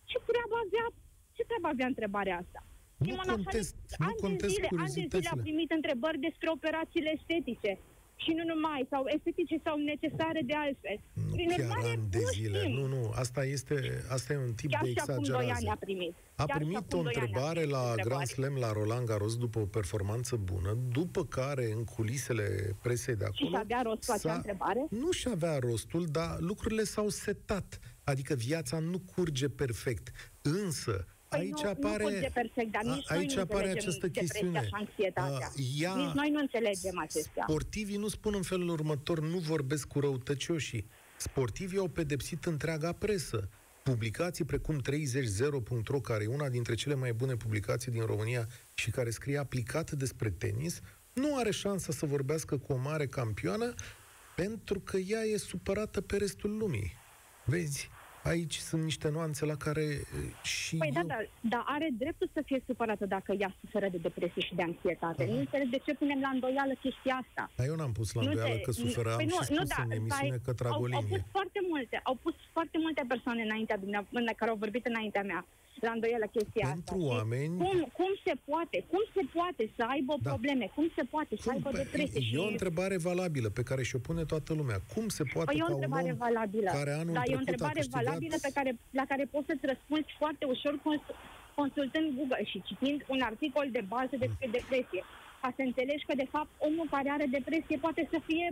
Ce 0.09 0.17
treabă 0.29 0.55
avea, 0.65 0.85
ce 1.35 1.43
treabă 1.49 1.67
avea 1.73 1.87
întrebarea 1.93 2.35
asta? 2.43 2.59
Nu 2.97 3.05
Simona 3.09 3.33
contest- 3.33 3.75
Halep, 3.77 3.99
nu 3.99 4.05
ani 4.07 4.15
de 4.19 4.25
contest 4.27 4.53
zile, 4.55 4.67
ani 4.71 4.77
de 4.77 4.85
zile 4.87 5.03
a 5.03 5.09
curiozitățile. 5.09 5.41
primit 5.47 5.69
întrebări 5.79 6.19
despre 6.27 6.47
operațiile 6.57 7.11
estetice. 7.19 7.71
Și 8.23 8.31
nu 8.37 8.43
numai, 8.53 8.87
sau 8.89 9.03
estetice 9.15 9.55
sau 9.63 9.75
necesare 9.77 10.41
de 10.45 10.53
altfel. 10.53 10.97
Nu 11.13 11.31
Prin 11.35 11.47
chiar 11.49 11.59
urmare, 11.59 11.87
ani 11.89 12.03
de 12.09 12.17
nu 12.21 12.27
zile. 12.27 12.59
știm. 12.59 12.71
Nu, 12.71 12.85
nu, 12.87 13.11
asta 13.23 13.45
este, 13.45 14.03
asta 14.09 14.33
e 14.33 14.37
un 14.37 14.53
tip 14.53 14.69
Chiar 14.69 14.81
de 14.83 14.89
și 14.89 14.97
acum 15.07 15.23
doi 15.23 15.35
ani 15.35 15.45
a 15.45 15.49
exagerare. 15.49 15.79
primit. 15.85 16.13
A 16.35 16.45
Chiar 16.45 16.49
și 16.49 16.57
primit 16.57 16.75
acum 16.77 16.99
o 16.99 17.01
doi 17.01 17.13
ani 17.15 17.21
a 17.21 17.25
întrebare 17.25 17.59
primit 17.59 17.71
la 17.75 17.79
întrebări. 17.89 18.07
Grand 18.09 18.27
Slam 18.27 18.55
la 18.65 18.71
Roland 18.71 19.05
Garros 19.07 19.37
după 19.37 19.59
o 19.59 19.65
performanță 19.65 20.35
bună, 20.35 20.77
după 20.91 21.25
care 21.25 21.71
în 21.71 21.83
culisele 21.83 22.75
presei 22.81 23.15
de 23.15 23.25
acolo... 23.25 23.49
Și 23.49 23.55
avea 23.57 23.81
rostul 23.81 24.13
acea 24.13 24.29
s-a- 24.29 24.35
întrebare? 24.35 24.85
Nu 24.89 25.11
și 25.11 25.27
avea 25.31 25.59
rostul, 25.59 26.05
dar 26.05 26.39
lucrurile 26.39 26.83
s-au 26.83 27.09
setat. 27.09 27.79
Adică 28.03 28.33
viața 28.33 28.79
nu 28.79 28.99
curge 29.15 29.49
perfect. 29.49 30.11
Însă, 30.41 31.05
Păi 31.29 31.39
aici 31.39 31.61
nu, 31.63 31.69
apare... 31.69 32.03
nu 32.03 32.09
curge 32.09 32.29
perfect, 32.33 32.71
dar 32.71 32.81
a- 32.85 32.93
nici 32.95 33.05
noi 33.09 33.19
aici 33.19 33.33
nu 33.35 33.41
apare 33.41 33.67
înțelegem 33.67 33.89
această 33.89 34.07
depresia 34.07 34.33
chestiune. 34.33 34.63
și 34.65 34.69
anxietatea. 34.71 35.51
Uh, 35.55 35.81
ea- 35.81 35.95
Nici 35.95 36.13
noi 36.13 36.29
nu 36.29 36.39
înțelegem 36.39 36.99
acestea. 36.99 37.43
Sportivii 37.47 37.97
nu 37.97 38.07
spun 38.07 38.33
în 38.35 38.41
felul 38.41 38.69
următor, 38.69 39.19
nu 39.19 39.37
vorbesc 39.37 39.87
cu 39.87 39.99
răutăcioșii. 39.99 40.87
Sportivii 41.17 41.77
au 41.77 41.87
pedepsit 41.87 42.45
întreaga 42.45 42.91
presă. 42.91 43.49
Publicații 43.83 44.45
precum 44.45 44.81
300.ro, 44.81 45.99
care 45.99 46.23
e 46.23 46.27
una 46.27 46.49
dintre 46.49 46.75
cele 46.75 46.95
mai 46.95 47.13
bune 47.13 47.35
publicații 47.35 47.91
din 47.91 48.05
România 48.05 48.47
și 48.73 48.91
care 48.91 49.09
scrie 49.09 49.37
aplicat 49.37 49.91
despre 49.91 50.29
tenis, 50.29 50.79
nu 51.13 51.37
are 51.37 51.51
șansa 51.51 51.91
să 51.91 52.05
vorbească 52.05 52.57
cu 52.57 52.73
o 52.73 52.77
mare 52.77 53.05
campioană 53.07 53.73
pentru 54.35 54.79
că 54.79 54.97
ea 54.97 55.21
e 55.23 55.37
supărată 55.37 56.01
pe 56.01 56.17
restul 56.17 56.57
lumii. 56.57 56.93
Vezi? 57.45 57.89
Aici 58.27 58.55
sunt 58.69 58.83
niște 58.83 59.09
nuanțe 59.09 59.45
la 59.45 59.55
care 59.55 59.81
e, 59.81 60.01
și 60.43 60.75
Păi 60.77 60.91
da, 60.93 60.99
eu... 60.99 61.07
dar, 61.07 61.29
dar 61.53 61.63
are 61.65 61.87
dreptul 61.97 62.29
să 62.33 62.41
fie 62.45 62.63
supărată 62.67 63.05
dacă 63.05 63.31
ea 63.39 63.55
suferă 63.61 63.87
de 63.91 63.97
depresie 63.97 64.41
și 64.41 64.55
de 64.55 64.61
anxietate. 64.61 65.25
Nu 65.25 65.37
înțeleg 65.37 65.69
de 65.69 65.81
ce 65.85 65.93
punem 65.93 66.19
la 66.19 66.29
îndoială 66.33 66.73
chestia 66.81 67.15
asta. 67.23 67.49
Dar 67.55 67.67
eu 67.67 67.75
n-am 67.75 67.91
pus 67.91 68.13
la 68.13 68.21
Nu 68.21 68.27
îndoială 68.29 68.55
te- 68.55 68.61
că 68.61 68.71
suferă, 68.71 69.09
am 69.09 69.15
păi 69.17 69.27
și 69.27 69.33
spus 69.33 69.47
în 69.85 69.91
emisiune 69.91 70.37
stai, 70.37 70.41
că 70.45 70.53
trag 70.53 70.71
au, 70.71 70.81
o 70.81 70.83
au 70.83 70.89
linie. 70.89 71.07
pus 71.17 71.23
foarte 71.31 71.59
multe, 71.71 71.99
au 72.03 72.15
pus 72.25 72.35
foarte 72.51 72.77
multe 72.85 73.01
persoane 73.07 73.41
înaintea 73.41 73.77
dumneavoastră, 73.77 74.33
care 74.35 74.51
au 74.51 74.57
vorbit 74.57 74.85
înaintea 74.85 75.23
mea 75.31 75.45
la 75.87 75.91
îndoială 75.97 76.25
chestia 76.35 76.65
Pentru 76.73 76.95
asta. 76.95 76.95
Și 76.95 77.07
oameni- 77.15 77.57
Cum, 77.63 77.77
cum 77.99 78.11
se 78.25 78.33
poate, 78.49 78.77
cum 78.91 79.03
se 79.15 79.23
poate 79.37 79.63
să 79.75 79.81
aibă 79.93 80.13
Da. 80.21 80.29
probleme, 80.29 80.65
cum 80.77 80.87
se 80.97 81.03
poate 81.13 81.33
să 81.35 81.45
Cum? 81.47 81.53
aibă 81.53 81.69
Păi, 81.69 81.79
depresie? 81.83 82.21
E 82.33 82.37
o 82.37 82.45
și... 82.47 82.51
întrebare 82.55 82.97
valabilă 83.09 83.49
pe 83.57 83.63
care 83.69 83.81
și-o 83.89 83.99
pune 84.07 84.23
toată 84.33 84.51
lumea. 84.59 84.77
Cum 84.93 85.05
se 85.17 85.23
poate 85.33 85.49
Păi 85.51 85.59
e 85.59 85.63
o 85.63 85.65
ca 85.65 85.71
un 85.73 85.77
întrebare 85.79 86.09
om 86.11 86.17
valabilă. 86.27 86.69
care 86.79 86.91
anul 87.01 87.13
Dar 87.19 87.25
e 87.27 87.35
o 87.35 87.37
trecut 87.37 87.37
a 87.37 87.43
întrebare 87.45 87.79
câștigat... 87.79 88.03
valabilă 88.03 88.35
pe 88.47 88.51
care, 88.57 88.71
la 88.99 89.05
care 89.11 89.23
poți 89.33 89.47
să-ți 89.49 89.65
răspunzi 89.71 90.09
foarte 90.21 90.43
ușor 90.53 90.73
cons- 90.85 91.11
consultând 91.59 92.07
Google 92.17 92.43
și 92.51 92.57
citind 92.69 92.99
un 93.13 93.21
articol 93.31 93.67
de 93.77 93.83
bază 93.93 94.15
despre 94.25 94.47
depresie. 94.57 95.01
Ca 95.41 95.49
să 95.55 95.61
înțelegi 95.69 96.05
că, 96.09 96.13
de 96.23 96.27
fapt, 96.35 96.51
omul 96.67 96.87
care 96.95 97.09
are 97.15 97.27
depresie 97.37 97.77
poate 97.85 98.01
să 98.11 98.17
fie 98.29 98.47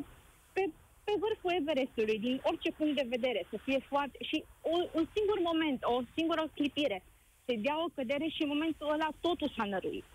pe, 0.55 0.63
pe 1.05 1.13
vârful 1.23 1.53
Everestului, 1.61 2.17
din 2.27 2.35
orice 2.49 2.69
punct 2.79 2.95
de 3.01 3.07
vedere, 3.15 3.41
să 3.51 3.57
fie 3.65 3.79
foarte... 3.91 4.17
Și 4.29 4.37
o, 4.71 4.73
un 4.99 5.05
singur 5.15 5.37
moment, 5.49 5.79
o 5.95 5.97
singură 6.15 6.43
clipire 6.57 6.97
se 7.45 7.55
dea 7.55 7.77
o 7.85 7.93
cădere 7.95 8.27
și 8.35 8.41
în 8.41 8.47
momentul 8.47 8.91
ăla 8.93 9.09
totul 9.25 9.53
s-a 9.55 9.65
năruit. 9.65 10.07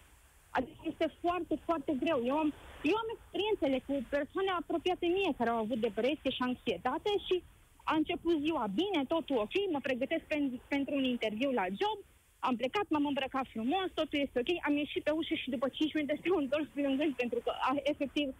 Adică 0.50 0.80
este 0.92 1.06
foarte, 1.20 1.54
foarte 1.64 1.92
greu. 2.02 2.18
Eu 2.30 2.36
am, 2.44 2.52
eu 2.90 2.96
am 3.02 3.08
experiențele 3.16 3.78
cu 3.86 3.94
persoane 4.16 4.50
apropiate 4.50 5.06
mie 5.06 5.32
care 5.38 5.50
au 5.50 5.60
avut 5.62 5.80
depresie 5.88 6.30
și 6.36 6.42
anxietate 6.50 7.10
și 7.26 7.42
a 7.84 7.94
început 7.94 8.40
ziua 8.44 8.64
bine, 8.80 9.04
totul 9.14 9.36
ok, 9.36 9.54
mă 9.70 9.80
pregătesc 9.82 10.24
pen, 10.24 10.60
pentru 10.68 10.94
un 10.94 11.04
interviu 11.04 11.50
la 11.50 11.66
job, 11.80 11.98
am 12.38 12.56
plecat, 12.56 12.86
m-am 12.88 13.06
îmbrăcat 13.06 13.46
frumos, 13.54 13.88
totul 13.94 14.18
este 14.18 14.38
ok, 14.42 14.50
am 14.66 14.76
ieșit 14.76 15.02
pe 15.02 15.10
ușă 15.10 15.34
și 15.34 15.50
după 15.50 15.68
5 15.68 15.94
minute 15.94 16.18
s-au 16.22 16.36
întors 16.36 16.66
plângând 16.74 17.14
pentru 17.14 17.38
că 17.44 17.52
a, 17.68 17.72
efectiv 17.82 18.34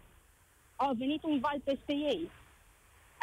a 0.77 0.93
venit 1.03 1.23
un 1.23 1.39
val 1.41 1.59
peste 1.65 1.93
ei. 1.93 2.31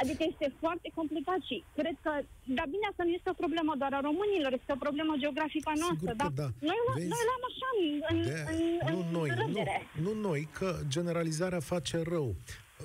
Adică 0.01 0.21
este 0.31 0.47
foarte 0.63 0.87
complicat 0.99 1.39
și 1.49 1.55
cred 1.77 1.95
că, 2.05 2.11
dar 2.57 2.67
bine, 2.73 2.85
asta 2.91 3.03
nu 3.07 3.13
este 3.17 3.29
o 3.33 3.39
problemă 3.43 3.71
doar 3.81 3.93
a 3.97 4.01
românilor, 4.09 4.51
este 4.59 4.71
o 4.77 4.83
problemă 4.85 5.11
geografică 5.23 5.71
noastră. 5.83 6.09
Sigur 6.09 6.09
că 6.09 6.21
dar 6.23 6.31
da. 6.41 6.47
Noi, 6.69 6.77
Vezi? 6.97 7.11
noi 7.13 7.23
luăm 7.29 7.43
așa 7.51 7.69
în, 8.11 8.17
De, 8.29 8.35
în, 8.51 8.59
nu 8.93 8.99
în 9.03 9.07
noi, 9.17 9.29
râdere. 9.41 9.77
nu, 10.05 10.13
nu 10.13 10.19
noi, 10.27 10.41
că 10.57 10.69
generalizarea 10.95 11.59
face 11.73 11.97
rău. 12.15 12.29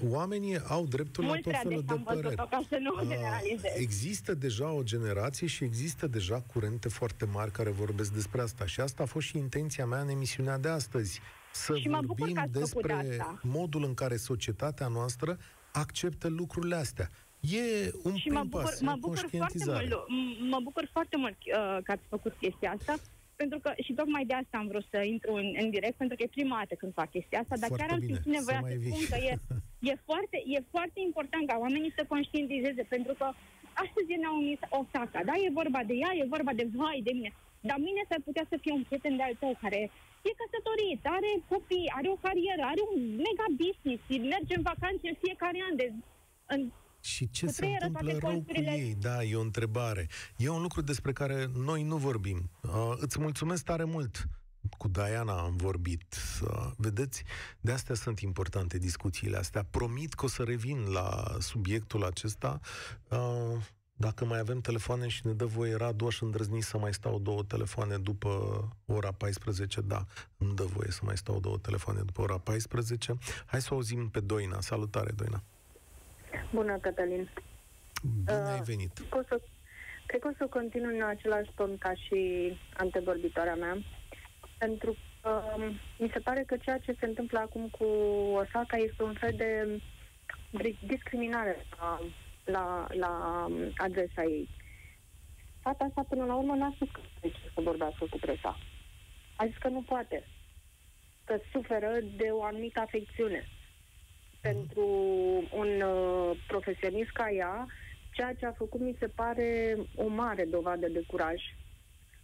Oamenii 0.09 0.59
au 0.69 0.87
dreptul 0.87 1.25
Mult 1.25 1.35
la 1.35 1.41
tot 1.43 1.51
prea 1.53 1.61
felul 1.63 1.77
des 1.79 1.87
de 1.87 1.93
am 1.93 2.03
văzut-o, 2.09 2.29
păreri. 2.29 2.51
ca 2.51 2.61
să 2.69 2.77
nu 2.81 2.95
Ah, 2.97 3.07
generalizez. 3.09 3.73
Există 3.77 4.35
deja 4.35 4.71
o 4.71 4.83
generație 4.83 5.47
și 5.47 5.65
există 5.65 6.07
deja 6.07 6.43
curente 6.53 6.89
foarte 6.89 7.25
mari 7.25 7.51
care 7.51 7.71
vorbesc 7.71 8.13
despre 8.13 8.41
asta. 8.41 8.67
Și 8.67 8.81
asta 8.81 9.03
a 9.03 9.07
fost 9.07 9.27
și 9.27 9.37
intenția 9.39 9.87
mea 9.87 10.01
în 10.01 10.09
emisiunea 10.09 10.59
de 10.59 10.69
astăzi. 10.69 11.21
Să 11.53 11.77
Și 11.77 11.89
mă 11.89 11.99
bucur 12.01 12.17
vorbim 12.17 12.35
că 12.35 12.41
ați 12.41 12.51
făcut 12.71 12.87
despre 12.87 12.93
asta. 13.21 13.39
modul 13.43 13.85
în 13.85 13.95
care 13.95 14.17
societatea 14.17 14.87
noastră 14.89 15.39
acceptă 15.73 16.29
lucrurile 16.29 16.75
astea. 16.75 17.09
E 17.41 17.91
un 18.03 18.15
Și 18.17 18.23
prim 18.29 18.35
mă 18.35 18.45
bucur, 18.45 18.63
pas, 18.65 18.81
e 18.81 18.85
mă 18.85 18.93
o 18.97 19.01
bucur 19.05 19.17
foarte 19.19 19.39
conștientizare. 19.39 19.87
mult, 19.89 20.05
m- 20.17 20.39
mă 20.55 20.59
bucur 20.63 20.89
foarte 20.93 21.17
mult 21.17 21.37
uh, 21.47 21.79
că 21.85 21.91
ați 21.93 22.07
făcut 22.09 22.33
chestia 22.41 22.71
asta, 22.79 22.95
pentru 23.37 23.59
că 23.65 23.71
și 23.85 23.93
tocmai 23.93 24.25
de 24.31 24.35
asta 24.35 24.57
am 24.59 24.67
vrut 24.73 24.87
să 24.91 24.99
intru 25.15 25.33
în, 25.43 25.49
în 25.63 25.71
direct, 25.71 25.97
pentru 26.03 26.17
că 26.17 26.23
e 26.23 26.37
prima 26.39 26.57
dată 26.63 26.75
când 26.75 26.93
fac 27.01 27.11
chestia 27.17 27.39
asta, 27.43 27.57
dar 27.63 27.69
Foarte 27.69 27.83
chiar 27.85 27.93
am 27.97 28.01
bine, 28.01 28.13
simțit 28.13 28.33
nevoia 28.39 28.61
să 28.61 28.67
să, 28.67 28.69
mai 28.69 28.77
vii. 28.83 28.91
spun 28.93 29.05
că 29.13 29.19
e, 29.31 29.33
e, 29.91 29.95
foarte, 30.09 30.37
e 30.57 30.59
foarte 30.75 30.99
important 31.09 31.45
ca 31.51 31.57
oamenii 31.65 31.93
să 31.99 32.03
conștientizeze, 32.15 32.83
pentru 32.95 33.13
că 33.21 33.27
astăzi 33.85 34.09
e 34.15 34.25
Naomi 34.27 34.59
Osaka, 34.81 35.21
da? 35.29 35.35
E 35.47 35.59
vorba 35.61 35.81
de 35.91 35.95
ea, 36.03 36.11
e 36.21 36.35
vorba 36.37 36.53
de 36.61 36.67
vai 36.79 37.01
de 37.09 37.13
mine, 37.19 37.31
dar 37.69 37.79
mine 37.89 38.03
s-ar 38.09 38.21
putea 38.29 38.45
să 38.53 38.57
fie 38.63 38.73
un 38.79 38.85
prieten 38.89 39.15
de 39.19 39.25
al 39.29 39.37
tău 39.43 39.53
care 39.65 39.81
e 40.29 40.31
căsătorit, 40.41 41.01
are 41.17 41.31
copii, 41.53 41.93
are 41.99 42.09
o 42.15 42.19
carieră, 42.27 42.63
are 42.73 42.83
un 42.93 43.01
mega 43.27 43.49
business, 43.63 44.03
merge 44.35 44.53
în 44.59 44.65
vacanțe 44.71 45.07
în 45.13 45.17
fiecare 45.25 45.59
an 45.69 45.75
de 45.81 45.87
în 46.55 46.61
Și 47.01 47.31
ce 47.31 47.45
Cu 47.47 47.53
se 47.53 47.61
preieră 47.61 47.87
întâmplă 47.87 48.13
toate 48.13 48.27
rău 48.27 48.37
cu 48.37 48.45
colțurile. 48.45 48.73
ei? 48.87 48.95
Da, 48.95 49.17
e 49.25 49.35
o 49.37 49.41
întrebare. 49.51 50.05
E 50.37 50.49
un 50.49 50.63
lucru 50.63 50.81
despre 50.81 51.13
care 51.13 51.39
noi 51.55 51.83
nu 51.83 51.97
vorbim. 51.97 52.51
Uh, 52.63 52.93
îți 53.05 53.21
mulțumesc 53.21 53.65
tare 53.65 53.85
mult. 53.85 54.15
Cu 54.79 54.89
Diana 54.89 55.39
am 55.41 55.57
vorbit. 55.57 56.17
Uh, 56.43 56.71
vedeți? 56.77 57.23
De 57.61 57.73
astea 57.73 57.95
sunt 57.95 58.21
importante 58.21 58.79
discuțiile 58.79 59.37
astea. 59.37 59.63
Promit 59.71 60.13
că 60.15 60.25
o 60.25 60.29
să 60.29 60.43
revin 60.43 60.79
la 60.93 61.25
subiectul 61.39 62.05
acesta. 62.05 62.61
Uh, 63.11 63.63
dacă 64.07 64.25
mai 64.25 64.39
avem 64.39 64.61
telefoane 64.61 65.09
și 65.09 65.27
ne 65.27 65.33
dă 65.33 65.45
voie, 65.45 65.75
Radu, 65.77 66.07
aș 66.07 66.21
îndrăzni 66.21 66.61
să 66.61 66.79
mai 66.79 66.95
stau 66.95 67.19
două 67.19 67.43
telefoane 67.43 67.97
după 67.97 68.31
ora 68.87 69.13
14. 69.13 69.81
Da, 69.81 70.01
îmi 70.39 70.55
dă 70.55 70.65
voie 70.65 70.91
să 70.91 71.01
mai 71.05 71.17
stau 71.17 71.41
două 71.41 71.59
telefoane 71.59 72.01
după 72.05 72.21
ora 72.23 72.39
14. 72.39 73.19
Hai 73.47 73.61
să 73.61 73.69
o 73.71 73.75
auzim 73.77 74.09
pe 74.09 74.21
Doina. 74.21 74.61
Salutare, 74.61 75.11
Doina. 75.17 75.43
Bună, 76.53 76.79
Cătălin. 76.79 77.31
Bine 78.25 78.39
Uh, 78.39 78.53
ai 78.53 78.61
venit. 78.61 78.93
Cred 78.95 79.09
că 79.09 79.19
o 79.19 79.23
să, 79.29 79.41
cred 80.07 80.21
că 80.21 80.29
o 80.29 80.37
să 80.39 80.47
continui 80.47 80.97
în 80.99 81.07
același 81.07 81.51
ton 81.55 81.79
ca 81.79 81.93
și 81.95 82.21
antevorbitoarea 82.77 83.55
mea, 83.55 83.77
pentru 84.59 84.97
că 85.21 85.43
um, 85.57 85.63
mi 85.99 86.11
se 86.13 86.19
pare 86.19 86.43
că 86.47 86.57
ceea 86.57 86.79
ce 86.79 86.97
se 86.99 87.07
întâmplă 87.07 87.39
acum 87.39 87.69
cu 87.69 87.85
Osaka 88.43 88.77
este 88.77 89.03
un 89.03 89.15
fel 89.21 89.33
de 89.37 89.81
di- 90.63 90.79
discriminare 90.87 91.67
la, 91.79 92.01
la, 92.45 92.87
la 92.91 93.45
um, 93.49 93.73
adresa 93.77 94.23
ei. 94.23 94.49
Fata 95.61 95.85
asta, 95.85 96.05
până 96.09 96.25
la 96.25 96.35
urmă, 96.35 96.55
n-a 96.55 96.73
spus 96.75 96.89
că 96.91 97.01
nu 97.01 97.29
zice 97.29 97.51
să 97.55 97.61
vorbească 97.61 98.07
cu 98.11 98.19
presa. 98.21 98.59
A 99.37 99.47
zis 99.47 99.57
că 99.57 99.69
nu 99.69 99.83
poate, 99.83 100.25
că 101.25 101.39
suferă 101.53 101.99
de 102.17 102.29
o 102.31 102.43
anumită 102.43 102.81
afecțiune 102.81 103.49
pentru 104.41 104.87
un 105.55 105.81
uh, 105.81 106.39
profesionist 106.47 107.11
ca 107.11 107.31
ea, 107.31 107.67
ceea 108.11 108.35
ce 108.35 108.47
a 108.47 108.53
făcut 108.53 108.81
mi 108.81 108.97
se 108.99 109.07
pare 109.07 109.77
o 109.97 110.07
mare 110.07 110.45
dovadă 110.45 110.89
de 110.89 111.03
curaj. 111.07 111.43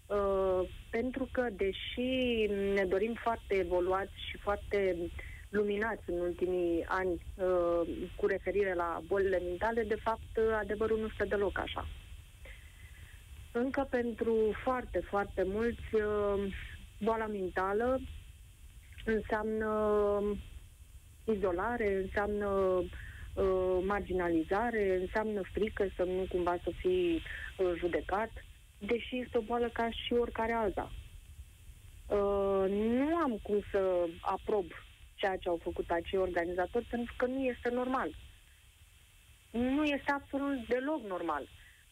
Uh, 0.07 0.69
pentru 0.91 1.29
că, 1.33 1.47
deși 1.53 2.47
ne 2.75 2.85
dorim 2.85 3.15
foarte 3.15 3.55
evoluați 3.55 4.13
și 4.29 4.37
foarte 4.37 4.97
luminați 5.49 6.03
în 6.07 6.19
ultimii 6.19 6.85
ani 6.89 7.23
uh, 7.37 7.81
cu 8.17 8.27
referire 8.27 8.75
la 8.75 9.01
bolile 9.07 9.39
mentale, 9.39 9.83
de 9.83 9.99
fapt, 10.03 10.37
uh, 10.37 10.45
adevărul 10.59 10.99
nu 10.99 11.09
stă 11.09 11.25
deloc 11.25 11.59
așa. 11.59 11.89
Încă 13.53 13.87
pentru 13.91 14.37
foarte, 14.63 14.99
foarte 14.99 15.43
mulți, 15.47 15.95
uh, 15.95 16.55
boala 17.01 17.27
mentală 17.27 18.01
înseamnă 19.05 19.71
izolare, 21.25 21.95
înseamnă 21.95 22.47
uh, 22.47 23.79
marginalizare, 23.87 24.99
înseamnă 25.01 25.41
frică 25.53 25.87
să 25.97 26.03
nu 26.03 26.27
cumva 26.29 26.57
să 26.63 26.71
fii 26.77 27.15
uh, 27.59 27.73
judecat, 27.79 28.31
deși 28.79 29.19
este 29.19 29.39
o 29.39 29.41
boală 29.41 29.71
ca 29.73 29.91
și 29.91 30.13
oricare 30.13 30.53
alta. 30.53 30.91
Uh, 32.07 32.65
nu 32.71 33.17
am 33.17 33.39
cum 33.43 33.61
să 33.71 34.07
aprob 34.21 34.65
ceea 35.19 35.37
ce 35.37 35.49
au 35.49 35.61
făcut 35.63 35.91
acei 35.91 36.19
organizatori, 36.19 36.85
pentru 36.85 37.15
că 37.17 37.27
nu 37.27 37.39
este 37.45 37.69
normal. 37.71 38.11
Nu 39.51 39.85
este 39.85 40.11
absolut 40.11 40.67
deloc 40.69 41.01
normal. 41.03 41.49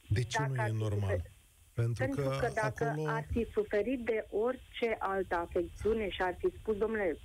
De 0.08 0.22
ce 0.22 0.38
Dacă 0.38 0.52
nu 0.52 0.60
ar 0.60 0.68
e 0.68 0.70
fi 0.70 0.76
normal? 0.76 1.10
sufer- 1.16 1.30
Pentru, 1.74 2.04
Pentru 2.04 2.20
că, 2.22 2.36
că 2.40 2.50
dacă 2.54 2.84
acolo... 2.84 3.08
ar 3.08 3.26
fi 3.30 3.46
suferit 3.52 4.00
de 4.04 4.26
orice 4.30 4.96
altă 4.98 5.34
afecțiune 5.36 6.08
și 6.08 6.22
ar 6.22 6.36
fi 6.38 6.46
spus, 6.60 6.76
domnule, 6.76 7.16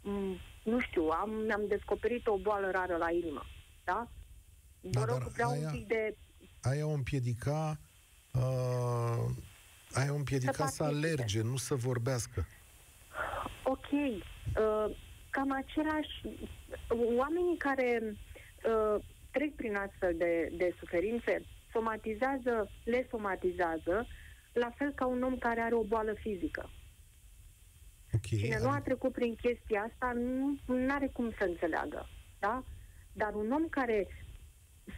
m- 0.00 0.40
nu 0.64 0.80
știu, 0.80 1.02
am, 1.08 1.30
am 1.52 1.64
descoperit 1.68 2.26
o 2.26 2.36
boală 2.38 2.70
rară 2.70 2.96
la 2.96 3.10
inimă, 3.10 3.42
da? 3.84 4.08
Vă 4.80 4.88
Da, 4.90 5.04
rog, 5.04 5.18
dar 5.18 5.28
vreau 5.28 5.50
aia- 5.50 5.66
un 5.66 5.70
pic 5.72 5.86
de... 5.86 6.16
Aia 6.62 6.86
o 6.86 6.90
împiedica... 6.90 7.78
Uh, 8.32 9.24
aia 9.92 10.12
o 10.12 10.14
împiedica 10.14 10.66
Să 10.66 10.72
să, 10.74 10.82
participe. 10.82 11.06
alerge, 11.06 11.42
nu 11.42 11.56
să 11.56 11.74
vorbească. 11.74 12.46
Ok, 13.62 13.90
uh, 13.92 14.96
cam 15.34 15.50
același... 15.52 16.14
Oamenii 17.16 17.56
care 17.56 17.88
uh, 18.04 19.04
trec 19.30 19.54
prin 19.54 19.74
astfel 19.76 20.14
de, 20.16 20.52
de 20.56 20.74
suferințe 20.78 21.42
somatizează, 21.72 22.70
le 22.84 23.06
somatizează 23.10 24.06
la 24.52 24.70
fel 24.78 24.90
ca 24.92 25.06
un 25.06 25.22
om 25.22 25.36
care 25.38 25.60
are 25.60 25.74
o 25.74 25.84
boală 25.92 26.12
fizică. 26.12 26.70
Ok. 28.14 28.26
Cine 28.26 28.58
nu 28.62 28.68
a 28.68 28.80
trecut 28.80 29.12
prin 29.12 29.34
chestia 29.34 29.80
asta 29.90 30.12
nu 30.14 30.58
are 30.88 31.08
cum 31.12 31.30
să 31.38 31.44
înțeleagă. 31.44 32.08
Da? 32.38 32.62
Dar 33.12 33.34
un 33.34 33.50
om 33.52 33.66
care 33.68 34.06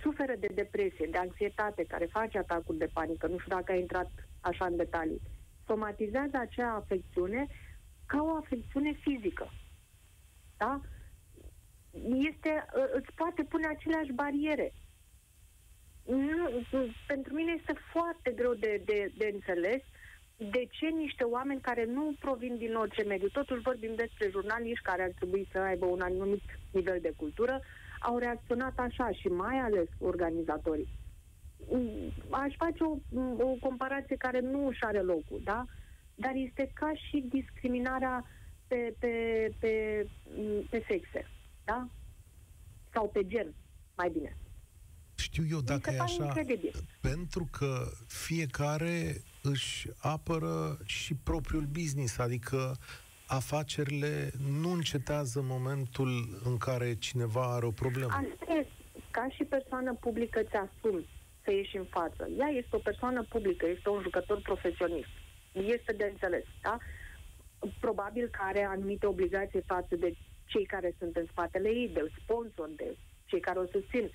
suferă 0.02 0.34
de 0.38 0.50
depresie, 0.54 1.08
de 1.10 1.18
anxietate, 1.18 1.82
care 1.82 2.14
face 2.18 2.38
atacuri 2.38 2.78
de 2.78 2.90
panică, 2.92 3.26
nu 3.26 3.38
știu 3.38 3.56
dacă 3.56 3.72
a 3.72 3.82
intrat 3.84 4.10
așa 4.40 4.64
în 4.66 4.76
detalii, 4.76 5.22
somatizează 5.66 6.36
acea 6.38 6.72
afecțiune 6.72 7.46
ca 8.06 8.22
o 8.22 8.36
afecțiune 8.36 8.92
fizică. 8.92 9.50
Da? 10.56 10.80
Este, 12.30 12.66
îți 12.92 13.12
poate 13.14 13.42
pune 13.42 13.66
aceleași 13.66 14.12
bariere. 14.12 14.72
Nu, 16.06 16.62
pentru 17.06 17.34
mine 17.34 17.54
este 17.58 17.74
foarte 17.92 18.30
greu 18.30 18.54
de, 18.54 18.82
de, 18.84 19.12
de 19.16 19.30
înțeles 19.32 19.82
de 20.36 20.66
ce 20.70 20.86
niște 20.86 21.24
oameni 21.24 21.60
care 21.60 21.84
nu 21.84 22.14
provin 22.18 22.56
din 22.56 22.74
orice 22.74 23.02
mediu, 23.02 23.28
totuși 23.28 23.62
vorbim 23.62 23.94
despre 23.94 24.28
jurnaliști 24.30 24.84
care 24.84 25.02
ar 25.02 25.12
trebui 25.14 25.48
să 25.52 25.58
aibă 25.58 25.86
un 25.86 26.00
anumit 26.00 26.42
nivel 26.72 26.98
de 27.00 27.12
cultură, 27.16 27.60
au 28.00 28.18
reacționat 28.18 28.78
așa 28.78 29.10
și 29.10 29.28
mai 29.28 29.58
ales 29.58 29.88
organizatorii. 30.00 30.88
Mm, 31.70 32.12
Aș 32.30 32.54
face 32.56 32.82
o, 32.82 32.96
o 33.44 33.56
comparație 33.60 34.16
care 34.16 34.40
nu 34.40 34.66
își 34.66 34.84
are 34.84 35.00
locul, 35.00 35.40
da? 35.44 35.64
Dar 36.14 36.32
este 36.34 36.70
ca 36.74 36.92
și 36.94 37.24
discriminarea 37.28 38.24
pe, 38.66 38.94
pe, 38.98 39.08
pe, 39.58 40.06
pe 40.70 40.84
sexe, 40.88 41.30
da? 41.64 41.88
Sau 42.92 43.08
pe 43.08 43.26
gen, 43.26 43.54
mai 43.96 44.10
bine. 44.10 44.36
Știu 45.14 45.44
eu 45.50 45.60
dacă 45.60 45.90
se 45.90 45.94
e 45.94 45.96
pare 45.96 46.10
așa, 46.10 46.24
incredibil. 46.24 46.72
pentru 47.00 47.48
că 47.50 47.86
fiecare 48.06 49.22
își 49.42 49.88
apără 49.98 50.78
și 50.84 51.14
propriul 51.14 51.66
business, 51.72 52.18
adică 52.18 52.76
afacerile 53.26 54.32
nu 54.60 54.70
încetează 54.72 55.38
în 55.38 55.46
momentul 55.46 56.40
în 56.44 56.56
care 56.56 56.94
cineva 56.94 57.54
are 57.54 57.66
o 57.66 57.70
problemă. 57.70 58.12
Asta 58.12 58.52
e, 58.52 58.66
ca 59.10 59.28
și 59.30 59.44
persoană 59.44 59.94
publică 59.94 60.42
ți 60.42 60.56
asumi 60.56 61.08
să 61.44 61.50
ieși 61.52 61.76
în 61.76 61.84
față. 61.90 62.28
Ea 62.38 62.48
este 62.48 62.76
o 62.76 62.78
persoană 62.78 63.22
publică, 63.28 63.66
este 63.66 63.88
un 63.88 64.02
jucător 64.02 64.40
profesionist. 64.40 65.08
este 65.52 65.92
de 65.92 66.08
înțeles, 66.12 66.44
da? 66.62 66.78
Probabil 67.80 68.28
că 68.28 68.38
are 68.42 68.64
anumite 68.64 69.06
obligații 69.06 69.62
față 69.66 69.96
de 69.96 70.16
cei 70.44 70.64
care 70.64 70.94
sunt 70.98 71.16
în 71.16 71.26
spatele 71.30 71.68
ei, 71.68 71.90
de 71.94 72.10
sponsor, 72.22 72.68
de 72.76 72.96
cei 73.24 73.40
care 73.40 73.58
o 73.58 73.66
susțin. 73.66 74.10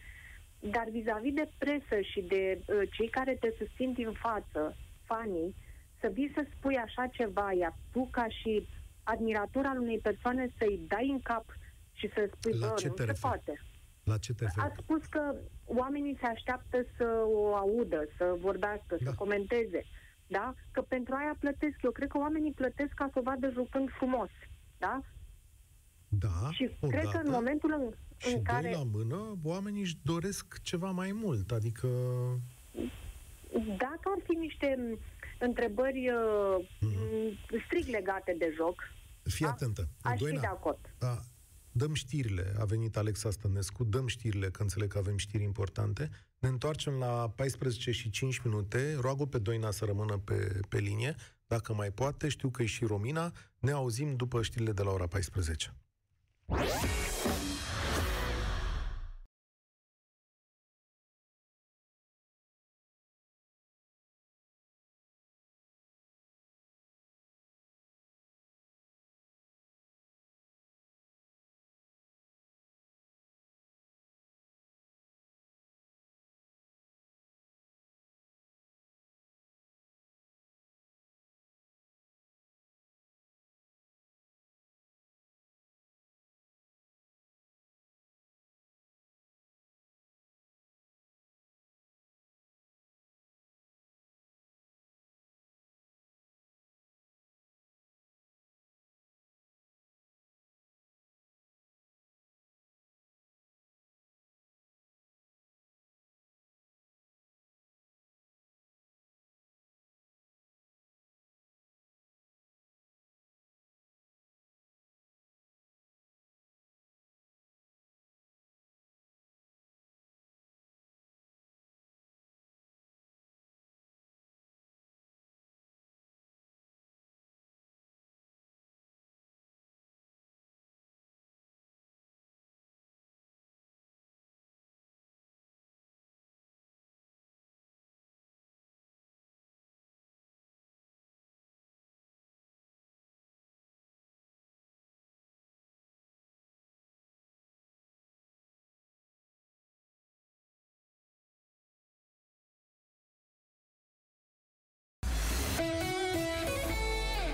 Dar 0.60 0.88
vis-a-vis 0.92 1.34
de 1.34 1.50
presă 1.58 2.02
și 2.02 2.22
de 2.22 2.60
uh, 2.66 2.82
cei 2.92 3.08
care 3.10 3.38
te 3.40 3.54
susțin 3.58 3.94
din 3.94 4.12
față, 4.12 4.76
fanii, 5.04 5.56
să 6.00 6.10
vii 6.14 6.32
să 6.36 6.46
spui 6.56 6.76
așa 6.78 7.08
ceva, 7.08 7.52
iar 7.54 7.74
tu 7.92 8.08
ca 8.12 8.26
și 8.28 8.68
admirator 9.04 9.66
al 9.66 9.80
unei 9.80 9.98
persoane 10.00 10.52
să-i 10.58 10.86
dai 10.88 11.10
în 11.10 11.20
cap 11.20 11.46
și 11.94 12.10
să 12.14 12.30
spui, 12.34 12.54
La 12.60 12.68
bă, 12.68 12.74
ce 12.78 12.88
nu 12.88 12.94
te 12.94 13.02
se 13.02 13.08
referi? 13.08 13.22
poate. 13.28 13.62
La 14.04 14.18
ce 14.18 14.34
te 14.34 14.44
referi? 14.44 14.66
A 14.66 14.74
spus 14.82 15.06
că 15.06 15.36
oamenii 15.66 16.18
se 16.20 16.26
așteaptă 16.26 16.86
să 16.98 17.24
o 17.28 17.56
audă, 17.56 18.08
să 18.18 18.36
vorbească, 18.40 18.96
Da. 19.00 19.10
să 19.10 19.16
comenteze. 19.18 19.86
Da? 20.32 20.54
Că 20.72 20.82
pentru 20.82 21.14
aia 21.14 21.36
plătesc. 21.40 21.76
Eu 21.84 21.92
cred 21.92 22.08
că 22.08 22.18
oamenii 22.18 22.52
plătesc 22.52 22.94
ca 22.94 23.10
să 23.14 23.20
o 23.20 23.22
vadă 23.22 23.50
jucând 23.50 23.90
frumos. 23.98 24.30
Da? 24.78 25.02
Da, 26.08 26.50
Și 26.52 26.64
odată. 26.82 26.98
cred 26.98 27.12
că 27.12 27.20
în 27.24 27.32
momentul 27.32 27.72
în, 27.74 27.94
Și 28.18 28.28
în 28.28 28.34
doi 28.34 28.42
care... 28.44 28.72
la 28.72 28.84
mână, 28.92 29.38
oamenii 29.44 29.82
își 29.82 29.98
doresc 30.04 30.62
ceva 30.62 30.92
mai 30.92 31.12
mult, 31.12 31.52
adică... 31.52 31.88
Dacă 33.78 34.06
ar 34.16 34.22
fi 34.24 34.32
niște 34.36 34.76
m, 34.78 35.00
întrebări 35.40 36.10
uh, 36.10 36.68
m, 36.80 37.60
strict 37.66 37.88
legate 37.88 38.36
de 38.38 38.54
joc, 38.56 38.82
Fii 39.24 39.46
Da, 39.46 39.52
atentă. 39.52 39.88
aș 40.02 40.18
fi 40.18 40.24
Doina, 40.24 40.40
de 40.40 40.46
acord. 40.48 40.80
Da, 41.00 41.18
dăm 41.72 41.94
știrile. 41.94 42.54
A 42.60 42.66
venit 42.66 42.98
Alexa 42.98 43.32
Stănescu, 43.32 43.84
dăm 43.84 44.08
știrile, 44.08 44.50
că 44.50 44.62
înțeleg 44.62 44.92
că 44.92 44.98
avem 44.98 45.18
știri 45.18 45.44
importante. 45.44 46.10
Ne 46.40 46.48
întoarcem 46.48 46.94
la 46.94 47.30
14 47.36 47.92
și 47.92 48.10
5 48.10 48.42
minute. 48.44 48.96
Roagă 49.00 49.26
pe 49.26 49.38
Doina 49.38 49.72
să 49.72 49.86
rămână 49.86 50.18
pe, 50.18 50.60
pe 50.70 50.78
linie, 50.78 51.16
dacă 51.48 51.74
mai 51.74 51.92
poate. 51.92 52.28
Știu 52.28 52.50
că 52.50 52.62
e 52.62 52.66
și 52.66 52.86
Romina. 52.86 53.32
Ne 53.60 53.72
auzim 53.72 54.16
după 54.16 54.42
știrile 54.42 54.72
de 54.72 54.82
la 54.84 54.92
ora 54.92 55.08
14. 55.08 55.76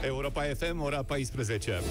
Europa 0.07 0.41
FM, 0.41 0.81
ora 0.81 1.03
14. 1.03 1.81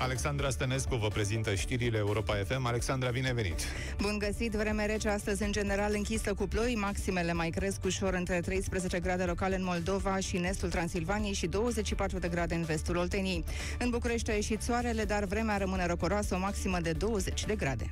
Alexandra 0.00 0.50
Stănescu 0.50 0.96
vă 0.96 1.08
prezintă 1.08 1.54
știrile 1.54 1.98
Europa 1.98 2.34
FM. 2.34 2.66
Alexandra, 2.66 3.10
bine 3.10 3.32
venit! 3.32 3.60
Bun 4.00 4.18
găsit, 4.18 4.52
vreme 4.52 4.86
rece 4.86 5.08
astăzi 5.08 5.42
în 5.42 5.52
general 5.52 5.92
închisă 5.94 6.34
cu 6.34 6.46
ploi, 6.46 6.74
maximele 6.74 7.32
mai 7.32 7.50
cresc 7.50 7.84
ușor 7.84 8.14
între 8.14 8.40
13 8.40 9.00
grade 9.00 9.24
locale 9.24 9.56
în 9.56 9.64
Moldova 9.64 10.18
și 10.18 10.36
în 10.36 10.44
estul 10.44 10.70
Transilvaniei 10.70 11.32
și 11.32 11.46
24 11.46 12.18
de 12.18 12.28
grade 12.28 12.54
în 12.54 12.62
vestul 12.62 12.96
Olteniei. 12.96 13.44
În 13.78 13.90
București 13.90 14.30
a 14.30 14.34
ieșit 14.34 14.62
soarele, 14.62 15.04
dar 15.04 15.24
vremea 15.24 15.56
rămâne 15.56 15.86
răcoroasă, 15.86 16.34
o 16.34 16.38
maximă 16.38 16.78
de 16.80 16.92
20 16.92 17.44
de 17.46 17.54
grade. 17.56 17.88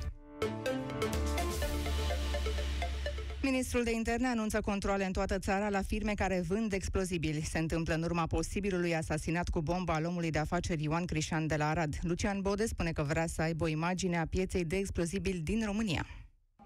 Ministrul 3.49 3.83
de 3.83 3.91
Interne 3.91 4.27
anunță 4.27 4.61
controle 4.61 5.05
în 5.05 5.11
toată 5.11 5.39
țara 5.39 5.69
la 5.69 5.81
firme 5.81 6.13
care 6.13 6.43
vând 6.47 6.73
explozibili. 6.73 7.41
Se 7.41 7.57
întâmplă 7.59 7.93
în 7.93 8.03
urma 8.03 8.25
posibilului 8.25 8.95
asasinat 8.95 9.49
cu 9.49 9.61
bomba 9.61 9.93
al 9.93 10.05
omului 10.05 10.31
de 10.31 10.39
afaceri 10.39 10.83
Ioan 10.83 11.05
Crișan 11.05 11.47
de 11.47 11.55
la 11.55 11.69
Arad. 11.69 11.95
Lucian 12.01 12.41
Bode 12.41 12.65
spune 12.65 12.91
că 12.91 13.03
vrea 13.03 13.27
să 13.27 13.41
aibă 13.41 13.63
o 13.63 13.67
imagine 13.67 14.17
a 14.17 14.25
pieței 14.25 14.65
de 14.65 14.75
explozibili 14.75 15.39
din 15.39 15.65
România. 15.65 16.05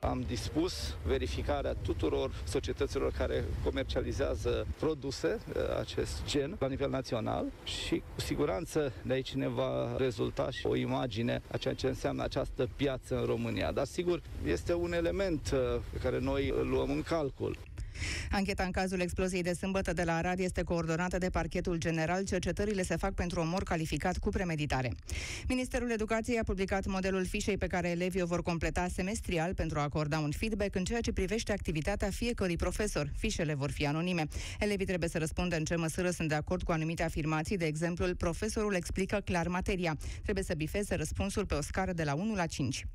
Am 0.08 0.24
dispus 0.28 0.96
verificarea 1.06 1.74
tuturor 1.74 2.32
societăților 2.44 3.12
care 3.12 3.44
comercializează 3.64 4.68
produse 4.80 5.40
uh, 5.48 5.78
acest 5.80 6.26
gen 6.26 6.56
la 6.60 6.68
nivel 6.68 6.90
național 6.90 7.46
și 7.64 8.02
cu 8.16 8.22
siguranță 8.22 8.94
de 9.02 9.14
aici 9.14 9.34
ne 9.34 9.48
va 9.48 9.96
rezulta 9.98 10.50
și 10.50 10.66
o 10.66 10.76
imagine 10.76 11.42
a 11.52 11.58
ceea 11.58 11.74
ce 11.74 11.88
înseamnă 11.88 12.24
această 12.24 12.70
piață 12.76 13.20
în 13.20 13.26
România. 13.26 13.72
Dar 13.72 13.86
sigur, 13.86 14.22
este 14.46 14.74
un 14.74 14.94
element 14.94 15.52
uh, 15.54 15.82
pe 15.92 15.98
care 15.98 16.20
noi 16.20 16.54
îl 16.60 16.68
luăm 16.68 16.90
în 16.90 17.02
calcul. 17.02 17.58
Ancheta 18.32 18.64
în 18.64 18.72
cazul 18.72 19.00
exploziei 19.00 19.42
de 19.42 19.54
sâmbătă 19.54 19.94
de 19.94 20.04
la 20.04 20.16
Arad 20.16 20.40
este 20.40 20.64
coordonată 20.64 21.18
de 21.18 21.30
parchetul 21.30 21.78
general. 21.78 22.24
Cercetările 22.24 22.84
se 22.84 22.96
fac 22.96 23.14
pentru 23.14 23.40
omor 23.40 23.64
calificat 23.64 24.18
cu 24.18 24.30
premeditare. 24.30 24.92
Ministerul 25.48 25.92
Educației 25.92 26.38
a 26.38 26.44
publicat 26.44 26.86
modelul 26.86 27.26
fișei 27.26 27.58
pe 27.58 27.68
care 27.68 27.90
elevii 27.90 28.22
o 28.22 28.26
vor 28.26 28.44
completa 28.44 28.88
semestrial 28.94 29.54
pentru 29.54 29.80
a 29.80 29.82
acorda 29.82 30.20
un 30.20 30.32
feedback 30.32 30.76
în 30.76 30.84
ceea 30.84 31.02
ce 31.02 31.12
privește 31.12 31.52
activitatea 31.52 32.10
fiecărui 32.10 32.56
profesor. 32.56 33.12
Fișele 33.18 33.54
vor 33.54 33.72
fi 33.72 33.86
anonime. 33.86 34.28
Elevii 34.60 34.86
trebuie 34.86 35.10
să 35.10 35.18
răspundă 35.18 35.56
în 35.56 35.64
ce 35.64 35.76
măsură 35.76 36.10
sunt 36.10 36.28
de 36.28 36.36
acord 36.36 36.64
cu 36.64 36.72
anumite 36.72 37.04
afirmații, 37.04 37.58
de 37.58 37.66
exemplu, 37.66 38.16
profesorul 38.16 38.74
explică 38.74 39.22
clar 39.26 39.48
materia. 39.48 39.98
Trebuie 40.24 40.44
să 40.44 40.54
bifeze 40.54 40.96
răspunsul 40.96 41.46
pe 41.46 41.54
o 41.54 41.62
scară 41.62 41.94
de 41.94 42.04
la 42.04 42.14
1 42.14 42.36
la 42.36 42.46
5. 42.46 42.86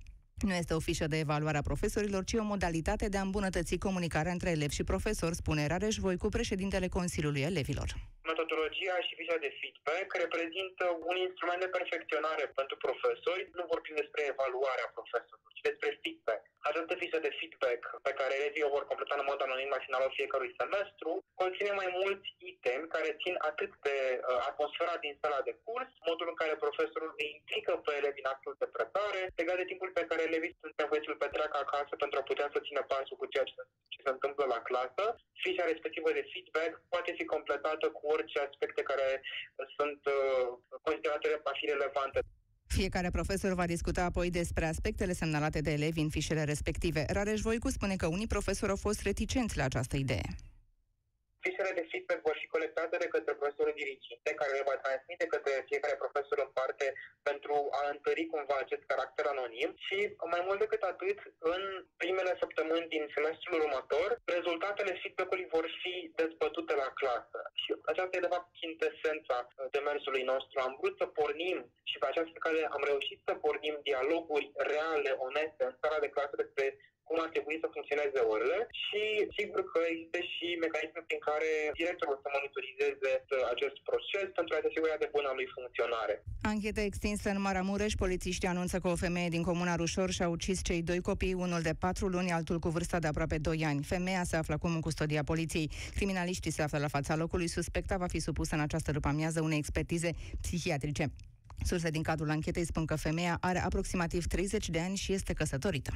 Nu 0.44 0.54
este 0.54 0.74
o 0.74 0.86
fișă 0.88 1.06
de 1.06 1.18
evaluare 1.18 1.58
a 1.58 1.68
profesorilor, 1.70 2.22
ci 2.24 2.40
o 2.42 2.50
modalitate 2.54 3.06
de 3.08 3.18
a 3.18 3.26
îmbunătăți 3.28 3.84
comunicarea 3.86 4.32
între 4.36 4.50
elevi 4.50 4.78
și 4.78 4.90
profesor, 4.92 5.30
spune 5.32 5.66
Rareș 5.66 5.96
Voicu, 6.04 6.28
președintele 6.38 6.88
Consiliului 6.98 7.46
Elevilor. 7.50 7.88
Metodologia 8.32 8.96
și 9.06 9.16
fișa 9.18 9.36
de 9.44 9.50
feedback 9.60 10.08
reprezintă 10.24 10.84
un 11.10 11.16
instrument 11.26 11.60
de 11.64 11.74
perfecționare 11.76 12.44
pentru 12.58 12.76
profesori. 12.86 13.42
Nu 13.58 13.64
vorbim 13.72 13.94
despre 14.02 14.22
evaluarea 14.32 14.88
profesorului, 14.96 15.54
ci 15.56 15.66
despre 15.68 15.88
feedback. 16.02 16.42
Această 16.68 16.92
fișă 17.00 17.18
de 17.26 17.32
feedback 17.38 17.80
pe 18.06 18.12
care 18.18 18.32
elevii 18.34 18.66
o 18.68 18.74
vor 18.76 18.84
completa 18.90 19.14
în 19.18 19.28
mod 19.30 19.40
anonim 19.42 19.70
la 19.74 19.84
finalul 19.86 20.16
fiecărui 20.18 20.56
semestru 20.60 21.10
conține 21.42 21.72
mai 21.80 21.88
mulți 22.02 22.28
itemi 22.52 22.92
care 22.94 23.18
țin 23.22 23.34
atât 23.50 23.70
de 23.86 23.96
uh, 24.14 24.20
atmosfera 24.50 24.94
din 25.04 25.14
sala 25.22 25.40
de 25.48 25.54
curs, 25.64 25.90
modul 26.08 26.26
în 26.32 26.38
care 26.40 26.62
profesorul 26.64 27.12
îi 27.20 27.32
implică 27.36 27.72
pe 27.84 27.92
elevi 28.00 28.22
în 28.22 28.32
actul 28.34 28.54
de 28.62 28.68
predare, 28.74 29.22
legat 29.40 29.56
de 29.60 29.70
timpul 29.70 29.90
pe 29.98 30.08
care 30.10 30.24
elevii 30.28 30.56
sunt 30.60 30.74
nevoiți 30.82 31.06
să-l 31.06 31.22
petreacă 31.24 31.56
acasă 31.60 31.92
pentru 32.02 32.16
a 32.18 32.28
putea 32.30 32.48
să 32.54 32.64
țină 32.66 32.82
pasul 32.92 33.16
cu 33.20 33.26
ceea 33.32 33.46
ce, 33.50 33.54
ce 33.92 33.98
se 34.04 34.10
întâmplă 34.16 34.44
la 34.54 34.60
clasă. 34.68 35.04
Fișa 35.42 35.64
respectivă 35.72 36.08
de 36.18 36.28
feedback 36.32 36.72
poate 36.92 37.10
fi 37.18 37.24
completată 37.34 37.86
cu 37.96 38.02
orice 38.14 38.38
aspecte 38.46 38.82
care 38.90 39.08
uh, 39.20 39.66
sunt 39.76 40.00
uh, 40.16 40.46
considerate 40.86 41.26
a 41.50 41.52
fi 41.58 41.64
relevante. 41.74 42.18
Fiecare 42.78 43.10
profesor 43.18 43.52
va 43.60 43.66
discuta 43.74 44.02
apoi 44.04 44.28
despre 44.40 44.64
aspectele 44.66 45.12
semnalate 45.12 45.60
de 45.66 45.72
elevi 45.78 46.00
în 46.00 46.10
fișele 46.16 46.44
respective. 46.44 47.04
Rareș 47.16 47.40
Voicu 47.40 47.70
spune 47.70 47.96
că 47.96 48.06
unii 48.06 48.32
profesori 48.34 48.70
au 48.70 48.80
fost 48.86 49.00
reticenți 49.02 49.56
la 49.56 49.64
această 49.64 49.96
idee. 49.96 50.28
Fișele 51.46 51.78
de 51.80 51.88
feedback 51.90 52.20
vor 52.28 52.36
fi 52.42 52.46
colectate 52.54 52.96
de 53.02 53.12
către 53.14 53.32
profesorul 53.40 53.74
diriginte, 53.82 54.30
care 54.40 54.52
le 54.58 54.68
va 54.70 54.76
transmite 54.84 55.26
către 55.34 55.52
fiecare 55.70 55.96
profesor 56.02 56.38
în 56.46 56.50
parte 56.58 56.86
pentru 57.28 57.54
a 57.80 57.82
întări 57.94 58.24
cumva 58.32 58.56
acest 58.60 58.84
caracter 58.90 59.26
anonim 59.26 59.70
și 59.86 59.98
mai 60.34 60.42
mult 60.46 60.58
decât 60.64 60.82
atât, 60.92 61.18
în 61.54 61.62
primele 62.02 62.32
săptămâni 62.42 62.92
din 62.94 63.04
semestrul 63.14 63.60
următor, 63.60 64.08
rezultatele 64.36 64.98
feedback-ului 65.00 65.52
vor 65.56 65.66
fi 65.82 65.94
dezbătute 66.20 66.74
la 66.82 66.88
clasă. 67.00 67.40
Și 67.62 67.70
aceasta 67.90 68.16
e 68.16 68.26
de 68.26 68.34
fapt 68.34 68.48
quintesența 68.58 69.36
demersului 69.76 70.24
nostru. 70.32 70.56
Am 70.60 70.76
vrut 70.80 70.94
să 71.00 71.06
pornim 71.18 71.58
și 71.90 71.96
pe 71.98 72.06
această 72.08 72.36
cale 72.44 72.62
am 72.76 72.82
reușit 72.90 73.18
să 73.26 73.32
pornim 73.44 73.74
dialoguri 73.88 74.50
reale, 74.72 75.10
oneste, 75.28 75.62
în 75.64 75.74
sala 75.80 75.98
de 76.04 76.12
clasă 76.14 76.34
despre 76.36 76.66
cum 77.08 77.18
ar 77.24 77.30
trebui 77.34 77.56
să 77.62 77.68
funcționeze 77.76 78.20
orele 78.34 78.58
și 78.84 79.02
sigur 79.38 79.60
că 79.72 79.80
există 79.92 80.18
și 80.32 80.46
mecanisme 80.64 81.00
prin 81.08 81.20
care 81.28 81.50
directorul 81.80 82.18
să 82.22 82.28
monitorizeze 82.36 83.10
acest 83.54 83.76
proces 83.88 84.26
pentru 84.38 84.52
a 84.52 84.58
se 84.62 84.68
asigura 84.70 84.96
de 85.02 85.08
bună 85.16 85.30
lui 85.38 85.48
funcționare. 85.56 86.14
Anchetă 86.52 86.80
extinsă 86.90 87.26
în 87.34 87.40
Maramureș, 87.46 87.92
polițiștii 88.04 88.52
anunță 88.54 88.76
că 88.82 88.88
o 88.94 89.02
femeie 89.06 89.30
din 89.36 89.44
comuna 89.50 89.74
Rușor 89.80 90.10
și-a 90.16 90.28
ucis 90.36 90.58
cei 90.68 90.82
doi 90.90 91.00
copii, 91.08 91.40
unul 91.46 91.62
de 91.68 91.74
patru 91.84 92.06
luni, 92.14 92.30
altul 92.38 92.58
cu 92.64 92.68
vârsta 92.76 92.98
de 92.98 93.08
aproape 93.12 93.38
2 93.38 93.64
ani. 93.70 93.80
Femeia 93.94 94.24
se 94.30 94.36
află 94.36 94.54
acum 94.54 94.72
în 94.74 94.84
custodia 94.88 95.22
poliției. 95.32 95.70
Criminaliștii 95.96 96.56
se 96.56 96.62
află 96.62 96.78
la 96.78 96.88
fața 96.96 97.16
locului. 97.16 97.48
Suspecta 97.58 97.96
va 97.96 98.06
fi 98.14 98.18
supusă 98.18 98.54
în 98.54 98.60
această 98.60 98.90
după 98.92 99.08
amiază 99.08 99.40
unei 99.40 99.58
expertize 99.58 100.10
psihiatrice. 100.40 101.04
Surse 101.64 101.90
din 101.90 102.02
cadrul 102.02 102.30
anchetei 102.30 102.64
spun 102.64 102.84
că 102.84 102.96
femeia 102.96 103.36
are 103.40 103.58
aproximativ 103.58 104.26
30 104.26 104.68
de 104.68 104.80
ani 104.80 104.96
și 104.96 105.12
este 105.12 105.32
căsătorită. 105.32 105.92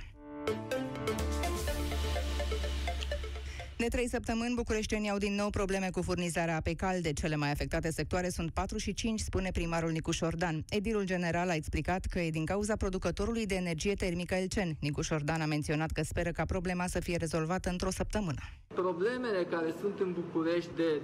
De 3.80 3.88
trei 3.88 4.08
săptămâni, 4.08 4.54
bucureștenii 4.54 5.10
au 5.10 5.18
din 5.18 5.34
nou 5.34 5.50
probleme 5.50 5.88
cu 5.90 6.02
furnizarea 6.02 6.56
apei 6.56 6.74
calde. 6.74 7.12
Cele 7.12 7.36
mai 7.36 7.50
afectate 7.50 7.90
sectoare 7.90 8.28
sunt 8.28 8.50
4 8.50 8.78
și 8.78 8.92
5, 8.92 9.20
spune 9.20 9.50
primarul 9.52 9.90
Nicu 9.90 10.10
Șordan. 10.10 10.64
Edilul 10.68 11.04
general 11.04 11.48
a 11.48 11.54
explicat 11.54 12.04
că 12.04 12.18
e 12.20 12.30
din 12.30 12.44
cauza 12.44 12.76
producătorului 12.76 13.46
de 13.46 13.54
energie 13.54 13.94
termică 13.94 14.34
Elcen. 14.34 14.76
Nicu 14.80 15.00
Șordan 15.00 15.40
a 15.40 15.46
menționat 15.46 15.90
că 15.90 16.02
speră 16.02 16.30
ca 16.30 16.44
problema 16.44 16.86
să 16.86 17.00
fie 17.00 17.16
rezolvată 17.16 17.68
într-o 17.70 17.90
săptămână. 17.90 18.40
Problemele 18.66 19.44
care 19.50 19.74
sunt 19.80 19.98
în 20.00 20.12
București 20.12 20.70
de 20.76 21.00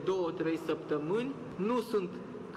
2-3 0.62 0.66
săptămâni 0.66 1.34
nu 1.56 1.80
sunt 1.80 2.10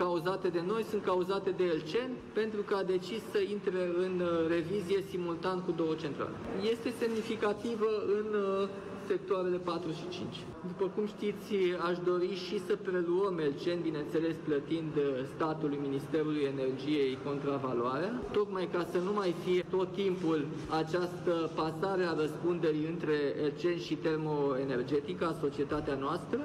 cauzate 0.04 0.47
de 0.58 0.62
noi, 0.72 0.84
sunt 0.91 1.04
cauzate 1.04 1.50
de 1.60 1.64
Elcen, 1.64 2.10
pentru 2.34 2.62
că 2.68 2.74
a 2.76 2.84
decis 2.84 3.22
să 3.34 3.39
intre 3.56 3.82
în 4.06 4.14
uh, 4.20 4.47
revizie 4.56 5.00
simultan 5.10 5.58
cu 5.66 5.72
două 5.72 5.93
centrale. 6.04 6.36
Este 6.74 6.89
semnificativă 7.02 7.89
în 8.20 8.28
uh, 8.39 8.70
sectoarele 9.12 9.58
4 9.58 9.91
și 9.91 10.06
5. 10.10 10.26
După 10.72 10.86
cum 10.95 11.06
știți, 11.16 11.54
aș 11.89 11.97
dori 12.12 12.34
și 12.45 12.58
să 12.68 12.74
preluăm 12.76 13.38
Elcen, 13.39 13.80
bineînțeles 13.82 14.36
plătind 14.47 14.93
uh, 14.95 15.04
statului 15.36 15.80
Ministerului 15.88 16.43
Energiei 16.54 17.18
contravaloarea, 17.28 18.12
tocmai 18.32 18.66
ca 18.76 18.82
să 18.91 18.97
nu 18.97 19.14
mai 19.14 19.36
fie 19.43 19.64
tot 19.70 19.89
timpul 19.93 20.39
această 20.82 21.34
pasare 21.56 22.04
a 22.04 22.14
răspunderii 22.24 22.86
între 22.93 23.18
Elcen 23.43 23.78
și 23.78 23.95
termoenergetica, 23.95 25.38
societatea 25.41 25.95
noastră. 25.95 26.39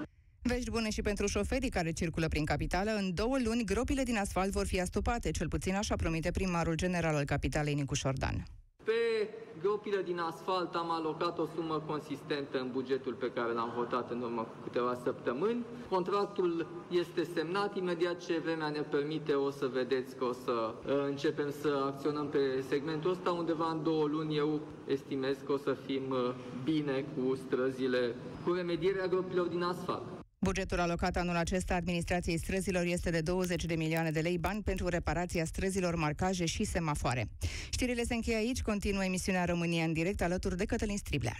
Vești 0.46 0.70
bune 0.70 0.90
și 0.90 1.02
pentru 1.02 1.26
șoferii 1.26 1.68
care 1.68 1.92
circulă 1.92 2.28
prin 2.28 2.44
capitală. 2.44 2.90
În 2.90 3.14
două 3.14 3.36
luni, 3.44 3.64
gropile 3.64 4.02
din 4.02 4.16
asfalt 4.16 4.50
vor 4.50 4.66
fi 4.66 4.80
astupate, 4.80 5.30
cel 5.30 5.48
puțin 5.48 5.74
așa 5.74 5.96
promite 5.96 6.30
primarul 6.30 6.74
general 6.74 7.14
al 7.14 7.24
capitalei, 7.24 7.74
Nicu 7.74 7.94
Șordan. 7.94 8.46
Pe 8.84 9.28
gropile 9.60 10.02
din 10.02 10.18
asfalt 10.18 10.74
am 10.74 10.90
alocat 10.90 11.38
o 11.38 11.46
sumă 11.54 11.82
consistentă 11.86 12.58
în 12.58 12.70
bugetul 12.72 13.12
pe 13.12 13.30
care 13.34 13.52
l-am 13.52 13.72
votat 13.76 14.10
în 14.10 14.20
urmă 14.20 14.42
cu 14.42 14.56
câteva 14.62 14.94
săptămâni. 15.04 15.64
Contractul 15.88 16.66
este 16.90 17.24
semnat, 17.34 17.76
imediat 17.76 18.24
ce 18.26 18.38
vremea 18.38 18.68
ne 18.68 18.80
permite 18.80 19.32
o 19.32 19.50
să 19.50 19.66
vedeți 19.66 20.16
că 20.16 20.24
o 20.24 20.32
să 20.32 20.74
uh, 20.86 20.92
începem 21.06 21.50
să 21.60 21.82
acționăm 21.86 22.28
pe 22.28 22.64
segmentul 22.68 23.10
ăsta. 23.10 23.30
Undeva 23.30 23.70
în 23.70 23.82
două 23.82 24.06
luni 24.06 24.36
eu 24.36 24.60
estimez 24.86 25.36
că 25.46 25.52
o 25.52 25.56
să 25.56 25.76
fim 25.86 26.02
uh, 26.10 26.34
bine 26.64 27.04
cu 27.14 27.34
străzile, 27.34 28.14
cu 28.44 28.52
remedierea 28.52 29.06
gropilor 29.06 29.46
din 29.46 29.62
asfalt. 29.62 30.13
Bugetul 30.44 30.80
alocat 30.80 31.16
anul 31.16 31.36
acesta 31.36 31.74
administrației 31.74 32.38
străzilor 32.38 32.84
este 32.84 33.10
de 33.10 33.20
20 33.20 33.64
de 33.64 33.74
milioane 33.74 34.10
de 34.10 34.20
lei 34.20 34.38
bani 34.38 34.62
pentru 34.62 34.88
reparația 34.88 35.44
străzilor, 35.44 35.94
marcaje 35.94 36.46
și 36.46 36.64
semafoare. 36.64 37.28
Știrile 37.70 38.02
se 38.02 38.14
încheie 38.14 38.36
aici, 38.36 38.62
continuă 38.62 39.04
emisiunea 39.04 39.44
România 39.44 39.84
în 39.84 39.92
direct 39.92 40.22
alături 40.22 40.56
de 40.56 40.64
Cătălin 40.64 40.96
Striblea. 40.96 41.36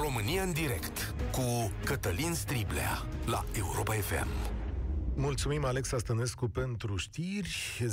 România 0.00 0.42
în 0.42 0.52
direct 0.52 1.14
cu 1.30 1.72
Cătălin 1.84 2.34
Striblea 2.34 3.06
la 3.26 3.44
Europa 3.56 3.92
FM. 3.92 4.57
Mulțumim, 5.20 5.64
Alexa 5.64 5.98
Stănescu, 5.98 6.48
pentru 6.48 6.96
știri. 6.96 7.78
0372069599. 7.80 7.86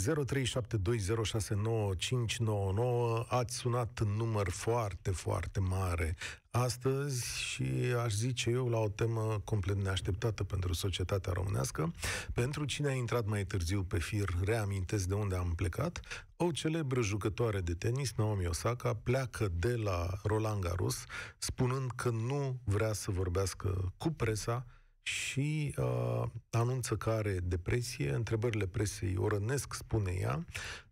Ați 3.27 3.55
sunat 3.55 3.99
în 3.99 4.07
număr 4.07 4.49
foarte, 4.49 5.11
foarte 5.11 5.59
mare 5.59 6.15
astăzi 6.49 7.41
și 7.41 7.63
aș 8.03 8.13
zice 8.13 8.49
eu 8.49 8.69
la 8.69 8.77
o 8.77 8.89
temă 8.89 9.41
complet 9.43 9.83
neașteptată 9.83 10.43
pentru 10.43 10.73
societatea 10.73 11.33
românească. 11.33 11.93
Pentru 12.33 12.65
cine 12.65 12.87
a 12.87 12.93
intrat 12.93 13.25
mai 13.25 13.45
târziu 13.45 13.83
pe 13.83 13.99
fir, 13.99 14.29
reamintesc 14.43 15.05
de 15.05 15.13
unde 15.13 15.35
am 15.35 15.53
plecat, 15.55 15.99
o 16.35 16.51
celebră 16.51 17.01
jucătoare 17.01 17.59
de 17.59 17.73
tenis, 17.73 18.13
Naomi 18.17 18.47
Osaka, 18.47 18.93
pleacă 18.93 19.51
de 19.59 19.75
la 19.75 20.07
Roland 20.23 20.61
Garros, 20.61 21.03
spunând 21.37 21.91
că 21.91 22.09
nu 22.09 22.59
vrea 22.63 22.93
să 22.93 23.11
vorbească 23.11 23.93
cu 23.97 24.09
presa 24.09 24.65
și 25.05 25.75
uh, 25.77 26.23
anunță 26.49 26.95
că 26.95 27.09
are 27.09 27.39
depresie, 27.43 28.13
întrebările 28.13 28.67
presei 28.67 29.15
o 29.17 29.27
rănesc, 29.27 29.73
spune 29.73 30.11
ea, 30.11 30.45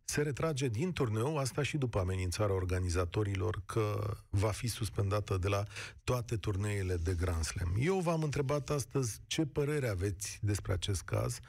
se 0.04 0.22
retrage 0.22 0.68
din 0.68 0.92
turneu, 0.92 1.38
asta 1.38 1.64
și 1.64 1.78
după 1.78 2.00
amenințarea 2.00 2.56
organizatorilor 2.56 3.62
că 3.66 4.16
va 4.30 4.52
fi 4.52 4.68
suspendată 4.68 5.38
de 5.38 5.48
la 5.48 5.64
toate 6.04 6.36
turneele 6.36 6.96
de 6.96 7.14
Grand 7.14 7.44
Slam. 7.44 7.74
Eu 7.80 8.00
v-am 8.00 8.24
întrebat 8.24 8.70
astăzi 8.70 9.20
ce 9.28 9.46
părere 9.46 9.88
aveți 9.88 10.40
despre 10.42 10.74
acest 10.74 11.02
caz, 11.02 11.40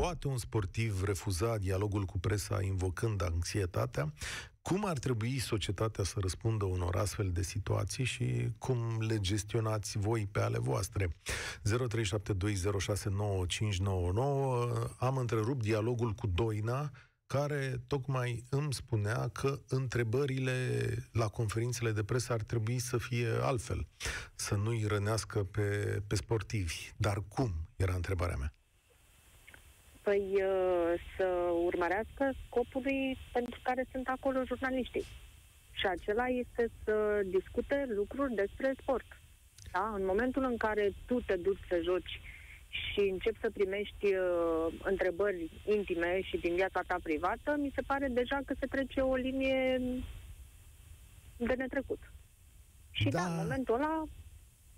Poate 0.00 0.28
un 0.28 0.38
sportiv 0.38 1.02
refuza 1.02 1.56
dialogul 1.56 2.04
cu 2.04 2.18
presa 2.18 2.62
invocând 2.62 3.22
anxietatea? 3.22 4.12
Cum 4.68 4.84
ar 4.84 4.98
trebui 4.98 5.38
societatea 5.38 6.04
să 6.04 6.16
răspundă 6.20 6.64
unor 6.64 6.96
astfel 6.96 7.30
de 7.32 7.42
situații 7.42 8.04
și 8.04 8.48
cum 8.58 9.00
le 9.00 9.18
gestionați 9.20 9.98
voi 9.98 10.28
pe 10.32 10.40
ale 10.40 10.58
voastre? 10.58 11.08
0372069599 11.08 11.12
Am 14.98 15.16
întrerupt 15.16 15.62
dialogul 15.62 16.12
cu 16.12 16.26
Doina, 16.26 16.90
care 17.26 17.82
tocmai 17.86 18.44
îmi 18.50 18.74
spunea 18.74 19.28
că 19.28 19.60
întrebările 19.68 20.88
la 21.12 21.28
conferințele 21.28 21.92
de 21.92 22.02
presă 22.02 22.32
ar 22.32 22.42
trebui 22.42 22.78
să 22.78 22.98
fie 22.98 23.28
altfel, 23.40 23.86
să 24.34 24.54
nu-i 24.54 24.84
rănească 24.86 25.44
pe, 25.44 26.02
pe 26.06 26.14
sportivi. 26.14 26.92
Dar 26.96 27.22
cum? 27.28 27.54
Era 27.76 27.94
întrebarea 27.94 28.36
mea. 28.36 28.57
Păi 30.08 30.32
uh, 30.34 30.92
să 31.16 31.26
urmărească 31.64 32.32
scopului 32.46 33.18
pentru 33.32 33.60
care 33.62 33.84
sunt 33.92 34.08
acolo 34.08 34.44
jurnaliștii. 34.44 35.04
Și 35.70 35.86
acela 35.86 36.26
este 36.26 36.70
să 36.84 37.20
discute 37.24 37.86
lucruri 37.88 38.34
despre 38.34 38.74
sport. 38.80 39.06
Da? 39.72 39.92
În 39.94 40.04
momentul 40.04 40.44
în 40.44 40.56
care 40.56 40.92
tu 41.06 41.20
te 41.20 41.36
duci 41.36 41.66
să 41.68 41.80
joci 41.82 42.20
și 42.68 43.00
începi 43.00 43.40
să 43.40 43.50
primești 43.50 44.06
uh, 44.06 44.66
întrebări 44.82 45.50
intime 45.64 46.20
și 46.22 46.36
din 46.36 46.54
viața 46.54 46.80
ta 46.86 46.96
privată, 47.02 47.56
mi 47.58 47.72
se 47.74 47.82
pare 47.86 48.08
deja 48.08 48.38
că 48.46 48.54
se 48.58 48.66
trece 48.66 49.00
o 49.00 49.14
linie 49.14 49.80
de 51.36 51.54
netrecut. 51.56 52.00
Și 52.90 53.08
da, 53.08 53.18
da 53.18 53.24
în 53.26 53.36
momentul 53.36 53.74
ăla, 53.74 54.04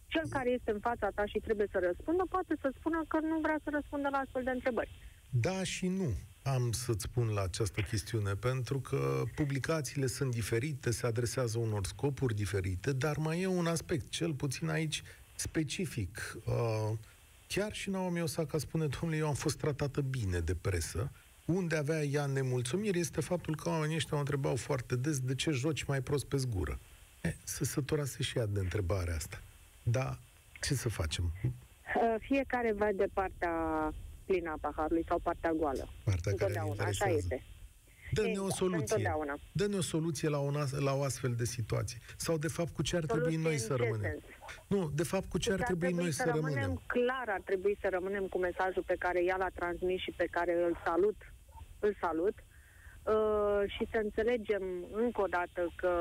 cel 0.07 0.27
care 0.31 0.51
este 0.51 0.71
în 0.71 0.81
fața 0.81 1.09
ta 1.15 1.27
și 1.27 1.39
trebuie 1.39 1.69
să 1.71 1.79
răspundă, 1.83 2.25
poate 2.29 2.55
să 2.61 2.73
spună 2.79 3.05
că 3.09 3.19
nu 3.21 3.39
vrea 3.39 3.59
să 3.65 3.71
răspundă 3.73 4.09
la 4.09 4.19
astfel 4.19 4.43
de 4.43 4.51
întrebări. 4.51 4.91
Da 5.31 5.63
și 5.63 5.87
nu 5.87 6.15
am 6.43 6.73
să-ți 6.73 7.03
spun 7.03 7.29
la 7.29 7.43
această 7.43 7.81
chestiune, 7.81 8.35
pentru 8.35 8.79
că 8.79 9.23
publicațiile 9.35 10.07
sunt 10.07 10.31
diferite, 10.31 10.91
se 10.91 11.07
adresează 11.07 11.59
unor 11.59 11.87
scopuri 11.87 12.35
diferite, 12.35 12.93
dar 12.93 13.17
mai 13.17 13.41
e 13.41 13.47
un 13.47 13.67
aspect, 13.67 14.11
cel 14.11 14.35
puțin 14.35 14.69
aici, 14.69 15.03
specific. 15.35 16.37
Uh, 16.45 16.99
chiar 17.47 17.73
și 17.73 17.91
Naomi 17.91 18.23
Osaka 18.23 18.59
spune, 18.59 18.87
domnule, 18.87 19.21
eu 19.21 19.29
am 19.29 19.35
fost 19.35 19.59
tratată 19.59 20.01
bine 20.01 20.39
de 20.39 20.55
presă, 20.55 21.11
unde 21.45 21.77
avea 21.77 22.03
ea 22.03 22.27
nemulțumiri 22.27 22.99
este 22.99 23.21
faptul 23.21 23.57
că 23.57 23.69
oamenii 23.69 23.97
ăștia 23.97 24.17
o 24.17 24.21
întrebau 24.21 24.57
foarte 24.57 24.97
des 24.97 25.21
de 25.21 25.35
ce 25.35 25.51
joci 25.51 25.83
mai 25.83 26.01
prost 26.01 26.27
pe 26.27 26.37
zgură. 26.37 26.79
E, 27.23 27.35
să 27.45 27.65
săturase 27.65 28.23
și 28.23 28.39
ea 28.39 28.47
de 28.47 28.61
întrebarea 28.61 29.15
asta. 29.15 29.43
Dar 29.83 30.19
ce 30.61 30.75
să 30.75 30.89
facem? 30.89 31.33
Fiecare 32.19 32.73
va 32.73 32.89
de 32.95 33.07
partea 33.13 33.51
plină 34.31 34.51
a 34.51 34.59
paharului 34.61 35.05
sau 35.09 35.19
partea 35.19 35.53
goală. 35.53 35.89
Partea 36.05 36.33
Întotdeauna, 36.33 36.75
care 36.77 36.89
așa 36.89 37.07
este. 37.09 37.43
Dă-ne 38.13 38.29
Exact, 38.29 38.51
o 38.51 38.55
soluție. 38.55 38.81
întotdeauna. 38.81 39.35
Dă-ne 39.53 39.77
o 39.77 39.81
soluție 39.81 40.29
la, 40.29 40.39
un, 40.39 40.57
as- 40.57 40.79
la 40.89 40.93
o 40.95 41.03
astfel 41.03 41.33
de 41.35 41.45
situație. 41.45 41.99
Sau, 42.17 42.39
de 42.39 42.49
fapt, 42.49 42.71
cu 42.75 42.83
ce 42.83 42.97
ar 42.97 43.05
trebui 43.05 43.23
Soluție 43.23 43.43
noi 43.49 43.53
în 43.53 43.59
să 43.59 43.75
ce 43.75 43.83
rămânem? 43.83 44.11
sens? 44.11 44.23
Nu, 44.67 44.91
de 44.95 45.03
fapt, 45.03 45.29
cu 45.29 45.39
ce 45.39 45.51
ar 45.51 45.57
Deci 45.57 45.67
trebui 45.67 45.93
noi 45.93 46.13
să 46.13 46.25
rămânem? 46.35 46.83
Clar 46.87 47.25
ar 47.37 47.41
trebui 47.45 47.77
să 47.81 47.89
rămânem 47.91 48.25
cu 48.27 48.39
mesajul 48.39 48.83
pe 48.87 48.97
care 48.99 49.25
ea 49.25 49.37
l-a 49.37 49.51
transmis 49.55 50.01
și 50.01 50.13
pe 50.17 50.29
care 50.31 50.53
îl 50.67 50.75
salut, 50.85 51.17
îl 51.79 51.97
salut. 52.01 52.37
Uh, 53.03 53.63
și 53.75 53.87
să 53.93 53.99
înțelegem 54.03 54.63
încă 54.93 55.21
o 55.21 55.27
dată 55.27 55.73
că 55.77 55.93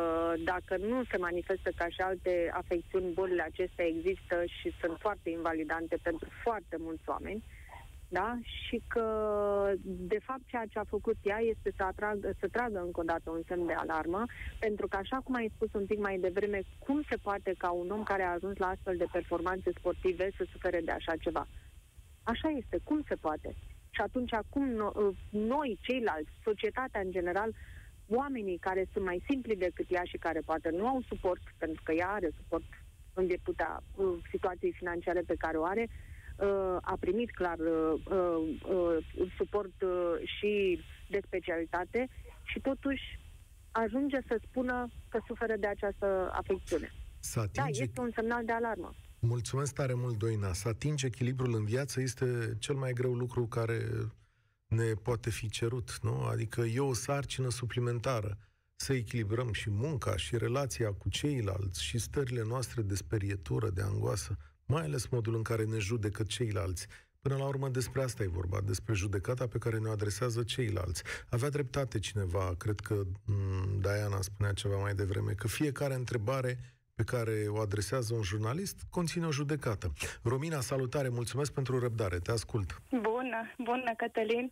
dacă 0.43 0.77
nu 0.77 1.03
se 1.11 1.17
manifestă 1.17 1.69
ca 1.75 1.87
și 1.89 2.01
alte 2.01 2.49
afecțiuni, 2.53 3.13
bolile 3.13 3.41
acestea 3.41 3.85
există 3.85 4.35
și 4.45 4.73
sunt 4.81 4.97
foarte 4.99 5.29
invalidante 5.29 5.97
pentru 6.01 6.27
foarte 6.43 6.75
mulți 6.79 7.03
oameni, 7.05 7.43
da? 8.11 8.37
Și 8.41 8.81
că, 8.87 9.05
de 9.83 10.19
fapt, 10.23 10.41
ceea 10.45 10.65
ce 10.65 10.79
a 10.79 10.83
făcut 10.83 11.17
ea 11.21 11.39
este 11.39 11.73
să, 11.75 11.83
atragă, 11.83 12.31
să 12.39 12.47
tragă 12.47 12.79
încă 12.79 12.99
o 12.99 13.03
dată 13.03 13.29
un 13.29 13.41
semn 13.47 13.65
de 13.65 13.73
alarmă, 13.73 14.23
pentru 14.59 14.87
că, 14.87 14.95
așa 14.97 15.17
cum 15.23 15.35
ai 15.35 15.51
spus 15.55 15.73
un 15.73 15.85
pic 15.85 15.99
mai 15.99 16.17
devreme, 16.17 16.61
cum 16.79 17.01
se 17.09 17.15
poate 17.15 17.53
ca 17.57 17.71
un 17.71 17.89
om 17.89 18.03
care 18.03 18.23
a 18.23 18.31
ajuns 18.31 18.57
la 18.57 18.67
astfel 18.67 18.97
de 18.97 19.07
performanțe 19.11 19.71
sportive 19.77 20.31
să 20.37 20.45
sufere 20.51 20.81
de 20.81 20.91
așa 20.91 21.15
ceva? 21.15 21.47
Așa 22.23 22.49
este, 22.49 22.79
cum 22.83 23.03
se 23.07 23.15
poate? 23.15 23.55
Și 23.89 24.01
atunci, 24.01 24.33
acum 24.33 24.65
no- 24.73 25.15
noi, 25.29 25.79
ceilalți, 25.81 26.31
societatea 26.43 27.01
în 27.01 27.11
general, 27.11 27.55
oamenii 28.07 28.57
care 28.57 28.87
sunt 28.91 29.05
mai 29.05 29.23
simpli 29.29 29.55
decât 29.55 29.85
ea 29.89 30.03
și 30.03 30.17
care 30.17 30.39
poate 30.39 30.69
nu 30.69 30.87
au 30.87 31.01
suport, 31.07 31.41
pentru 31.57 31.81
că 31.85 31.91
ea 31.91 32.09
are 32.09 32.29
suport 32.37 32.65
în 33.13 33.25
virtutea 33.25 33.81
uh, 33.95 34.05
situației 34.29 34.71
financiare 34.71 35.21
pe 35.21 35.35
care 35.37 35.57
o 35.57 35.65
are, 35.65 35.87
uh, 36.41 36.77
a 36.81 36.97
primit 36.99 37.31
clar 37.31 37.57
uh, 37.59 38.01
uh, 38.09 38.57
uh, 38.69 39.31
suport 39.37 39.81
uh, 39.81 39.89
și 40.37 40.81
de 41.09 41.19
specialitate 41.25 42.09
și 42.43 42.59
totuși 42.59 43.19
ajunge 43.71 44.17
să 44.27 44.39
spună 44.47 44.87
că 45.09 45.19
suferă 45.27 45.55
de 45.59 45.67
această 45.67 46.31
afecțiune. 46.33 46.91
Să 47.19 47.45
Da, 47.51 47.61
atinge 47.61 47.81
este 47.81 47.99
un 48.01 48.11
semnal 48.15 48.45
de 48.45 48.51
alarmă. 48.51 48.93
Mulțumesc 49.19 49.73
tare 49.73 49.93
mult, 49.93 50.17
Doina. 50.17 50.53
Să 50.53 50.67
atingi 50.67 51.05
echilibrul 51.05 51.55
în 51.55 51.65
viață 51.65 52.01
este 52.01 52.55
cel 52.59 52.75
mai 52.75 52.93
greu 52.93 53.13
lucru 53.13 53.45
care 53.45 53.79
ne 54.67 54.93
poate 55.03 55.29
fi 55.29 55.49
cerut, 55.49 55.99
nu? 56.01 56.23
Adică 56.23 56.61
e 56.61 56.79
o 56.79 56.93
sarcină 56.93 57.49
suplimentară 57.49 58.37
să 58.75 58.93
echilibrăm 58.93 59.53
și 59.53 59.69
munca 59.69 60.17
și 60.17 60.37
relația 60.37 60.93
cu 60.93 61.09
ceilalți 61.09 61.83
și 61.83 61.97
stările 61.97 62.43
noastre 62.43 62.81
de 62.81 62.95
sperietură, 62.95 63.69
de 63.69 63.81
angoasă, 63.81 64.37
mai 64.69 64.83
ales 64.83 65.07
modul 65.07 65.35
în 65.35 65.41
care 65.41 65.63
ne 65.63 65.77
judecă 65.77 66.23
ceilalți. 66.23 66.87
Până 67.21 67.35
la 67.35 67.45
urmă 67.45 67.69
despre 67.69 68.01
asta 68.01 68.23
e 68.23 68.27
vorba, 68.27 68.59
despre 68.65 68.93
judecata 68.93 69.47
pe 69.47 69.57
care 69.57 69.77
ne 69.77 69.89
adresează 69.89 70.43
ceilalți. 70.43 71.03
Avea 71.29 71.49
dreptate 71.49 71.99
cineva, 71.99 72.55
cred 72.57 72.79
că 72.79 73.01
m- 73.05 73.79
Diana 73.81 74.21
spunea 74.21 74.53
ceva 74.53 74.77
mai 74.77 74.93
devreme, 74.93 75.31
că 75.31 75.47
fiecare 75.47 75.93
întrebare 75.93 76.59
pe 76.95 77.03
care 77.03 77.45
o 77.47 77.59
adresează 77.59 78.13
un 78.13 78.21
jurnalist 78.21 78.79
conține 78.89 79.25
o 79.25 79.31
judecată. 79.31 79.93
Romina, 80.23 80.59
salutare, 80.59 81.09
mulțumesc 81.09 81.51
pentru 81.51 81.79
răbdare, 81.79 82.19
te 82.19 82.31
ascult. 82.31 82.81
Bună, 82.89 83.41
bună, 83.57 83.91
Cătălin. 83.97 84.51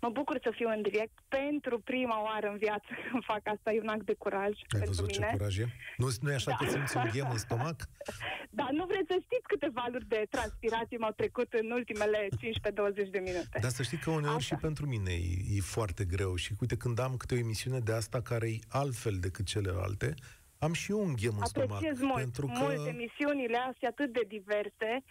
Mă 0.00 0.08
bucur 0.08 0.38
să 0.42 0.50
fiu 0.54 0.68
în 0.76 0.82
direct. 0.82 1.18
Pentru 1.28 1.78
prima 1.80 2.22
oară 2.22 2.46
în 2.48 2.56
viață 2.56 2.86
când 3.10 3.24
fac 3.24 3.40
asta, 3.44 3.72
e 3.72 3.80
un 3.80 3.88
act 3.88 4.04
de 4.04 4.14
curaj 4.14 4.52
Ai 4.58 4.66
pentru 4.68 4.88
văzut 4.88 5.10
mine. 5.10 5.26
ce 5.30 5.36
curaj 5.36 5.58
e? 5.58 5.66
Nu, 5.96 6.06
nu 6.20 6.30
e 6.30 6.34
așa 6.34 6.50
Da. 6.50 6.56
că 6.56 6.70
simți 6.70 6.96
un 6.96 7.08
ghem 7.12 7.28
în 7.30 7.38
stomac? 7.38 7.76
Dar 8.58 8.70
nu 8.70 8.84
vreți 8.86 9.06
să 9.06 9.16
știți 9.22 9.46
câte 9.52 9.68
valuri 9.72 10.08
de 10.08 10.26
transpirație 10.30 10.98
m-au 10.98 11.12
trecut 11.12 11.52
în 11.52 11.70
ultimele 11.70 12.28
15-20 12.30 13.10
de 13.10 13.18
minute. 13.18 13.58
Dar 13.60 13.70
să 13.70 13.82
știi 13.82 13.98
că 13.98 14.10
uneori 14.10 14.42
și 14.42 14.54
pentru 14.54 14.86
mine 14.86 15.12
e, 15.12 15.56
e 15.56 15.60
foarte 15.60 16.04
greu 16.04 16.34
și 16.34 16.52
uite, 16.60 16.76
când 16.76 16.98
am 16.98 17.16
câte 17.16 17.34
o 17.34 17.38
emisiune 17.38 17.78
de 17.78 17.92
asta 17.92 18.20
care 18.22 18.48
e 18.48 18.58
altfel 18.68 19.16
decât 19.20 19.46
celelalte, 19.46 20.14
am 20.58 20.72
și 20.72 20.90
eu 20.90 21.00
un 21.00 21.14
ghem 21.20 21.36
în 21.38 21.44
stomac. 21.44 21.70
Apreciez 21.70 22.00
mult, 22.00 22.14
pentru 22.14 22.46
că... 22.46 22.52
mult 22.58 22.86
emisiunile 22.86 23.56
astea 23.56 23.88
atât 23.88 24.12
de 24.12 24.24
diverse 24.28 25.02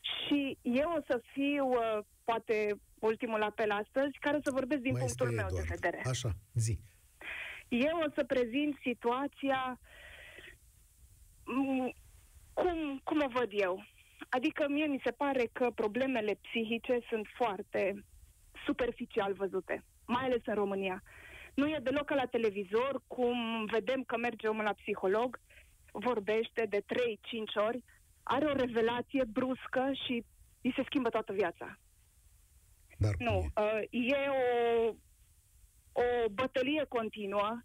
și 0.00 0.58
eu 0.62 0.94
o 0.98 1.00
să 1.06 1.20
fiu, 1.32 1.66
uh, 1.68 1.98
poate, 2.30 2.80
ultimul 2.98 3.42
apel 3.42 3.70
astăzi, 3.70 4.18
care 4.20 4.38
să 4.42 4.50
vorbesc 4.58 4.80
din 4.80 4.92
Mai 4.92 5.00
punctul 5.02 5.26
este 5.26 5.40
meu 5.40 5.48
Eduard. 5.48 5.66
de 5.68 5.74
vedere. 5.74 6.00
Așa, 6.08 6.30
zi. 6.54 6.78
Eu 7.68 7.96
o 8.06 8.10
să 8.14 8.24
prezint 8.24 8.74
situația 8.82 9.80
mm, 11.44 11.92
cum, 12.52 13.00
cum 13.04 13.18
o 13.26 13.28
văd 13.38 13.50
eu. 13.50 13.84
Adică 14.28 14.66
mie 14.68 14.86
mi 14.86 15.00
se 15.04 15.10
pare 15.10 15.48
că 15.52 15.70
problemele 15.74 16.38
psihice 16.42 16.98
sunt 17.08 17.26
foarte 17.36 18.04
superficial 18.66 19.32
văzute, 19.32 19.84
mai 20.06 20.24
ales 20.24 20.42
în 20.44 20.54
România. 20.54 21.02
Nu 21.54 21.68
e 21.68 21.78
deloc 21.82 22.04
ca 22.04 22.14
la 22.14 22.26
televizor, 22.26 23.02
cum 23.06 23.64
vedem 23.64 24.02
că 24.02 24.16
merge 24.16 24.48
omul 24.48 24.64
la 24.64 24.72
psiholog, 24.72 25.40
vorbește 25.92 26.66
de 26.68 26.80
3-5 26.80 27.66
ori, 27.66 27.84
are 28.22 28.44
o 28.44 28.52
revelație 28.52 29.24
bruscă 29.24 29.90
și 30.04 30.24
îi 30.62 30.72
se 30.76 30.82
schimbă 30.84 31.08
toată 31.08 31.32
viața. 31.32 31.78
Dar 33.00 33.14
nu, 33.18 33.36
uh, 33.38 33.82
e 33.90 34.16
o, 34.28 34.88
o 35.92 36.28
bătălie 36.32 36.84
continuă 36.88 37.60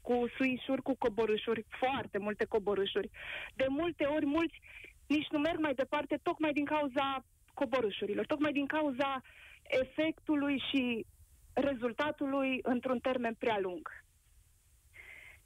cu 0.00 0.24
suișuri, 0.36 0.82
cu 0.82 0.94
coborâșuri, 0.98 1.64
foarte 1.68 2.18
multe 2.18 2.44
coborâșuri. 2.44 3.10
De 3.54 3.66
multe 3.68 4.04
ori, 4.04 4.26
mulți 4.26 4.60
nici 5.06 5.28
nu 5.30 5.38
merg 5.38 5.58
mai 5.58 5.74
departe 5.74 6.18
tocmai 6.22 6.52
din 6.52 6.64
cauza 6.64 7.24
coborâșurilor, 7.54 8.26
tocmai 8.26 8.52
din 8.52 8.66
cauza 8.66 9.20
efectului 9.62 10.62
și 10.70 11.06
rezultatului 11.52 12.58
într-un 12.62 12.98
termen 12.98 13.34
prea 13.34 13.58
lung. 13.58 14.04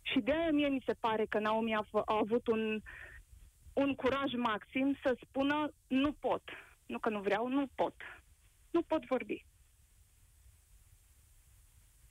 Și 0.02 0.20
de 0.20 0.32
aia 0.32 0.50
mie 0.50 0.68
mi 0.68 0.82
se 0.86 0.92
pare 0.92 1.26
că 1.26 1.38
Naomi 1.38 1.74
a, 1.74 1.84
f- 1.84 2.04
a 2.04 2.16
avut 2.20 2.46
un, 2.46 2.80
un 3.72 3.94
curaj 3.94 4.32
maxim 4.32 4.96
să 5.02 5.16
spună 5.22 5.72
nu 5.86 6.12
pot. 6.12 6.42
Nu 6.86 6.98
că 6.98 7.08
nu 7.08 7.20
vreau, 7.20 7.48
nu 7.48 7.66
pot. 7.74 7.94
Nu 8.70 8.82
pot 8.82 9.06
vorbi. 9.06 9.44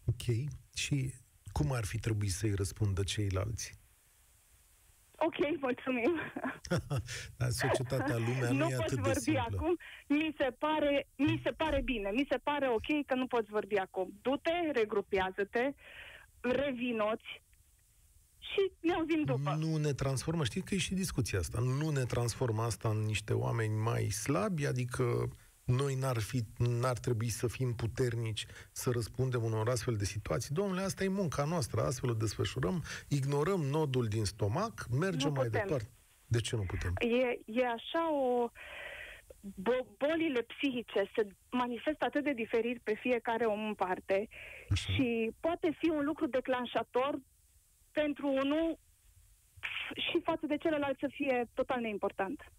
Ok. 0.06 0.50
Și 0.74 1.14
cum 1.52 1.72
ar 1.72 1.86
fi 1.86 2.00
trebuit 2.00 2.32
să-i 2.32 2.54
răspundă 2.54 3.04
ceilalți? 3.04 3.78
Ok, 5.22 5.60
mulțumim. 5.60 6.12
Dar 7.38 7.50
societatea, 7.50 8.18
lumea 8.18 8.50
nu, 8.52 8.58
nu 8.58 8.66
e 8.66 8.76
poți 8.76 8.82
atât 8.82 8.96
de 8.96 9.02
vorbi 9.02 9.20
simplă. 9.20 9.46
acum. 9.52 9.78
Mi 10.08 10.36
se, 10.38 10.56
pare, 10.58 11.08
mi 11.16 11.42
se 11.44 11.52
pare 11.52 11.82
bine. 11.82 12.10
Mi 12.10 12.26
se 12.30 12.38
pare 12.38 12.70
ok 12.70 13.06
că 13.06 13.16
nu 13.16 13.28
poți 13.28 13.50
vorbi 13.50 13.76
acum. 13.76 14.14
Du-te, 14.22 14.72
regrupează-te, 14.74 15.74
revinoți 16.40 17.42
și 18.40 18.72
ne 18.80 18.94
auzim 18.94 19.24
după. 19.24 19.56
Nu 19.60 19.78
ne 19.78 19.94
transformă, 19.94 20.44
știi 20.44 20.62
că 20.62 20.74
e 20.74 20.78
și 20.78 20.94
discuția 20.94 21.40
asta, 21.40 21.60
nu 21.60 21.90
ne 21.90 22.04
transformă 22.04 22.62
asta 22.62 22.90
în 22.90 22.98
niște 22.98 23.34
oameni 23.34 23.76
mai 23.76 24.10
slabi, 24.10 24.66
adică 24.66 25.30
noi 25.70 25.96
n-ar, 25.96 26.20
fi, 26.20 26.44
n-ar 26.58 26.98
trebui 26.98 27.30
să 27.30 27.48
fim 27.48 27.74
puternici 27.76 28.46
să 28.72 28.90
răspundem 28.92 29.44
unor 29.44 29.70
astfel 29.70 29.96
de 29.96 30.06
situații. 30.06 30.54
Domnule, 30.56 30.82
asta 30.82 31.04
e 31.04 31.08
munca 31.08 31.44
noastră, 31.44 31.82
astfel 31.82 32.10
o 32.10 32.14
desfășurăm, 32.14 32.84
ignorăm 33.08 33.62
nodul 33.62 34.08
din 34.08 34.26
stomac, 34.26 34.86
mergem 34.92 35.28
Nu 35.30 35.36
mai 35.36 35.46
putem. 35.46 35.62
departe. 35.64 35.90
De 36.28 36.40
ce 36.40 36.56
nu 36.56 36.64
putem? 36.64 36.94
E, 37.00 37.40
e 37.46 37.68
așa 37.68 38.14
o... 38.14 38.50
Bo- 39.42 39.88
bolile 39.98 40.42
psihice 40.42 41.12
se 41.16 41.28
manifestă 41.52 42.06
atât 42.06 42.24
de 42.24 42.34
diferit 42.34 42.80
pe 42.84 42.94
fiecare 43.00 43.46
om 43.46 43.66
în 43.68 43.74
parte 43.74 44.28
și 44.74 45.32
poate 45.40 45.76
fi 45.80 45.90
un 45.90 46.04
lucru 46.06 46.28
declanșator 46.28 47.20
pentru 47.92 48.28
unul 48.28 48.80
și 49.96 50.22
față 50.24 50.46
de 50.46 50.58
celălalt 50.58 50.98
să 51.00 51.10
fie 51.12 51.50
total 51.54 51.80
neimportant. 51.82 52.52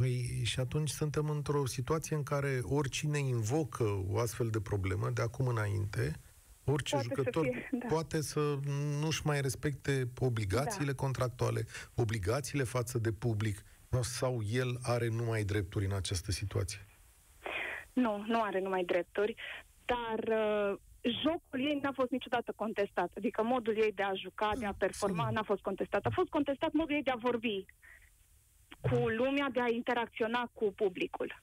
Păi 0.00 0.44
și 0.44 0.60
atunci 0.60 0.88
suntem 0.88 1.28
într-o 1.28 1.66
situație 1.66 2.16
în 2.16 2.22
care 2.22 2.58
oricine 2.62 3.18
invocă 3.18 3.84
o 4.10 4.18
astfel 4.18 4.48
de 4.50 4.60
problemă 4.60 5.10
de 5.14 5.22
acum 5.22 5.46
înainte, 5.46 6.12
orice 6.64 6.94
Poate 6.94 7.08
să 7.08 7.14
jucător 7.14 7.44
fie, 7.44 7.68
da. 7.72 7.86
poate 7.88 8.20
să 8.22 8.40
nu-și 9.00 9.26
mai 9.26 9.40
respecte 9.40 10.08
obligațiile 10.18 10.92
Da. 10.92 11.02
contractuale, 11.02 11.66
obligațiile 11.94 12.64
față 12.64 12.98
de 12.98 13.12
public, 13.12 13.62
sau 14.00 14.40
el 14.52 14.78
are 14.82 15.08
numai 15.08 15.42
drepturi 15.42 15.84
în 15.84 15.92
această 15.92 16.30
situație. 16.30 16.86
Nu, 17.92 18.24
nu 18.26 18.42
are 18.42 18.60
numai 18.60 18.84
drepturi, 18.84 19.34
dar 19.84 20.18
uh, 20.28 20.78
jocul 21.22 21.60
ei 21.60 21.80
n-a 21.82 21.92
fost 21.92 22.10
niciodată 22.10 22.52
contestat. 22.56 23.10
Adică 23.16 23.42
modul 23.42 23.76
ei 23.76 23.92
de 23.92 24.02
a 24.02 24.14
juca, 24.14 24.52
de 24.58 24.66
a 24.66 24.72
performa, 24.72 25.30
n-a 25.30 25.42
fost 25.42 25.60
contestat. 25.60 26.06
A 26.06 26.10
fost 26.10 26.28
contestat 26.28 26.72
modul 26.72 26.94
ei 26.94 27.02
de 27.02 27.10
a 27.10 27.16
vorbi 27.16 27.66
cu 28.80 29.08
lumea, 29.08 29.48
de 29.52 29.60
a 29.60 29.68
interacționa 29.68 30.50
cu 30.52 30.72
publicul. 30.72 31.42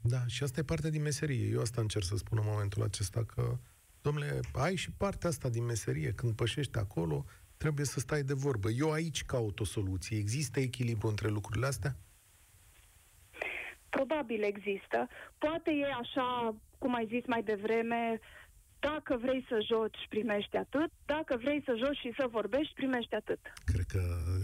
Da, 0.00 0.26
și 0.26 0.42
asta 0.42 0.60
e 0.60 0.62
parte 0.62 0.90
din 0.90 1.02
meserie. 1.02 1.46
Eu 1.46 1.60
asta 1.60 1.80
încerc 1.80 2.04
să 2.04 2.16
spun 2.16 2.38
în 2.38 2.44
momentul 2.46 2.82
acesta, 2.82 3.24
că, 3.24 3.58
domnule, 4.02 4.40
ai 4.52 4.76
și 4.76 4.90
partea 4.90 5.28
asta 5.28 5.48
din 5.48 5.64
meserie. 5.64 6.12
Când 6.12 6.34
pășești 6.34 6.78
acolo, 6.78 7.24
trebuie 7.56 7.86
să 7.86 8.00
stai 8.00 8.22
de 8.22 8.32
vorbă. 8.32 8.70
Eu 8.70 8.92
aici 8.92 9.24
caut 9.24 9.60
o 9.60 9.64
soluție. 9.64 10.18
Există 10.18 10.60
echilibru 10.60 11.08
între 11.08 11.28
lucrurile 11.28 11.66
astea? 11.66 11.96
Probabil 13.90 14.42
există. 14.42 15.08
Poate 15.38 15.70
e 15.70 15.84
așa, 16.00 16.54
cum 16.78 16.94
ai 16.94 17.06
zis 17.06 17.26
mai 17.26 17.42
devreme, 17.42 18.20
dacă 18.80 19.18
vrei 19.20 19.44
să 19.48 19.58
joci, 19.70 20.06
primești 20.08 20.56
atât, 20.56 20.90
dacă 21.06 21.36
vrei 21.42 21.62
să 21.64 21.74
joci 21.76 21.96
și 21.96 22.12
să 22.18 22.26
vorbești, 22.30 22.74
primești 22.74 23.14
atât. 23.14 23.38
Cred 23.64 23.84
că 23.92 24.02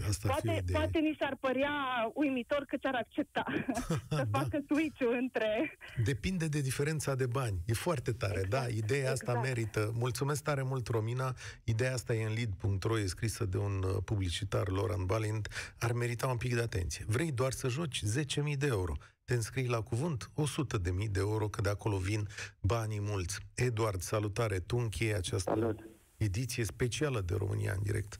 asta 0.09 0.27
poate, 0.27 0.49
ar 0.49 0.55
fi 0.65 0.73
o 0.73 0.77
poate 0.77 0.99
ni 0.99 1.15
s-ar 1.19 1.35
părea 1.39 1.75
uimitor 2.13 2.63
că 2.67 2.77
ți-ar 2.77 2.95
accepta 2.95 3.45
să 4.09 4.25
da. 4.31 4.39
facă 4.39 4.63
switch-ul 4.69 5.17
între... 5.21 5.77
Depinde 6.03 6.47
de 6.47 6.61
diferența 6.61 7.15
de 7.15 7.25
bani. 7.25 7.57
E 7.65 7.73
foarte 7.73 8.11
tare, 8.11 8.39
exact. 8.39 8.49
da, 8.49 8.67
ideea 8.67 9.11
asta 9.11 9.31
exact. 9.31 9.47
merită. 9.47 9.91
Mulțumesc 9.93 10.43
tare 10.43 10.63
mult, 10.63 10.87
Romina. 10.87 11.35
Ideea 11.63 11.93
asta 11.93 12.13
e 12.13 12.25
în 12.25 12.33
lead.ro, 12.33 12.99
e 12.99 13.05
scrisă 13.05 13.45
de 13.45 13.57
un 13.57 13.83
uh, 13.83 13.97
publicitar, 14.05 14.67
Laurent 14.67 15.05
Balint. 15.05 15.73
Ar 15.79 15.91
merita 15.91 16.27
un 16.27 16.37
pic 16.37 16.55
de 16.55 16.61
atenție. 16.61 17.05
Vrei 17.07 17.31
doar 17.31 17.51
să 17.51 17.67
joci 17.67 18.01
10.000 18.05 18.57
de 18.57 18.67
euro 18.67 18.93
te 19.25 19.33
înscrii 19.33 19.67
la 19.67 19.81
cuvânt, 19.81 20.29
100 20.35 20.77
de 20.77 20.91
mii 20.91 21.09
de 21.09 21.19
euro, 21.19 21.47
că 21.47 21.61
de 21.61 21.69
acolo 21.69 21.97
vin 21.97 22.27
banii 22.61 23.01
mulți. 23.01 23.39
Eduard, 23.55 23.99
salutare, 23.99 24.59
tu 24.59 24.77
încheie 24.77 25.15
această 25.15 25.49
Salut. 25.49 25.79
ediție 26.17 26.63
specială 26.63 27.21
de 27.21 27.35
România 27.37 27.73
în 27.75 27.83
direct. 27.83 28.19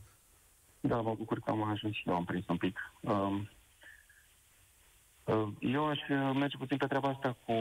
Da, 0.80 1.02
mă 1.02 1.16
bucur 1.18 1.40
că 1.40 1.52
am 1.52 1.64
ajuns 1.64 1.96
și 1.96 2.04
eu 2.10 2.16
am 2.16 2.26
prins 2.26 2.48
un 2.48 2.58
pic. 2.58 2.78
Um, 3.00 3.50
uh, 5.24 5.48
eu 5.60 5.88
aș 5.88 6.00
merge 6.34 6.58
puțin 6.58 6.78
pe 6.78 6.88
treaba 6.88 7.10
asta 7.10 7.38
cu 7.46 7.54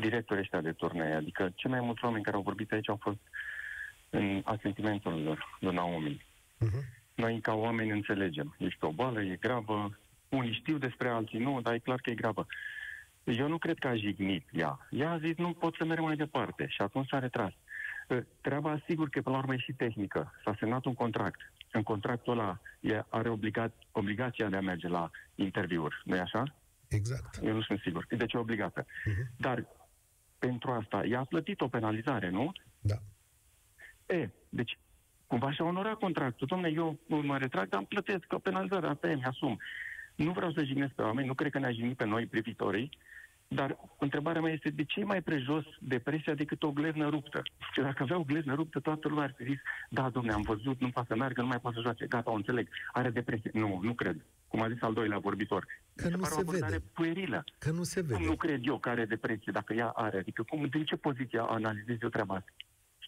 directorii 0.00 0.42
ăștia 0.42 0.60
de 0.60 0.72
turnee, 0.72 1.14
adică 1.14 1.52
cei 1.54 1.70
mai 1.70 1.80
mulți 1.80 2.04
oameni 2.04 2.24
care 2.24 2.36
au 2.36 2.42
vorbit 2.42 2.72
aici 2.72 2.88
au 2.88 2.98
fost 3.00 3.20
în 4.10 4.40
asentimentul 4.44 5.22
lor, 5.22 5.56
lui 5.60 5.74
Naomi. 5.74 6.26
Uh-huh. 6.64 6.96
Noi, 7.14 7.40
ca 7.40 7.54
oameni, 7.54 7.90
înțelegem. 7.90 8.54
Este 8.58 8.86
o 8.86 8.92
boală, 8.92 9.22
e 9.22 9.36
gravă, 9.36 9.98
unii 10.28 10.52
știu 10.52 10.78
despre 10.78 11.08
alții, 11.08 11.38
nu, 11.38 11.60
dar 11.60 11.74
e 11.74 11.78
clar 11.78 12.00
că 12.00 12.10
e 12.10 12.14
gravă. 12.14 12.46
Eu 13.24 13.48
nu 13.48 13.58
cred 13.58 13.78
că 13.78 13.88
a 13.88 13.96
jignit 13.96 14.48
ea. 14.52 14.86
Ea 14.90 15.10
a 15.10 15.18
zis, 15.18 15.36
nu 15.36 15.52
pot 15.52 15.74
să 15.74 15.84
merg 15.84 16.00
mai 16.00 16.16
departe 16.16 16.66
și 16.66 16.82
atunci 16.82 17.08
s-a 17.08 17.18
retras. 17.18 17.52
Ă, 18.10 18.22
treaba, 18.40 18.82
sigur 18.86 19.08
că, 19.08 19.20
până 19.20 19.34
la 19.36 19.42
urmă, 19.42 19.54
e 19.54 19.58
și 19.58 19.72
tehnică. 19.72 20.32
S-a 20.44 20.54
semnat 20.58 20.84
un 20.84 20.94
contract. 20.94 21.52
În 21.72 21.82
contractul 21.82 22.32
ăla 22.32 22.60
e, 22.80 23.02
are 23.08 23.28
obligat, 23.28 23.74
obligația 23.92 24.48
de 24.48 24.56
a 24.56 24.60
merge 24.60 24.88
la 24.88 25.10
interviuri, 25.34 26.02
nu 26.04 26.16
e 26.16 26.20
așa? 26.20 26.54
Exact. 26.88 27.38
Eu 27.42 27.54
nu 27.54 27.62
sunt 27.62 27.80
sigur. 27.80 28.06
Deci 28.08 28.32
e 28.32 28.38
obligată. 28.38 28.82
Uh-huh. 28.82 29.36
Dar 29.36 29.66
pentru 30.38 30.70
asta, 30.70 31.04
ea 31.04 31.20
a 31.20 31.24
plătit 31.24 31.60
o 31.60 31.68
penalizare, 31.68 32.30
nu? 32.30 32.52
Da. 32.80 32.96
E, 34.06 34.30
deci 34.48 34.78
cumva 35.26 35.52
și-a 35.52 35.64
onorat 35.64 35.94
contractul. 35.94 36.46
Domne, 36.46 36.70
eu 36.74 36.98
mă 37.06 37.38
retrag, 37.38 37.68
dar 37.68 37.78
îmi 37.78 37.88
plătesc 37.88 38.24
o 38.32 38.38
penalizare, 38.38 38.86
asta 38.86 39.08
e, 39.08 39.14
mi-asum. 39.14 39.58
Nu 40.24 40.32
vreau 40.32 40.52
să 40.52 40.64
jignesc 40.64 40.92
pe 40.92 41.02
oameni, 41.02 41.26
nu 41.26 41.34
cred 41.34 41.50
că 41.50 41.58
ne-a 41.58 41.70
jignit 41.70 41.96
pe 41.96 42.04
noi, 42.04 42.26
privitorii, 42.26 42.90
dar 43.48 43.78
întrebarea 43.98 44.40
mea 44.40 44.52
este 44.52 44.70
de 44.70 44.84
ce 44.84 45.00
e 45.00 45.04
mai 45.04 45.22
prejos 45.22 45.64
depresia 45.80 46.34
decât 46.34 46.62
o 46.62 46.70
gleznă 46.70 47.08
ruptă? 47.08 47.42
Și 47.72 47.80
dacă 47.80 48.02
avea 48.02 48.18
o 48.18 48.22
gleznă 48.22 48.54
ruptă, 48.54 48.80
toată 48.80 49.08
lumea 49.08 49.24
ar 49.24 49.34
fi 49.36 49.44
zis, 49.44 49.58
da, 49.90 50.08
domne, 50.10 50.32
am 50.32 50.42
văzut, 50.42 50.80
nu 50.80 50.90
poate 50.90 51.08
să 51.08 51.16
meargă, 51.16 51.40
nu 51.40 51.46
mai 51.46 51.60
poate 51.60 51.76
să 51.76 51.82
joace, 51.82 52.06
gata, 52.06 52.30
o 52.30 52.34
înțeleg, 52.34 52.68
are 52.92 53.10
depresie. 53.10 53.50
Nu, 53.54 53.80
nu 53.82 53.94
cred. 53.94 54.24
Cum 54.48 54.62
a 54.62 54.68
zis 54.68 54.82
al 54.82 54.92
doilea 54.92 55.18
vorbitor. 55.18 55.66
Că 55.94 56.08
nu 56.08 56.24
se 56.24 56.42
vede. 56.46 56.82
Puerilă. 56.92 57.44
Că 57.58 57.70
nu 57.70 57.82
se 57.82 58.00
vede. 58.00 58.24
Nu 58.24 58.36
cred 58.36 58.60
eu 58.66 58.78
că 58.78 58.88
are 58.88 59.04
depresie, 59.04 59.52
dacă 59.52 59.72
ea 59.72 59.88
are. 59.88 60.18
Adică 60.18 60.42
cum, 60.42 60.66
din 60.66 60.84
ce 60.84 60.96
poziție 60.96 61.38
analizez 61.38 61.96
eu 62.02 62.08
treaba 62.08 62.34
asta? 62.34 62.52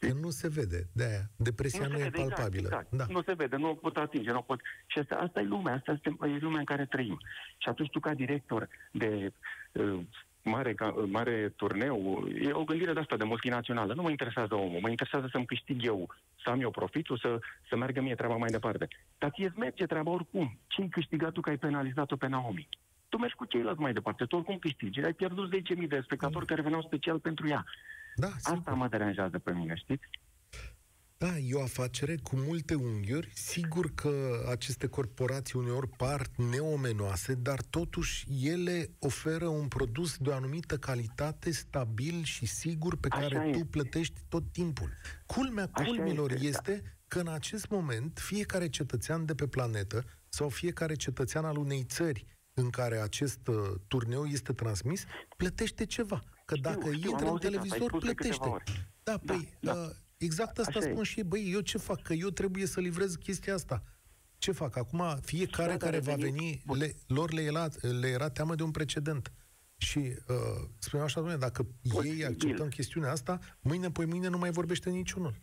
Că 0.00 0.12
nu 0.20 0.30
se 0.30 0.48
vede, 0.48 0.88
de 0.92 1.04
aia. 1.04 1.30
Depresia 1.36 1.86
nu, 1.86 1.92
nu 1.92 1.98
e 1.98 2.02
vede, 2.02 2.20
exact, 2.20 2.34
palpabilă. 2.34 2.66
Exact, 2.66 2.88
exact. 2.92 3.08
Da. 3.08 3.14
Nu 3.14 3.22
se 3.22 3.32
vede, 3.32 3.56
nu 3.56 3.70
o 3.70 3.74
pot 3.74 3.96
atinge, 3.96 4.30
nu 4.30 4.38
o 4.38 4.40
pot... 4.40 4.60
Și 4.86 4.98
asta, 4.98 5.14
asta 5.14 5.40
e 5.40 5.44
lumea, 5.44 5.74
asta 5.74 5.92
este 5.92 6.16
e 6.22 6.38
lumea 6.40 6.58
în 6.58 6.64
care 6.64 6.84
trăim. 6.84 7.18
Și 7.58 7.68
atunci 7.68 7.90
tu, 7.90 8.00
ca 8.00 8.14
director 8.14 8.68
de 8.92 9.32
uh, 9.72 10.00
mare, 10.42 10.74
ca, 10.74 10.86
uh, 10.86 11.08
mare 11.10 11.52
turneu, 11.56 12.28
e 12.40 12.52
o 12.52 12.64
gândire 12.64 12.92
de 12.92 13.00
asta, 13.00 13.16
de 13.16 13.24
multinațională. 13.24 13.94
Nu 13.94 14.02
mă 14.02 14.10
interesează 14.10 14.54
omul, 14.54 14.80
mă 14.80 14.88
interesează 14.88 15.28
să-mi 15.32 15.46
câștig 15.46 15.84
eu, 15.84 16.14
să 16.42 16.50
am 16.50 16.60
eu 16.60 16.70
profitul, 16.70 17.18
să, 17.18 17.38
să 17.68 17.76
meargă 17.76 18.00
mie 18.00 18.14
treaba 18.14 18.36
mai 18.36 18.50
departe. 18.50 18.88
Dar 19.18 19.30
ție 19.30 19.52
merge 19.56 19.86
treaba 19.86 20.10
oricum. 20.10 20.58
Ce-ai 20.66 20.88
câștigat 20.88 21.32
tu 21.32 21.40
că 21.40 21.50
ai 21.50 21.58
penalizat-o 21.58 22.16
pe 22.16 22.26
Naomi? 22.26 22.68
Tu 23.08 23.18
mergi 23.18 23.36
cu 23.36 23.44
ceilalți 23.44 23.80
mai 23.80 23.92
departe, 23.92 24.24
tu 24.24 24.36
oricum 24.36 24.58
câștigi. 24.58 25.00
Ai 25.00 25.12
pierdut 25.12 25.54
10.000 25.80 25.88
de 25.88 26.00
spectatori 26.04 26.46
care 26.46 26.62
veneau 26.62 26.82
special 26.82 27.18
pentru 27.18 27.48
ea. 27.48 27.64
Da, 28.20 28.26
Asta 28.26 28.54
sigur. 28.56 28.72
mă 28.72 28.88
deranjează 28.88 29.38
pe 29.38 29.52
mine, 29.52 29.74
știți? 29.74 30.04
Da, 31.16 31.38
e 31.38 31.54
o 31.54 31.62
afacere 31.62 32.14
cu 32.22 32.36
multe 32.36 32.74
unghiuri. 32.74 33.30
Sigur 33.34 33.94
că 33.94 34.10
aceste 34.50 34.86
corporații 34.86 35.58
uneori 35.58 35.88
par 35.88 36.26
neomenoase, 36.50 37.34
dar 37.34 37.60
totuși 37.70 38.26
ele 38.42 38.90
oferă 38.98 39.46
un 39.46 39.68
produs 39.68 40.16
de 40.16 40.28
o 40.28 40.34
anumită 40.34 40.76
calitate, 40.76 41.50
stabil 41.50 42.22
și 42.22 42.46
sigur, 42.46 42.96
pe 42.96 43.08
Așa 43.10 43.20
care 43.28 43.48
este. 43.48 43.60
tu 43.60 43.66
plătești 43.66 44.20
tot 44.28 44.52
timpul. 44.52 44.90
Culmea 45.26 45.70
culmilor 45.72 46.30
este, 46.30 46.46
este 46.46 46.80
da. 46.84 46.88
că 47.08 47.18
în 47.20 47.28
acest 47.28 47.68
moment 47.68 48.18
fiecare 48.18 48.68
cetățean 48.68 49.24
de 49.24 49.34
pe 49.34 49.46
planetă 49.46 50.04
sau 50.28 50.48
fiecare 50.48 50.94
cetățean 50.94 51.44
al 51.44 51.56
unei 51.56 51.82
țări 51.84 52.26
în 52.54 52.70
care 52.70 52.96
acest 52.98 53.46
uh, 53.48 53.56
turneu 53.88 54.24
este 54.24 54.52
transmis, 54.52 55.04
plătește 55.36 55.86
ceva. 55.86 56.22
Că 56.50 56.56
știu, 56.56 56.70
dacă 56.70 56.92
știu, 56.92 57.10
intră 57.10 57.30
în 57.30 57.38
televizor, 57.38 57.98
plătește. 57.98 58.48
Da, 58.48 58.58
da, 59.02 59.18
păi, 59.18 59.48
da. 59.60 59.72
Uh, 59.72 59.90
exact 60.16 60.58
asta 60.58 60.78
Așa 60.78 60.88
spun 60.90 61.00
e. 61.00 61.04
și 61.04 61.18
ei. 61.18 61.24
Băi, 61.24 61.50
eu 61.52 61.60
ce 61.60 61.78
fac? 61.78 62.02
Că 62.02 62.12
eu 62.12 62.28
trebuie 62.28 62.66
să 62.66 62.80
livrez 62.80 63.14
chestia 63.14 63.54
asta. 63.54 63.82
Ce 64.38 64.52
fac? 64.52 64.76
Acum, 64.76 65.18
fiecare 65.22 65.70
da, 65.70 65.76
care 65.76 65.98
va 65.98 66.14
veni, 66.14 66.62
le, 66.66 66.96
lor 67.06 67.32
le 67.32 67.42
era, 67.42 67.68
le 67.80 68.08
era 68.08 68.30
teamă 68.30 68.54
de 68.54 68.62
un 68.62 68.70
precedent. 68.70 69.32
Și 69.76 69.98
uh, 69.98 70.68
spuneam 70.78 71.06
așa, 71.06 71.20
domnule, 71.20 71.38
dacă 71.38 71.66
Posibil. 71.88 72.18
ei 72.18 72.24
acceptă 72.24 72.62
în 72.62 72.68
chestiunea 72.68 73.10
asta, 73.10 73.38
mâine, 73.60 73.90
poi 73.90 74.06
mâine 74.06 74.28
nu 74.28 74.38
mai 74.38 74.50
vorbește 74.50 74.90
niciunul. 74.90 75.34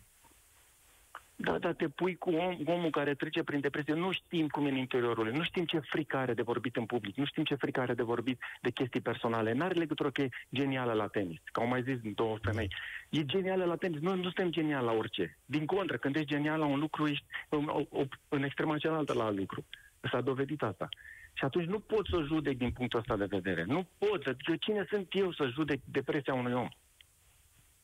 Da, 1.40 1.58
da, 1.58 1.72
te 1.72 1.88
pui 1.88 2.16
cu 2.16 2.30
om, 2.30 2.56
omul 2.64 2.90
care 2.90 3.14
trece 3.14 3.42
prin 3.42 3.60
depresie. 3.60 3.94
Nu 3.94 4.12
știm 4.12 4.48
cum 4.48 4.66
e 4.66 4.68
în 4.68 4.76
interiorul 4.76 5.30
nu 5.30 5.42
știm 5.42 5.64
ce 5.64 5.78
frică 5.78 6.16
are 6.16 6.34
de 6.34 6.42
vorbit 6.42 6.76
în 6.76 6.86
public, 6.86 7.16
nu 7.16 7.24
știm 7.24 7.44
ce 7.44 7.54
frică 7.54 7.80
are 7.80 7.94
de 7.94 8.02
vorbit 8.02 8.40
de 8.60 8.70
chestii 8.70 9.00
personale. 9.00 9.52
N-are 9.52 9.74
legătură 9.74 10.10
că 10.10 10.22
e 10.22 10.28
genială 10.50 10.92
la 10.92 11.06
tenis, 11.06 11.40
că 11.52 11.60
au 11.60 11.66
mai 11.66 11.82
zis 11.82 11.98
două 12.14 12.38
femei. 12.42 12.74
E 13.10 13.24
genială 13.24 13.64
la 13.64 13.76
tenis, 13.76 14.00
nu, 14.00 14.14
nu 14.14 14.22
suntem 14.22 14.50
genial 14.50 14.84
la 14.84 14.92
orice. 14.92 15.38
Din 15.44 15.66
contră, 15.66 15.96
când 15.96 16.16
ești 16.16 16.28
genial 16.28 16.58
la 16.58 16.66
un 16.66 16.78
lucru, 16.78 17.06
ești 17.06 17.24
în, 17.48 17.86
în 18.28 18.42
extrema 18.42 18.78
cealaltă 18.78 19.12
la 19.12 19.24
alt 19.24 19.38
lucru. 19.38 19.64
S-a 20.10 20.20
dovedit 20.20 20.62
asta. 20.62 20.88
Și 21.32 21.44
atunci 21.44 21.66
nu 21.66 21.78
pot 21.78 22.06
să 22.06 22.24
judec 22.26 22.56
din 22.56 22.70
punctul 22.70 22.98
ăsta 22.98 23.16
de 23.16 23.24
vedere. 23.24 23.64
Nu 23.64 23.88
pot. 23.98 24.26
Adică 24.26 24.56
cine 24.56 24.86
sunt 24.88 25.06
eu 25.10 25.32
să 25.32 25.48
judec 25.52 25.80
depresia 25.84 26.34
unui 26.34 26.52
om? 26.52 26.68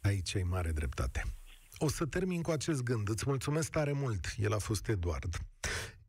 Aici 0.00 0.36
ai 0.36 0.46
mare 0.50 0.70
dreptate. 0.70 1.22
O 1.78 1.88
să 1.88 2.04
termin 2.04 2.42
cu 2.42 2.50
acest 2.50 2.82
gând. 2.82 3.08
Îți 3.08 3.24
mulțumesc 3.26 3.70
tare 3.70 3.92
mult. 3.92 4.34
El 4.38 4.52
a 4.52 4.58
fost 4.58 4.88
Eduard. 4.88 5.36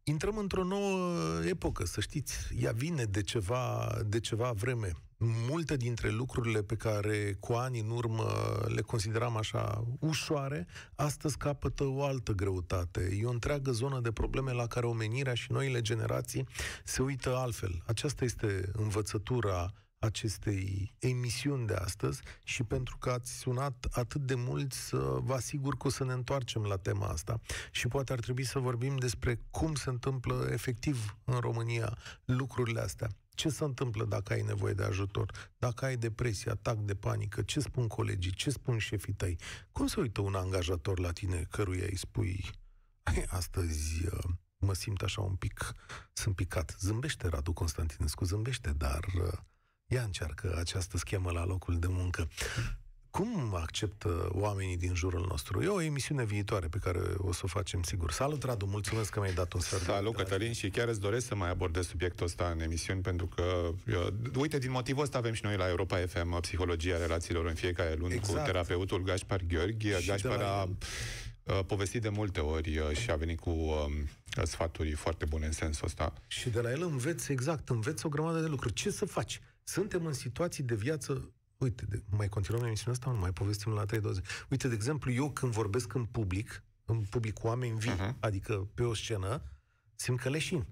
Intrăm 0.03 0.37
într-o 0.37 0.63
nouă 0.63 1.13
epocă, 1.43 1.85
să 1.85 2.01
știți. 2.01 2.35
Ea 2.59 2.71
vine 2.71 3.03
de 3.03 3.21
ceva, 3.21 3.95
de 4.05 4.19
ceva 4.19 4.51
vreme. 4.51 4.91
Multe 5.17 5.77
dintre 5.77 6.09
lucrurile 6.09 6.63
pe 6.63 6.75
care 6.75 7.37
cu 7.39 7.53
ani 7.53 7.79
în 7.79 7.89
urmă 7.89 8.25
le 8.67 8.81
consideram 8.81 9.37
așa 9.37 9.83
ușoare, 9.99 10.67
astăzi 10.95 11.37
capătă 11.37 11.83
o 11.83 12.03
altă 12.03 12.31
greutate. 12.31 13.17
E 13.19 13.25
o 13.25 13.29
întreagă 13.29 13.71
zonă 13.71 13.99
de 13.99 14.11
probleme 14.11 14.51
la 14.51 14.67
care 14.67 14.85
omenirea 14.85 15.33
și 15.33 15.51
noile 15.51 15.81
generații 15.81 16.47
se 16.83 17.01
uită 17.01 17.35
altfel. 17.35 17.83
Aceasta 17.85 18.23
este 18.23 18.71
învățătura 18.73 19.73
acestei 20.05 20.93
emisiuni 20.99 21.67
de 21.67 21.73
astăzi 21.73 22.21
și 22.43 22.63
pentru 22.63 22.97
că 22.97 23.09
ați 23.09 23.37
sunat 23.37 23.85
atât 23.91 24.21
de 24.21 24.35
mult 24.35 24.73
să 24.73 24.97
vă 24.97 25.33
asigur 25.33 25.77
că 25.77 25.87
o 25.87 25.89
să 25.89 26.03
ne 26.03 26.13
întoarcem 26.13 26.61
la 26.61 26.77
tema 26.77 27.07
asta 27.07 27.39
și 27.71 27.87
poate 27.87 28.13
ar 28.13 28.19
trebui 28.19 28.43
să 28.43 28.59
vorbim 28.59 28.97
despre 28.97 29.39
cum 29.51 29.75
se 29.75 29.89
întâmplă 29.89 30.47
efectiv 30.51 31.17
în 31.23 31.39
România 31.39 31.97
lucrurile 32.25 32.79
astea. 32.79 33.09
Ce 33.29 33.49
se 33.49 33.63
întâmplă 33.63 34.05
dacă 34.05 34.33
ai 34.33 34.41
nevoie 34.41 34.73
de 34.73 34.83
ajutor? 34.83 35.51
Dacă 35.57 35.85
ai 35.85 35.97
depresie, 35.97 36.51
atac 36.51 36.77
de 36.77 36.95
panică, 36.95 37.41
ce 37.41 37.59
spun 37.59 37.87
colegii, 37.87 38.31
ce 38.31 38.49
spun 38.49 38.77
șefii 38.77 39.13
tăi? 39.13 39.39
Cum 39.71 39.87
se 39.87 39.99
uită 39.99 40.21
un 40.21 40.35
angajator 40.35 40.99
la 40.99 41.11
tine 41.11 41.47
căruia 41.49 41.85
îi 41.89 41.97
spui 41.97 42.45
astăzi 43.27 44.05
uh, 44.05 44.23
mă 44.57 44.73
simt 44.73 45.01
așa 45.01 45.21
un 45.21 45.35
pic, 45.35 45.73
sunt 46.13 46.35
picat. 46.35 46.75
Zâmbește 46.79 47.27
Radu 47.27 47.53
Constantinescu, 47.53 48.25
zâmbește, 48.25 48.71
dar 48.71 49.05
uh, 49.89 49.95
Ia 49.95 50.03
încearcă 50.03 50.55
această 50.59 50.97
schemă 50.97 51.31
la 51.31 51.45
locul 51.45 51.79
de 51.79 51.87
muncă. 51.89 52.27
Cum 53.09 53.55
acceptă 53.55 54.29
oamenii 54.31 54.77
din 54.77 54.93
jurul 54.93 55.25
nostru? 55.29 55.63
E 55.63 55.67
o 55.67 55.81
emisiune 55.81 56.25
viitoare 56.25 56.67
pe 56.67 56.77
care 56.77 56.99
o 57.17 57.33
să 57.33 57.41
o 57.43 57.47
facem, 57.47 57.83
sigur. 57.83 58.11
Salut, 58.11 58.43
Radu, 58.43 58.65
mulțumesc 58.65 59.09
că 59.11 59.19
mi-ai 59.19 59.33
dat 59.33 59.53
un 59.53 59.59
sfert. 59.59 59.81
Salut, 59.81 60.15
Cătălin, 60.15 60.53
și 60.53 60.69
chiar 60.69 60.87
îți 60.87 60.99
doresc 60.99 61.27
să 61.27 61.35
mai 61.35 61.49
abordez 61.49 61.87
subiectul 61.87 62.25
ăsta 62.25 62.49
în 62.49 62.59
emisiuni, 62.59 63.01
pentru 63.01 63.27
că, 63.27 63.43
eu, 63.91 64.13
uite, 64.35 64.57
din 64.57 64.71
motivul 64.71 65.03
ăsta 65.03 65.17
avem 65.17 65.33
și 65.33 65.43
noi 65.43 65.57
la 65.57 65.67
Europa 65.67 65.97
FM 65.97 66.39
psihologia 66.39 66.97
relațiilor 66.97 67.45
în 67.45 67.53
fiecare 67.53 67.93
lună 67.93 68.13
exact. 68.13 68.37
cu 68.37 68.45
terapeutul 68.45 69.03
Gaspar 69.03 69.41
Gheorghi. 69.47 70.05
Gaspar 70.05 70.41
a 70.41 70.69
povestit 71.65 72.01
de 72.01 72.09
multe 72.09 72.39
ori 72.39 72.95
și 73.01 73.11
a 73.11 73.15
venit 73.15 73.39
cu 73.39 73.49
um, 73.49 73.91
sfaturi 74.43 74.91
foarte 74.91 75.25
bune 75.25 75.45
în 75.45 75.51
sensul 75.51 75.85
ăsta. 75.85 76.13
Și 76.27 76.49
de 76.49 76.61
la 76.61 76.71
el 76.71 76.81
înveți, 76.81 77.31
exact, 77.31 77.69
înveți 77.69 78.05
o 78.05 78.09
grămadă 78.09 78.39
de 78.39 78.47
lucruri. 78.47 78.73
Ce 78.73 78.89
să 78.89 79.05
faci? 79.05 79.41
Suntem 79.67 80.05
în 80.05 80.13
situații 80.13 80.63
de 80.63 80.75
viață 80.75 81.35
Uite, 81.57 81.85
de, 81.85 82.03
mai 82.09 82.29
continuăm 82.29 82.63
emisiunea 82.63 82.93
asta, 82.93 83.11
nu 83.11 83.19
mai 83.19 83.31
povestim 83.31 83.71
la 83.71 83.85
3.20. 83.85 83.99
Uite, 84.49 84.67
de 84.67 84.73
exemplu, 84.73 85.11
eu 85.11 85.31
când 85.31 85.51
vorbesc 85.51 85.93
în 85.93 86.05
public, 86.05 86.63
în 86.85 87.01
public 87.09 87.33
cu 87.33 87.47
oameni 87.47 87.79
vii, 87.79 87.95
uh-huh. 87.95 88.19
adică 88.19 88.69
pe 88.73 88.83
o 88.83 88.93
scenă, 88.93 89.41
simt 89.95 90.19
că 90.19 90.29
leșin. 90.29 90.65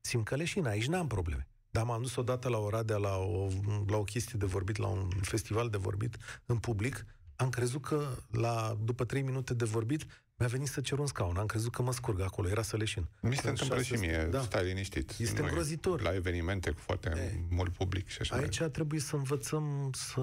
Simt 0.00 0.24
că 0.24 0.36
leșin, 0.36 0.66
aici 0.66 0.86
n-am 0.86 1.06
probleme. 1.06 1.46
Dar 1.70 1.84
m-am 1.84 2.02
dus 2.02 2.16
odată 2.16 2.48
la 2.48 2.58
Oradea 2.58 2.96
la 2.96 3.16
o, 3.16 3.48
la 3.86 3.96
o 3.96 4.02
chestie 4.02 4.38
de 4.38 4.46
vorbit, 4.46 4.76
la 4.76 4.86
un 4.86 5.08
festival 5.20 5.70
de 5.70 5.76
vorbit 5.76 6.16
în 6.46 6.58
public. 6.58 7.06
Am 7.42 7.50
crezut 7.50 7.82
că 7.82 8.06
la, 8.30 8.76
după 8.84 9.04
trei 9.04 9.22
minute 9.22 9.54
de 9.54 9.64
vorbit 9.64 10.06
mi-a 10.36 10.48
venit 10.48 10.68
să 10.68 10.80
cer 10.80 10.98
un 10.98 11.06
scaun. 11.06 11.36
Am 11.36 11.46
crezut 11.46 11.72
că 11.72 11.82
mă 11.82 11.92
scurg 11.92 12.20
acolo, 12.20 12.48
era 12.48 12.62
să 12.62 12.76
leșin. 12.76 13.08
Mi 13.20 13.36
se 13.36 13.48
întâmplă 13.48 13.82
și 13.82 13.92
mie, 13.92 14.28
da. 14.30 14.40
stai 14.40 14.64
liniștit. 14.64 15.14
Este 15.18 15.40
Noi, 15.40 15.48
îngrozitor. 15.48 16.00
La 16.00 16.14
evenimente 16.14 16.70
cu 16.70 16.80
foarte 16.80 17.08
e. 17.08 17.54
mult 17.54 17.72
public 17.72 18.08
și 18.08 18.18
așa 18.20 18.36
Aici 18.36 18.60
mai. 18.60 18.70
trebuie 18.70 19.00
să 19.00 19.16
învățăm 19.16 19.90
să... 19.92 20.20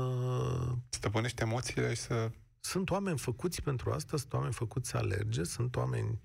Stăpânești 0.89 1.41
emoțiile 1.41 1.93
și 1.93 2.01
să... 2.01 2.31
Sunt 2.59 2.89
oameni 2.89 3.17
făcuți 3.17 3.61
pentru 3.61 3.91
asta, 3.91 4.17
sunt 4.17 4.33
oameni 4.33 4.53
făcuți 4.53 4.89
să 4.89 4.97
alerge, 4.97 5.43
sunt 5.43 5.75
oameni 5.75 6.19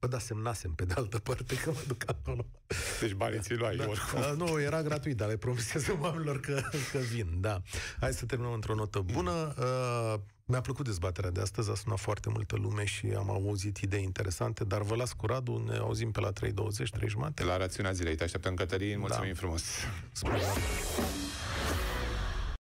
Bă, 0.00 0.06
da, 0.06 0.18
semnasem 0.18 0.72
pe 0.72 0.84
de 0.84 0.94
altă 0.96 1.18
parte 1.18 1.54
că 1.56 1.70
mă 1.70 1.82
duc 1.86 2.02
acolo. 2.06 2.46
Deci 3.00 3.12
banii 3.12 3.40
ți 3.40 3.54
luai, 3.54 3.76
da. 3.76 3.86
oricum. 3.88 4.18
Uh, 4.18 4.32
nu, 4.36 4.60
era 4.60 4.82
gratuit, 4.82 5.16
dar 5.16 5.28
le 5.28 5.36
promisesem 5.36 6.00
oamenilor 6.00 6.40
că, 6.40 6.60
că 6.92 6.98
vin, 6.98 7.40
da. 7.40 7.62
Hai 8.00 8.12
să 8.12 8.26
terminăm 8.26 8.52
într-o 8.52 8.74
notă 8.74 9.00
bună. 9.00 9.32
Uh, 9.58 10.20
mi-a 10.50 10.60
plăcut 10.60 10.84
dezbaterea 10.84 11.30
de 11.30 11.40
astăzi, 11.40 11.70
a 11.70 11.74
sunat 11.74 11.98
foarte 11.98 12.28
multă 12.28 12.56
lume 12.56 12.84
și 12.84 13.06
am 13.16 13.30
auzit 13.30 13.76
idei 13.76 14.02
interesante, 14.02 14.64
dar 14.64 14.82
vă 14.82 14.94
las 14.94 15.12
cu 15.12 15.26
Radu, 15.26 15.64
ne 15.66 15.76
auzim 15.76 16.10
pe 16.10 16.20
la 16.20 16.32
3.20, 16.32 16.32
3 16.90 17.08
jumate. 17.08 17.44
La 17.44 17.56
rațiunea 17.56 17.92
zilei, 17.92 18.14
te 18.14 18.24
așteptăm, 18.24 18.54
Cătălin, 18.54 18.98
mulțumim 18.98 19.32
da. 19.32 19.38
frumos. 19.38 19.62
Spune. 20.12 20.38